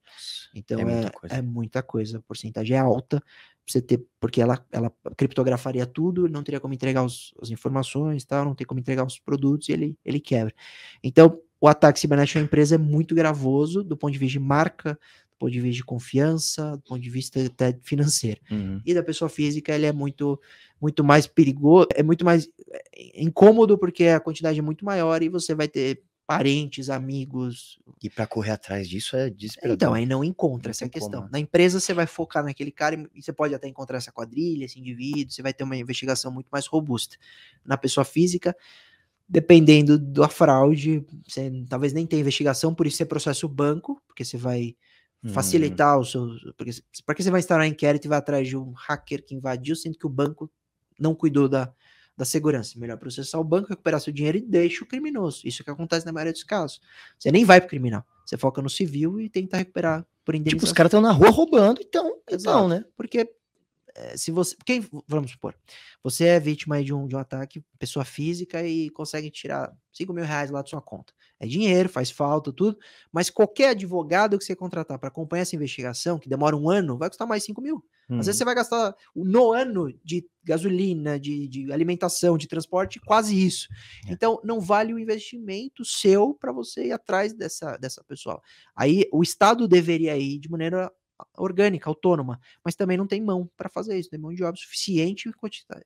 [0.55, 1.35] Então é, é muita, coisa.
[1.35, 3.23] É muita coisa, a porcentagem é alta,
[3.67, 8.45] você ter, porque ela, ela criptografaria tudo, não teria como entregar os, as informações, tal,
[8.45, 10.55] não tem como entregar os produtos e ele, ele quebra.
[11.03, 14.99] Então, o ataque cibernético à empresa é muito gravoso do ponto de vista de marca,
[15.43, 18.41] ponto de vista de confiança, do ponto de vista até financeiro.
[18.51, 18.81] Uhum.
[18.87, 20.41] E da pessoa física, ele é muito,
[20.81, 25.29] muito mais perigoso, é muito mais é, incômodo porque a quantidade é muito maior e
[25.29, 27.81] você vai ter parentes, amigos.
[28.01, 29.75] E para correr atrás disso é desesperador.
[29.75, 31.23] Então, aí não encontra não essa questão.
[31.23, 31.33] Como.
[31.33, 34.79] Na empresa você vai focar naquele cara e você pode até encontrar essa quadrilha, esse
[34.79, 37.17] indivíduo, você vai ter uma investigação muito mais robusta.
[37.65, 38.57] Na pessoa física,
[39.29, 44.25] dependendo da fraude, você talvez nem tenha investigação, por isso você processa o banco, porque
[44.25, 44.77] você vai
[45.31, 46.01] facilitar hum.
[46.01, 46.27] o seu.
[46.57, 46.71] Porque,
[47.07, 49.99] porque você vai instalar um inquérito e vai atrás de um hacker que invadiu, sendo
[49.99, 50.51] que o banco
[50.99, 51.73] não cuidou da,
[52.17, 52.79] da segurança.
[52.79, 55.43] Melhor processar o banco, recuperar seu dinheiro e deixa o criminoso.
[55.45, 56.81] Isso que acontece na maioria dos casos.
[57.19, 58.05] Você nem vai pro criminal.
[58.25, 60.59] Você foca no civil e tenta recuperar por indenização.
[60.59, 62.85] Tipo, os caras estão na rua roubando, então, então né?
[62.97, 63.29] Porque
[63.95, 64.57] é, se você.
[64.65, 65.55] Quem, vamos supor,
[66.03, 70.25] você é vítima de um, de um ataque, pessoa física, e consegue tirar 5 mil
[70.25, 71.13] reais lá da sua conta.
[71.43, 72.79] É dinheiro, faz falta, tudo,
[73.11, 77.09] mas qualquer advogado que você contratar para acompanhar essa investigação, que demora um ano, vai
[77.09, 77.85] custar mais 5 mil.
[78.09, 78.39] Às vezes uhum.
[78.39, 83.67] você vai gastar no ano de gasolina, de, de alimentação, de transporte, quase isso.
[84.07, 84.13] É.
[84.13, 88.41] Então, não vale o investimento seu para você ir atrás dessa, dessa pessoa.
[88.77, 90.93] Aí o Estado deveria ir de maneira
[91.37, 95.29] orgânica, autônoma, mas também não tem mão para fazer isso, tem mão de obra suficiente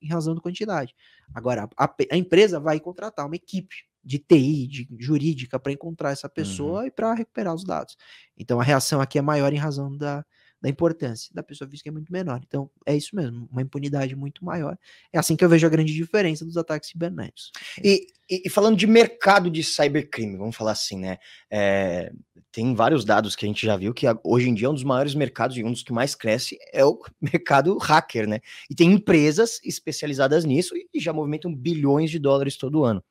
[0.02, 0.94] em, razão da quantidade.
[1.34, 3.76] Agora, a, a, empresa vai contratar uma equipe
[4.06, 6.86] de TI, de jurídica, para encontrar essa pessoa Uhum.
[6.86, 7.96] e para recuperar os dados.
[8.38, 10.24] Então a reação aqui é maior em razão da,
[10.62, 11.28] da importância.
[11.34, 12.40] Da pessoa física é muito menor.
[12.46, 14.78] Então é isso mesmo, uma impunidade muito maior.
[15.12, 17.50] É assim que eu vejo a grande diferença dos ataques cibernéticos.
[17.82, 21.18] E, e- e falando de mercado de cybercrime, vamos falar assim, né?
[21.50, 22.12] É,
[22.52, 25.14] tem vários dados que a gente já viu que hoje em dia um dos maiores
[25.14, 28.38] mercados e um dos que mais cresce é o mercado hacker, né?
[28.70, 33.02] E tem empresas especializadas nisso e já movimentam bilhões de dólares todo ano.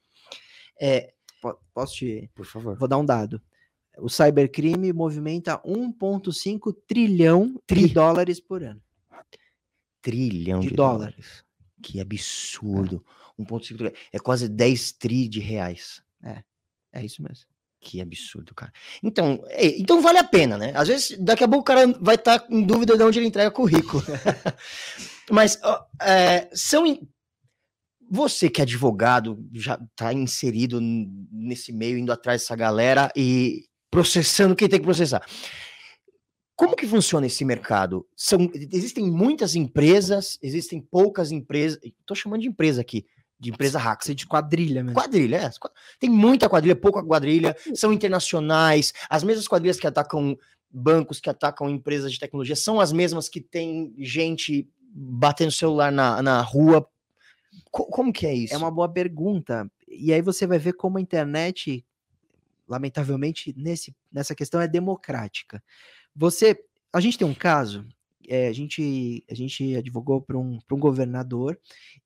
[0.79, 2.29] É, Po- Posso te.
[2.33, 2.77] por favor.
[2.77, 3.41] Vou dar um dado.
[3.97, 7.87] O cybercrime movimenta 1,5 trilhão Tri.
[7.87, 8.81] de dólares por ano.
[10.01, 10.97] Trilhão De de, dólar.
[11.11, 11.43] dólares.
[11.81, 13.03] Que absurdo.
[13.39, 13.93] 1,5 trilhão.
[14.11, 16.01] É quase 10 tri de reais.
[16.91, 17.45] É isso mesmo.
[17.81, 18.71] Que absurdo, cara.
[19.03, 20.71] Então, é, então vale a pena, né?
[20.75, 23.51] Às vezes, daqui a pouco o cara vai estar em dúvida de onde ele entrega
[23.51, 24.01] currículo.
[25.29, 26.85] Mas ó, é, são.
[28.09, 34.55] Você que é advogado, já está inserido nesse meio, indo atrás dessa galera e processando
[34.55, 35.25] quem tem que processar.
[36.55, 38.07] Como que funciona esse mercado?
[38.15, 41.79] São, existem muitas empresas, existem poucas empresas.
[41.83, 43.05] Estou chamando de empresa aqui,
[43.37, 44.15] de empresa hacker.
[44.15, 44.97] De quadrilha mesmo.
[44.97, 45.49] Quadrilha, é.
[45.99, 48.93] Tem muita quadrilha, pouca quadrilha, são internacionais.
[49.09, 50.37] As mesmas quadrilhas que atacam
[50.69, 56.21] bancos, que atacam empresas de tecnologia, são as mesmas que tem gente batendo celular na,
[56.21, 56.87] na rua.
[57.71, 58.53] Co- como que é isso?
[58.53, 59.69] É uma boa pergunta.
[59.87, 61.85] E aí você vai ver como a internet,
[62.67, 65.63] lamentavelmente, nesse, nessa questão é democrática.
[66.15, 66.57] Você,
[66.93, 67.85] a gente tem um caso,
[68.27, 71.59] é, a, gente, a gente advogou para um, pra um governador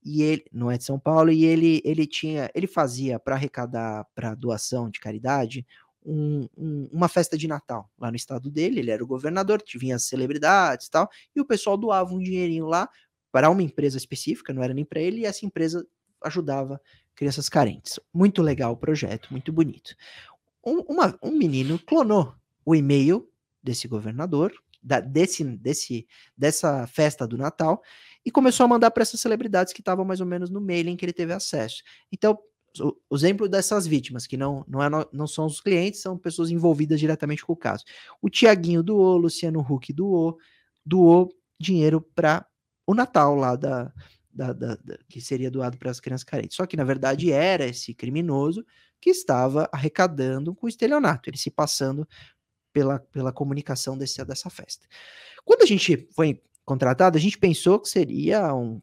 [0.03, 4.05] e ele não é de São Paulo e ele ele tinha, ele fazia para arrecadar
[4.13, 5.65] para doação de caridade
[6.05, 8.79] um- um- uma festa de Natal lá no estado dele.
[8.79, 12.65] Ele era o governador, vinha as celebridades e tal, e o pessoal doava um dinheirinho
[12.65, 12.89] lá
[13.31, 15.85] para uma empresa específica, não era nem para ele, e essa empresa
[16.23, 16.81] ajudava
[17.15, 17.99] crianças carentes.
[18.13, 19.95] Muito legal o projeto, muito bonito.
[20.65, 22.33] Um, uma- um menino clonou
[22.65, 23.29] o e-mail
[23.61, 24.51] desse governador,
[24.81, 26.07] da- desse, desse,
[26.37, 27.81] dessa festa do Natal,
[28.25, 31.05] e começou a mandar para essas celebridades que estavam mais ou menos no mailing que
[31.05, 31.83] ele teve acesso.
[32.11, 32.37] Então,
[33.09, 36.99] o, exemplo dessas vítimas, que não, não, é não são os clientes, são pessoas envolvidas
[36.99, 37.83] diretamente com o caso.
[38.21, 40.37] O Tiaguinho doou, Luciano Huck doou,
[40.85, 42.45] doou dinheiro para
[42.91, 43.91] o Natal lá da,
[44.33, 46.55] da- da- da- que seria doado para as crianças carentes.
[46.55, 48.65] Só que, na verdade, era esse criminoso
[48.99, 52.07] que estava arrecadando com estelionato, ele se passando
[52.73, 54.87] pela, pela comunicação desse, dessa festa.
[55.45, 58.81] Quando a gente foi contratado, a gente pensou que seria um-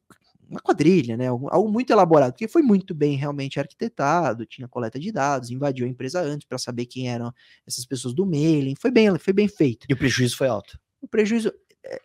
[0.48, 1.26] uma quadrilha, né?
[1.26, 5.84] Algo, algo muito elaborado, porque foi muito bem realmente arquitetado, tinha coleta de dados, invadiu
[5.86, 7.32] a empresa antes para saber quem eram
[7.66, 9.86] essas pessoas do mailing, foi bem, foi bem feito.
[9.90, 10.78] E o prejuízo foi alto.
[11.00, 11.52] O prejuízo.
[11.84, 12.00] é,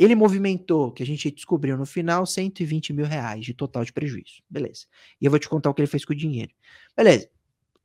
[0.00, 4.42] Ele movimentou, que a gente descobriu no final, 120 mil reais de total de prejuízo.
[4.48, 4.86] Beleza.
[5.20, 6.50] E eu vou te contar o que ele fez com o dinheiro.
[6.96, 7.28] Beleza.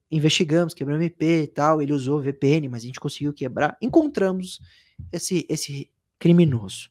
[0.09, 1.81] Investigamos, quebramos MP e tal.
[1.81, 3.77] Ele usou VPN, mas a gente conseguiu quebrar.
[3.81, 4.61] Encontramos
[5.11, 6.89] esse, esse criminoso.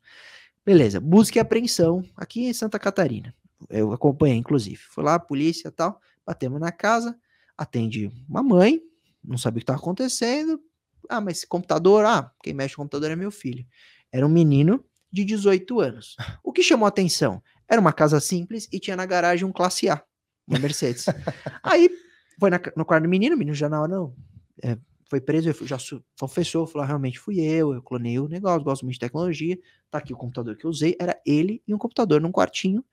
[0.63, 1.01] Beleza.
[1.01, 3.35] Busca e apreensão aqui em Santa Catarina.
[3.71, 4.77] Eu acompanhei, inclusive.
[4.91, 6.03] Foi lá, a polícia e tal.
[6.27, 7.19] Batemos na casa.
[7.57, 8.79] Atende uma mãe.
[9.25, 10.61] Não sabia o que estava acontecendo.
[11.09, 13.65] Ah, mas esse computador, ah, quem mexe no computador é meu filho.
[14.13, 14.85] Era um menino
[15.15, 16.17] de 18 anos.
[16.43, 17.41] O que chamou a atenção?
[17.69, 20.03] Era uma casa simples e tinha na garagem um classe A,
[20.47, 21.07] uma Mercedes.
[21.63, 21.89] Aí
[22.39, 24.13] foi na no quarto do menino, o menino já na hora, não,
[24.61, 24.77] é,
[25.09, 25.79] foi preso, ele já
[26.19, 29.57] confessou, falou, "Ah, realmente fui eu, eu clonei o negócio, gosto muito de tecnologia,
[29.89, 32.85] tá aqui o computador que eu usei, era ele e um computador num quartinho,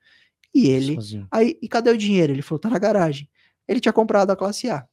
[0.54, 1.26] e ele Sozinho.
[1.28, 2.32] Aí, e cadê o dinheiro?
[2.32, 3.28] Ele falou, tá na garagem.
[3.66, 4.86] Ele tinha comprado a classe A.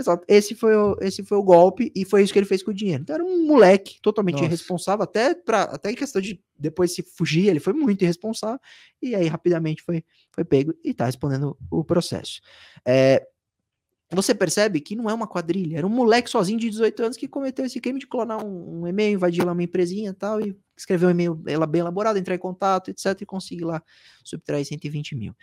[0.00, 0.24] Exato.
[0.26, 2.74] Esse foi, o, esse foi o golpe e foi isso que ele fez com o
[2.74, 3.02] dinheiro.
[3.02, 4.46] Então era um moleque totalmente Nossa.
[4.46, 8.58] irresponsável, até, pra, até em questão de depois se fugir, ele foi muito irresponsável,
[9.00, 12.40] e aí rapidamente foi, foi pego e tá respondendo o processo.
[12.84, 13.26] É,
[14.10, 17.28] você percebe que não é uma quadrilha, era um moleque sozinho de 18 anos que
[17.28, 20.56] cometeu esse crime de clonar um, um e-mail, invadir lá uma empresinha e tal, e
[20.76, 23.82] escrever um e-mail bem elaborado, entrar em contato, etc, e conseguir lá
[24.24, 25.34] subtrair 120 mil.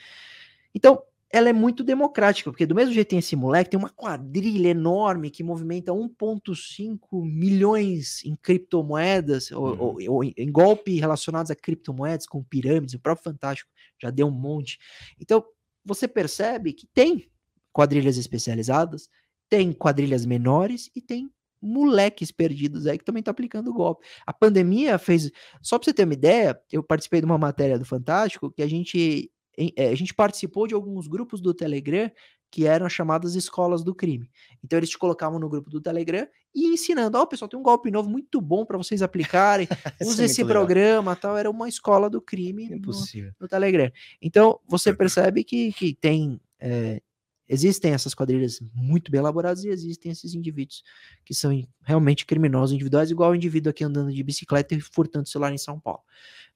[0.74, 1.02] Então,
[1.32, 5.30] ela é muito democrática, porque do mesmo jeito tem esse moleque, tem uma quadrilha enorme
[5.30, 9.78] que movimenta 1,5 milhões em criptomoedas, ou, Uhum.
[9.80, 13.70] ou- ou em, em golpe relacionados a criptomoedas, com pirâmides, o próprio Fantástico
[14.02, 14.78] já deu um monte.
[15.20, 15.44] Então,
[15.84, 17.30] você percebe que tem
[17.74, 19.10] quadrilhas especializadas,
[19.50, 21.30] tem quadrilhas menores e tem
[21.62, 24.06] moleques perdidos aí que também tá aplicando o golpe.
[24.26, 25.32] A pandemia fez.
[25.62, 28.68] Só para você ter uma ideia, eu participei de uma matéria do Fantástico que a
[28.68, 29.32] gente,
[29.78, 32.12] a gente participou de alguns grupos do Telegram
[32.50, 34.30] que eram chamadas escolas do crime.
[34.64, 37.92] Então eles te colocavam no grupo do Telegram e ensinando, ó, pessoal, tem um golpe
[37.92, 39.68] novo muito bom para vocês aplicarem,
[40.02, 40.66] use é esse muito legal.
[40.66, 42.92] programa, tal, era uma escola do crime no,
[43.40, 43.92] no Telegram.
[44.22, 47.02] Então, você percebe que, que tem é,
[47.48, 50.84] existem essas quadrilhas muito bem elaboradas e existem esses indivíduos
[51.24, 51.52] que são
[51.84, 55.80] realmente criminosos individuais, igual o indivíduo aqui andando de bicicleta e furtando celular em São
[55.80, 56.02] Paulo.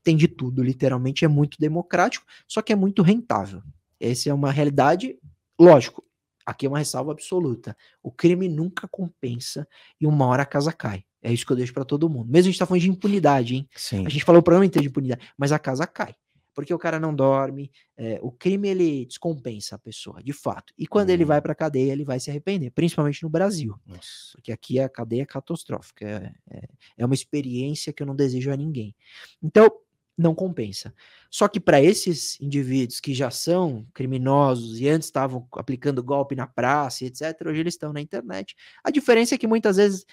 [0.03, 3.61] Tem de tudo, literalmente é muito democrático, só que é muito rentável.
[3.99, 5.17] Essa é uma realidade,
[5.59, 6.03] lógico,
[6.45, 7.77] aqui é uma ressalva absoluta.
[8.01, 9.67] O crime nunca compensa
[9.99, 11.03] e uma hora a casa cai.
[11.21, 12.31] É isso que eu deixo para todo mundo.
[12.31, 13.69] Mesmo a gente tá falando de impunidade, hein?
[13.75, 14.05] Sim.
[14.05, 16.15] A gente falou o programa inteiro de impunidade, mas a casa cai.
[16.53, 20.73] Porque o cara não dorme, é, o crime ele descompensa a pessoa, de fato.
[20.77, 21.27] E quando ele Uhum.
[21.29, 23.75] vai para cadeia, ele vai se arrepender, principalmente no Brasil.
[23.85, 24.31] Nossa.
[24.33, 26.05] Porque aqui a cadeia é catastrófica.
[26.05, 28.95] É, é, é uma experiência que eu não desejo a ninguém.
[29.41, 29.71] Então,
[30.17, 30.93] não compensa.
[31.31, 36.45] Só que para esses indivíduos que já são criminosos e antes estavam aplicando golpe na
[36.45, 38.55] praça, etc., hoje eles estão na internet.
[38.83, 40.05] A diferença é que muitas vezes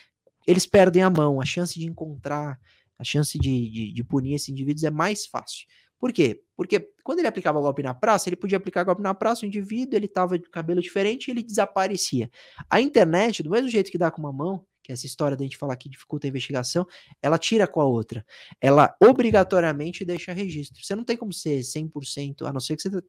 [0.46, 2.58] eles perdem a mão, a chance de encontrar,
[2.98, 5.66] a chance de, de, de punir esses indivíduos é mais fácil.
[5.98, 6.42] Por quê?
[6.56, 9.96] Porque quando ele aplicava golpe na praça, ele podia aplicar golpe na praça, o indivíduo,
[9.96, 12.30] ele tava de cabelo diferente e ele desaparecia.
[12.70, 15.58] A internet, do mesmo jeito que dá com uma mão, que essa história da gente
[15.58, 16.86] falar que dificulta a investigação,
[17.20, 18.24] ela tira com a outra.
[18.58, 20.82] Ela obrigatoriamente deixa registro.
[20.82, 23.02] Você não tem como ser 100%, a não ser que você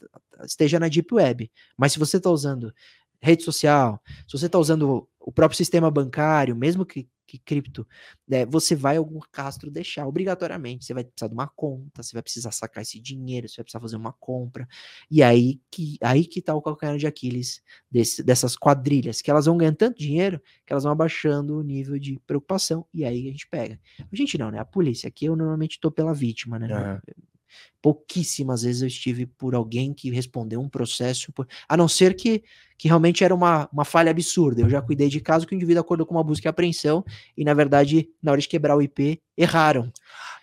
[0.45, 1.49] esteja na Deep Web.
[1.77, 2.73] Mas se você está usando
[3.21, 7.87] rede social, se você está usando o próprio sistema bancário, mesmo que, que cripto,
[8.27, 10.85] né, você vai algum castro deixar obrigatoriamente.
[10.85, 13.79] Você vai precisar de uma conta, você vai precisar sacar esse dinheiro, você vai precisar
[13.81, 14.67] fazer uma compra.
[15.11, 17.61] E aí que aí que tá o calcanhar de Aquiles
[17.91, 21.99] desse, dessas quadrilhas, que elas vão ganhando tanto dinheiro que elas vão abaixando o nível
[21.99, 22.85] de preocupação.
[22.93, 23.79] E aí a gente pega.
[24.11, 24.59] A gente não, né?
[24.59, 25.07] A polícia.
[25.07, 26.67] Aqui eu normalmente tô pela vítima, né?
[26.73, 27.01] Aham.
[27.81, 32.43] Pouquíssimas vezes eu estive por alguém que respondeu um processo, por- a não ser que,
[32.79, 34.61] que realmente era uma, uma falha absurda.
[34.61, 37.03] Eu já cuidei de caso que o indivíduo acordou com uma busca e apreensão
[37.35, 39.91] e, na verdade, na hora de quebrar o IP, erraram.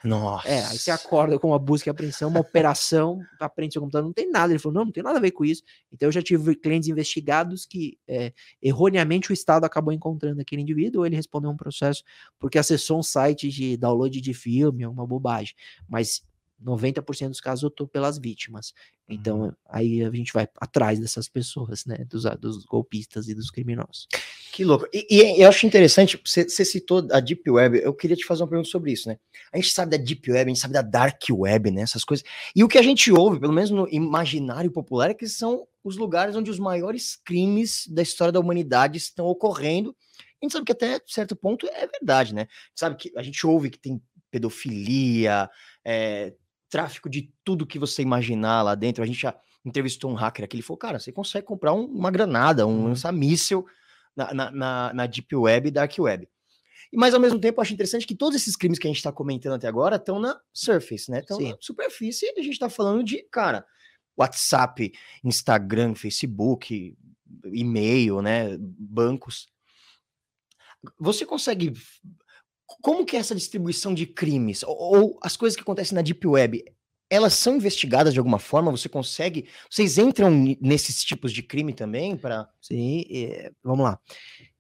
[0.05, 0.47] Nossa.
[0.47, 4.13] É, aí você acorda com uma busca e apreensão, uma operação, aprende seu computador, não
[4.13, 4.53] tem nada.
[4.53, 5.63] Ele falou, não, não tem nada a ver com isso.
[5.91, 11.01] Então eu já tive clientes investigados que é, erroneamente o Estado acabou encontrando aquele indivíduo,
[11.01, 12.05] ou ele respondeu um processo
[12.39, 15.55] porque acessou um site de download de filme, uma bobagem.
[15.89, 16.23] Mas
[16.63, 18.73] 90% dos casos eu tô pelas vítimas.
[19.09, 22.05] Então aí a gente vai atrás dessas pessoas, né?
[22.09, 24.09] Dos, dos golpistas e dos criminosos.
[24.53, 24.87] Que louco.
[24.93, 28.43] E, e eu acho interessante, você, você citou a Deep Web, eu queria te fazer
[28.43, 29.19] uma pergunta sobre isso, né?
[29.53, 31.83] A gente sabe da Deep Web, a gente sabe da Dark Web, né?
[31.83, 32.25] Essas coisas.
[32.55, 35.97] E o que a gente ouve, pelo menos no imaginário popular, é que são os
[35.97, 39.95] lugares onde os maiores crimes da história da humanidade estão ocorrendo.
[40.41, 42.49] A gente sabe que até certo ponto é verdade, né?
[42.75, 45.49] Sabe que a gente ouve que tem pedofilia,
[45.85, 46.35] é,
[46.69, 49.03] tráfico de tudo que você imaginar lá dentro.
[49.03, 52.11] A gente já entrevistou um hacker aqui, ele falou, cara, você consegue comprar um- uma
[52.11, 52.85] granada, um Uhum.
[52.89, 53.67] lança-míssel
[54.15, 56.29] na, na, na, na Deep Web e Dark Web.
[56.93, 58.99] E, mas ao mesmo tempo, eu acho interessante que todos esses crimes que a gente
[58.99, 61.19] está comentando até agora estão na surface, né?
[61.21, 63.67] Estão na superfície e a gente está falando de, cara,
[64.17, 64.93] WhatsApp,
[65.25, 66.97] Instagram, Facebook,
[67.53, 68.57] e-mail, né?
[68.59, 69.49] Bancos.
[70.99, 71.73] Você consegue.
[72.67, 74.63] Como que é essa distribuição de crimes?
[74.63, 76.65] Ou, ou as coisas que acontecem na Deep Web,
[77.09, 78.71] elas são investigadas de alguma forma?
[78.71, 79.49] Você consegue.
[79.71, 80.31] Vocês entram
[80.61, 82.17] nesses tipos de crime também?
[82.17, 83.99] para Sim, é, vamos lá.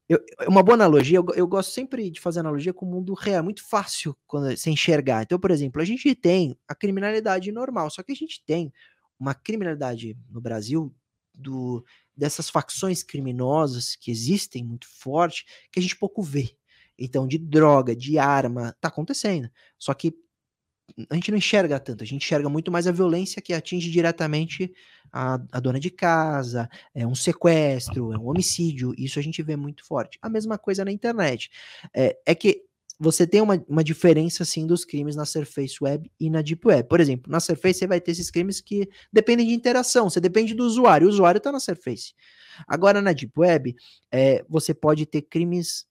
[0.08, 3.40] Eu- uma boa analogia, eu, eu gosto sempre de fazer analogia com o mundo real,
[3.40, 5.22] é muito fácil quando você enxergar.
[5.22, 8.72] Então, por exemplo, a gente tem a criminalidade normal, só que a gente tem
[9.18, 10.94] uma criminalidade no Brasil
[11.34, 11.84] do,
[12.16, 16.54] dessas facções criminosas que existem muito forte, que a gente pouco vê.
[16.98, 19.50] Então, de droga, de arma, tá acontecendo.
[19.78, 20.14] Só que
[21.10, 24.72] a gente não enxerga tanto, a gente enxerga muito mais a violência que atinge diretamente
[25.12, 29.56] a, a dona de casa, é um sequestro, é um homicídio, isso a gente vê
[29.56, 30.18] muito forte.
[30.22, 31.50] A mesma coisa na internet.
[31.94, 32.62] É, é que
[32.98, 36.88] você tem uma, uma diferença, assim, dos crimes na Surface Web e na Deep Web.
[36.88, 40.54] Por exemplo, na Surface você vai ter esses crimes que dependem de interação, você depende
[40.54, 42.14] do usuário, o usuário está na Surface.
[42.66, 43.76] Agora, na Deep Web,
[44.10, 45.84] é, você pode ter crimes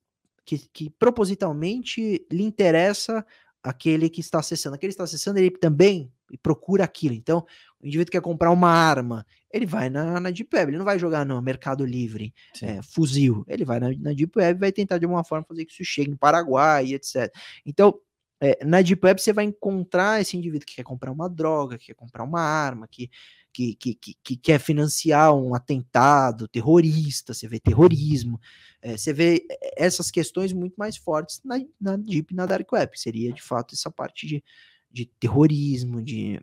[0.45, 3.25] que, que propositalmente lhe interessa
[3.63, 4.75] aquele que está acessando.
[4.75, 6.11] Aquele que está acessando, ele também
[6.41, 7.15] procura aquilo.
[7.15, 7.45] Então,
[7.81, 10.99] o indivíduo quer comprar uma arma, ele vai na, na Deep Web, ele não vai
[10.99, 13.43] jogar no Mercado Livre, é, fuzil.
[13.47, 15.83] Ele vai na, na Deep Web e vai tentar de alguma forma fazer que isso
[15.83, 17.33] chegue no Paraguai, etc.
[17.65, 17.99] Então,
[18.39, 21.87] é, na Deep Web você vai encontrar esse indivíduo que quer comprar uma droga, que
[21.87, 23.09] quer comprar uma arma, que,
[23.55, 28.37] que, que, que, que quer financiar um atentado terrorista, você vê terrorismo,
[28.81, 32.99] é, você vê essas questões muito mais fortes na, na Deep e na Dark Web,
[32.99, 34.43] seria de fato essa parte de,
[34.91, 36.37] de terrorismo, de.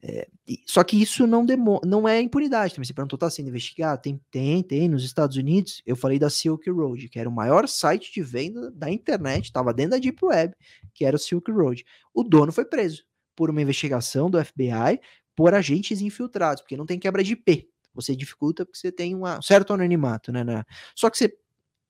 [0.00, 0.28] É,
[0.64, 2.86] só que isso não, demo, não é impunidade também.
[2.86, 4.00] Você perguntou, está sendo investigado?
[4.00, 4.88] Tem, tem, tem.
[4.88, 8.70] Nos Estados Unidos, eu falei da Silk Road, que era o maior site de venda
[8.70, 10.54] da internet, estava dentro da Deep Web,
[10.94, 11.84] que era o Silk Road.
[12.14, 15.00] O dono foi preso por uma investigação do FBI
[15.34, 17.68] por agentes infiltrados, porque não tem quebra de IP.
[17.94, 20.42] Você dificulta porque você tem um certo anonimato, né?
[20.42, 20.64] né?
[20.94, 21.36] Só que você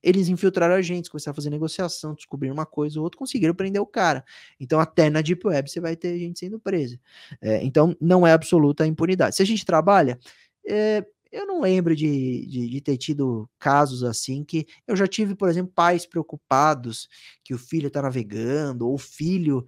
[0.02, 3.86] eles infiltraram agentes, começaram a fazer negociação, descobriram uma coisa ou outra, conseguiram prender o
[3.86, 4.24] cara.
[4.58, 6.98] Então, até na Deep Web você vai ter gente sendo presa.
[7.40, 9.36] É, então, não é absoluta a impunidade.
[9.36, 10.18] Se a gente trabalha,
[10.66, 15.34] é, eu não lembro de, de, de, ter tido casos assim que eu já tive,
[15.34, 17.08] por exemplo, pais preocupados
[17.44, 19.64] que o filho está navegando, ou o filho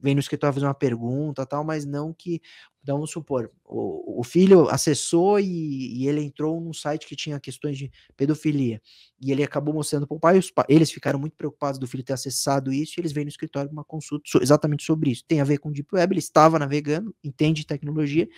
[0.00, 2.40] vem no escritório fazer uma pergunta tal, mas não que,
[2.86, 7.40] então, vamos supor, o, o filho acessou e, e, ele entrou num site que tinha
[7.40, 8.80] questões de pedofilia,
[9.20, 10.38] e ele acabou mostrando para o pai,
[10.68, 13.82] eles ficaram muito preocupados do filho ter acessado isso, e eles vêm no escritório uma
[13.82, 17.12] consulta so, exatamente sobre isso, tem a ver com o Deep Web, ele estava navegando,
[17.24, 18.28] entende tecnologia,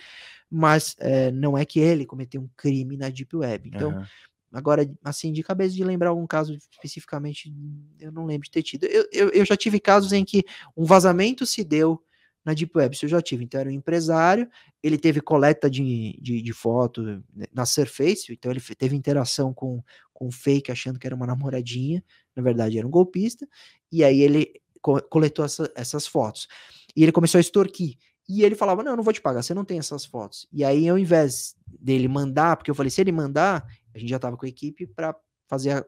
[0.49, 3.91] mas é, não é que ele cometeu um crime na Deep Web, então...
[3.91, 4.03] Uhum.
[4.51, 7.53] Agora, assim, de cabeça de lembrar algum caso especificamente,
[7.99, 8.85] eu não lembro de ter tido.
[8.85, 10.43] Eu, eu, eu já tive casos em que
[10.75, 12.03] um vazamento se deu
[12.49, 13.43] na Deep Web, isso eu já tive.
[13.43, 14.49] Então, era um empresário,
[14.81, 17.23] ele teve coleta de, de, de foto
[17.53, 22.03] na Surface, então ele teve interação com, com o fake, achando que era uma namoradinha,
[22.35, 23.47] na verdade era um golpista,
[23.91, 24.51] e aí ele
[24.81, 26.47] co coletou essa, essas fotos.
[26.95, 27.97] E ele começou a extorquir.
[28.27, 30.47] E ele falava: Não, eu não vou te pagar, você não tem essas fotos.
[30.51, 34.15] E aí, ao invés dele mandar, porque eu falei: se ele mandar, a gente já
[34.15, 35.15] estava com a equipe para
[35.47, 35.85] fazer a,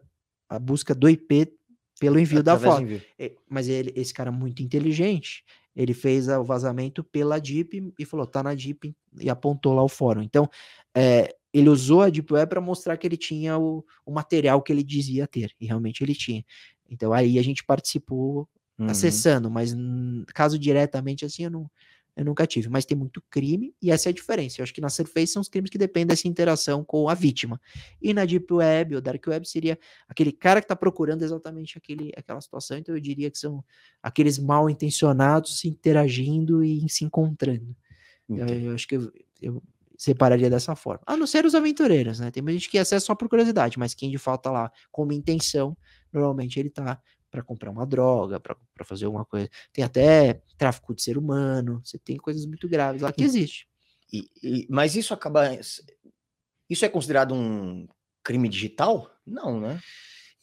[0.49, 1.53] a, busca do IP
[1.99, 2.83] pelo envio Através da foto.
[2.83, 3.01] Envio.
[3.17, 5.43] É, mas ele, esse cara muito inteligente,
[5.75, 9.89] ele fez o vazamento pela DIP e falou, tá na DIP e apontou lá o
[9.89, 10.21] fórum.
[10.21, 10.49] Então,
[10.95, 14.71] é, ele usou a Deep Web para mostrar que ele tinha o, o, material que
[14.71, 16.43] ele dizia ter, e realmente ele tinha.
[16.89, 18.87] Então aí a gente participou uhum.
[18.87, 19.75] acessando, mas
[20.33, 21.69] caso diretamente assim eu não,
[22.21, 24.61] eu nunca tive, mas tem muito crime e essa é a diferença.
[24.61, 27.59] Eu acho que na Surface são os crimes que dependem dessa interação com a vítima.
[27.99, 29.77] E na Deep Web ou Dark Web seria
[30.07, 32.77] aquele cara que está procurando exatamente aquele, aquela situação.
[32.77, 33.63] Então eu diria que são
[34.03, 37.75] aqueles mal intencionados se interagindo e se encontrando.
[38.29, 39.11] Eu, eu, acho que eu,
[39.41, 39.63] eu,
[39.97, 41.01] separaria dessa forma.
[41.07, 42.29] A não ser os aventureiros, né?
[42.29, 45.75] Tem gente que acessa só por curiosidade, mas quem de fato tá lá como intenção,
[46.13, 47.01] normalmente ele tá
[47.31, 49.49] para comprar uma droga, para fazer alguma coisa.
[49.71, 53.67] Tem até tráfico de ser humano, você tem coisas muito graves lá que existe.
[54.11, 55.49] E, e, mas isso acaba.
[56.69, 57.87] Isso é considerado um
[58.23, 59.09] crime digital?
[59.25, 59.79] Não, né?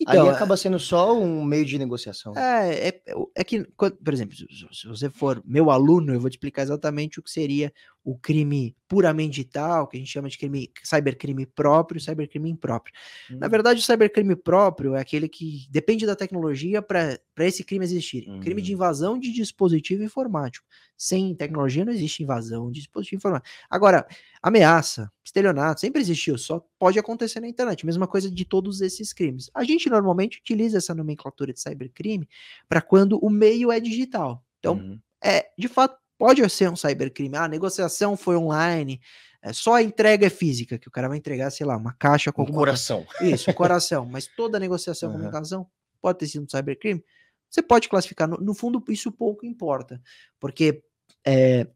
[0.00, 2.32] Então, Ali é acaba sendo só um meio de negociação.
[2.36, 3.02] É, é,
[3.34, 4.36] é que, por exemplo,
[4.72, 7.72] se você for meu aluno, eu vou te explicar exatamente o que seria
[8.08, 12.94] o crime puramente digital, que a gente chama de crime, cybercrime próprio cybercrime impróprio.
[13.30, 13.36] Hum.
[13.38, 18.24] Na verdade, o cybercrime próprio é aquele que depende da tecnologia para esse crime existir.
[18.26, 18.40] Hum.
[18.40, 18.76] Crime de hum.
[18.76, 20.66] invasão de dispositivo informático.
[20.96, 23.54] Sem tecnologia não existe invasão de dispositivo informático.
[23.68, 24.06] Agora,
[24.42, 27.84] ameaça, estelionato, sempre existiu, só pode acontecer na internet.
[27.84, 29.50] Mesma coisa de todos esses crimes.
[29.52, 32.26] A gente normalmente utiliza essa nomenclatura de cybercrime
[32.66, 34.42] para quando o meio é digital.
[34.58, 34.98] Então, hum.
[35.22, 37.36] é, de fato, Pode ser um cybercrime.
[37.36, 39.00] Ah, a negociação foi online.
[39.40, 42.32] É, só a entrega é física, que o cara vai entregar, sei lá, uma caixa
[42.32, 43.06] com um coração.
[43.20, 44.04] Isso, um coração.
[44.04, 45.14] Mas toda a negociação, uhum.
[45.16, 45.66] comunicação,
[46.00, 47.04] pode ter sido um cybercrime.
[47.48, 48.28] Você pode classificar.
[48.28, 50.02] No, no fundo, isso pouco importa.
[50.40, 50.82] Porque
[51.24, 51.68] é,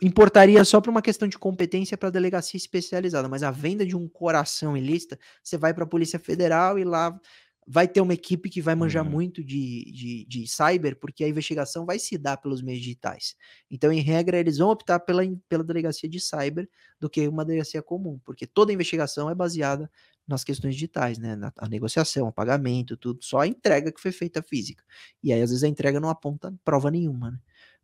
[0.00, 4.08] importaria só para uma questão de competência para delegacia especializada, mas a venda de um
[4.08, 7.18] coração ilícita, você vai para a Polícia Federal e lá
[7.66, 9.10] vai ter uma equipe que vai manjar uhum.
[9.10, 13.34] muito de, de, de, cyber, porque a investigação vai se dar pelos meios digitais.
[13.68, 16.68] Então, em regra, eles vão optar pela, pela delegacia de cyber
[17.00, 19.90] do que uma delegacia comum, porque toda investigação é baseada
[20.28, 21.34] nas questões digitais, né?
[21.34, 24.84] Na, a negociação, o pagamento, tudo, só a entrega que foi feita física.
[25.22, 27.38] E aí, às vezes, a entrega não aponta prova nenhuma, né?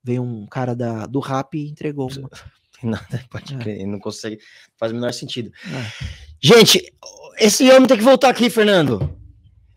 [0.05, 2.31] Vem um cara da, do RAP e entregou uma.
[2.83, 3.59] Nada, pode é.
[3.59, 4.41] crer, não consegue,
[4.77, 5.53] faz o menor sentido.
[5.67, 6.23] É.
[6.41, 6.83] Gente,
[7.39, 9.22] esse homem tem que voltar aqui, Fernando.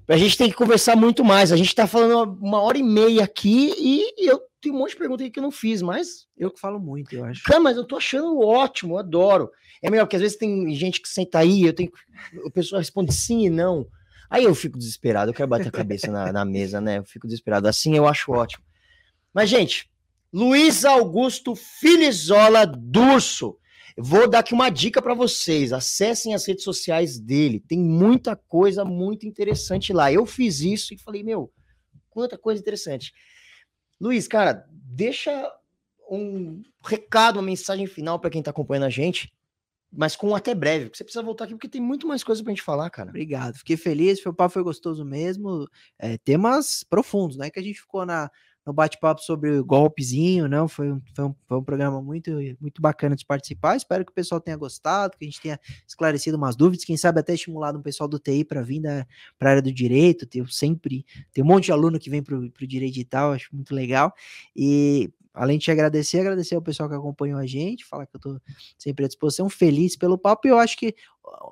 [0.07, 1.52] A gente tem que conversar muito mais.
[1.52, 4.98] A gente está falando uma hora e meia aqui e eu tenho um monte de
[4.98, 6.27] perguntas aqui que eu não fiz, mas.
[6.38, 7.44] Eu que falo muito, eu acho.
[7.44, 9.52] Cara, mas eu tô achando ótimo, eu adoro.
[9.82, 11.91] É melhor, porque às vezes tem gente que senta aí, eu tenho.
[12.45, 13.88] A pessoa responde sim e não.
[14.30, 16.99] Aí eu fico desesperado, eu quero bater a cabeça na, na mesa, né?
[16.99, 17.68] Eu fico desesperado.
[17.68, 18.64] Assim eu acho ótimo.
[19.34, 19.90] Mas, gente,
[20.32, 23.57] Luiz Augusto Filizola Durso
[23.98, 25.72] Vou dar aqui uma dica para vocês.
[25.72, 27.60] Acessem as redes sociais dele.
[27.60, 30.12] Tem muita coisa muito interessante lá.
[30.12, 31.52] Eu fiz isso e falei, meu,
[32.10, 33.14] quanta coisa interessante.
[34.00, 35.50] Luiz, cara, deixa
[36.10, 39.34] um recado, uma mensagem final para quem está acompanhando a gente,
[39.92, 42.52] mas com até breve, porque você precisa voltar aqui porque tem muito mais coisa pra
[42.52, 43.10] gente falar, cara.
[43.10, 45.68] Obrigado, fiquei feliz, o papo foi gostoso mesmo,
[45.98, 48.30] é, temas profundos, né, que a gente ficou na,
[48.66, 50.68] no bate-papo sobre golpezinho, não?
[50.68, 53.76] Foi um, foi, um, foi um programa muito, muito bacana de participar.
[53.76, 57.20] Espero que o pessoal tenha gostado, que a gente tenha esclarecido umas dúvidas, quem sabe
[57.20, 58.82] até estimulado um pessoal do TI para vir
[59.38, 60.26] para a área do direito.
[60.26, 63.74] Tem sempre tem um monte de aluno que vem para o direito digital, acho muito
[63.74, 64.14] legal.
[64.56, 68.20] E além de te agradecer, agradecer ao pessoal que acompanhou a gente, falar que eu
[68.20, 68.42] tô
[68.78, 70.96] sempre à disposição, feliz pelo papo, e eu acho que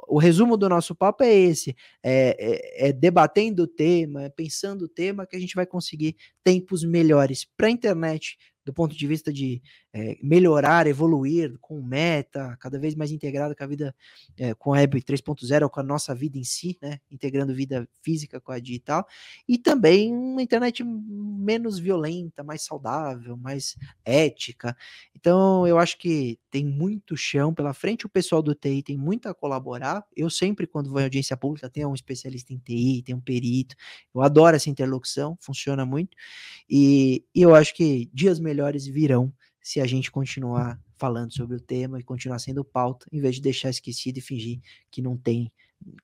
[0.07, 4.83] o resumo do nosso papo é esse: é, é, é debatendo o tema, é pensando
[4.83, 9.07] o tema, que a gente vai conseguir tempos melhores para a internet, do ponto de
[9.07, 9.61] vista de
[9.93, 13.95] é, melhorar, evoluir com meta, cada vez mais integrada com a vida,
[14.37, 16.99] é, com a Web 3.0, com a nossa vida em si, né?
[17.11, 19.05] Integrando vida física com a digital,
[19.47, 23.75] e também uma internet menos violenta, mais saudável, mais
[24.05, 24.75] ética.
[25.15, 29.27] Então, eu acho que tem muito chão pela frente, o pessoal do TI tem muito
[29.27, 30.05] a colaborar.
[30.15, 33.75] Eu sempre, quando vou em audiência pública, tenho um especialista em TI, tem um perito.
[34.13, 36.15] Eu adoro essa interlocução, funciona muito.
[36.69, 41.59] E, e eu acho que dias melhores virão se a gente continuar falando sobre o
[41.59, 44.59] tema e continuar sendo pauta, em vez de deixar esquecido e fingir
[44.91, 45.51] que não tem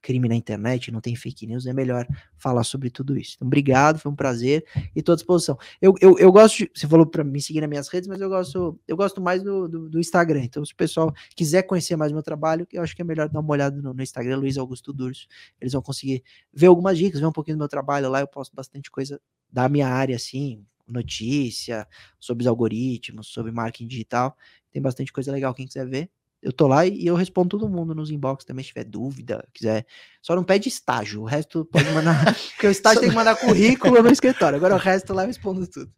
[0.01, 2.05] crime na internet, não tem fake news, é melhor
[2.37, 3.35] falar sobre tudo isso.
[3.35, 5.57] Então, obrigado, foi um prazer e estou à disposição.
[5.81, 8.27] Eu, eu, eu gosto, de, você falou para me seguir nas minhas redes, mas eu
[8.27, 10.43] gosto, eu gosto mais do, do, do, Instagram.
[10.43, 13.39] Então, se o pessoal quiser conhecer mais meu trabalho, eu acho que é melhor dar
[13.39, 15.27] uma olhada no, no Instagram, Luiz Augusto Durso.
[15.61, 16.23] Eles vão conseguir
[16.53, 18.19] ver algumas dicas, ver um pouquinho do meu trabalho lá.
[18.19, 19.21] Eu posto bastante coisa
[19.51, 21.87] da minha área, assim, notícia,
[22.19, 24.35] sobre os algoritmos, sobre marketing digital.
[24.71, 26.09] Tem bastante coisa legal, quem quiser ver.
[26.41, 29.85] Eu tô lá e eu respondo todo mundo nos inbox também, se tiver dúvida, quiser.
[30.21, 32.15] Só não pede estágio, o resto pode mandar.
[32.55, 34.55] porque o estágio tem que mandar currículo no escritório.
[34.55, 35.91] Agora o resto lá eu respondo tudo.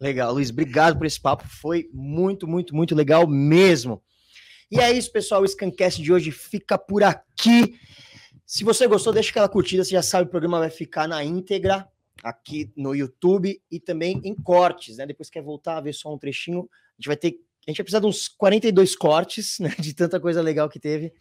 [0.00, 1.46] Legal, Luiz, obrigado por esse papo.
[1.46, 4.02] Foi muito, muito, muito legal mesmo.
[4.70, 5.42] E é isso, pessoal.
[5.42, 7.78] O Scancast de hoje fica por aqui.
[8.46, 9.84] Se você gostou, deixa aquela curtida.
[9.84, 11.86] Você já sabe, o programa vai ficar na íntegra
[12.22, 15.06] aqui no YouTube e também em cortes, né?
[15.06, 17.84] Depois quer voltar a ver só um trechinho, a gente vai ter, a gente vai
[17.84, 19.74] precisar de uns 42 cortes, né?
[19.78, 21.12] De tanta coisa legal que teve.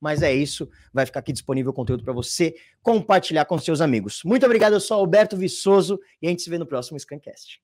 [0.00, 4.22] Mas é isso, vai ficar aqui disponível o conteúdo para você compartilhar com seus amigos.
[4.24, 7.60] Muito obrigado, eu sou Alberto Viçoso e a gente se vê no próximo Scancast.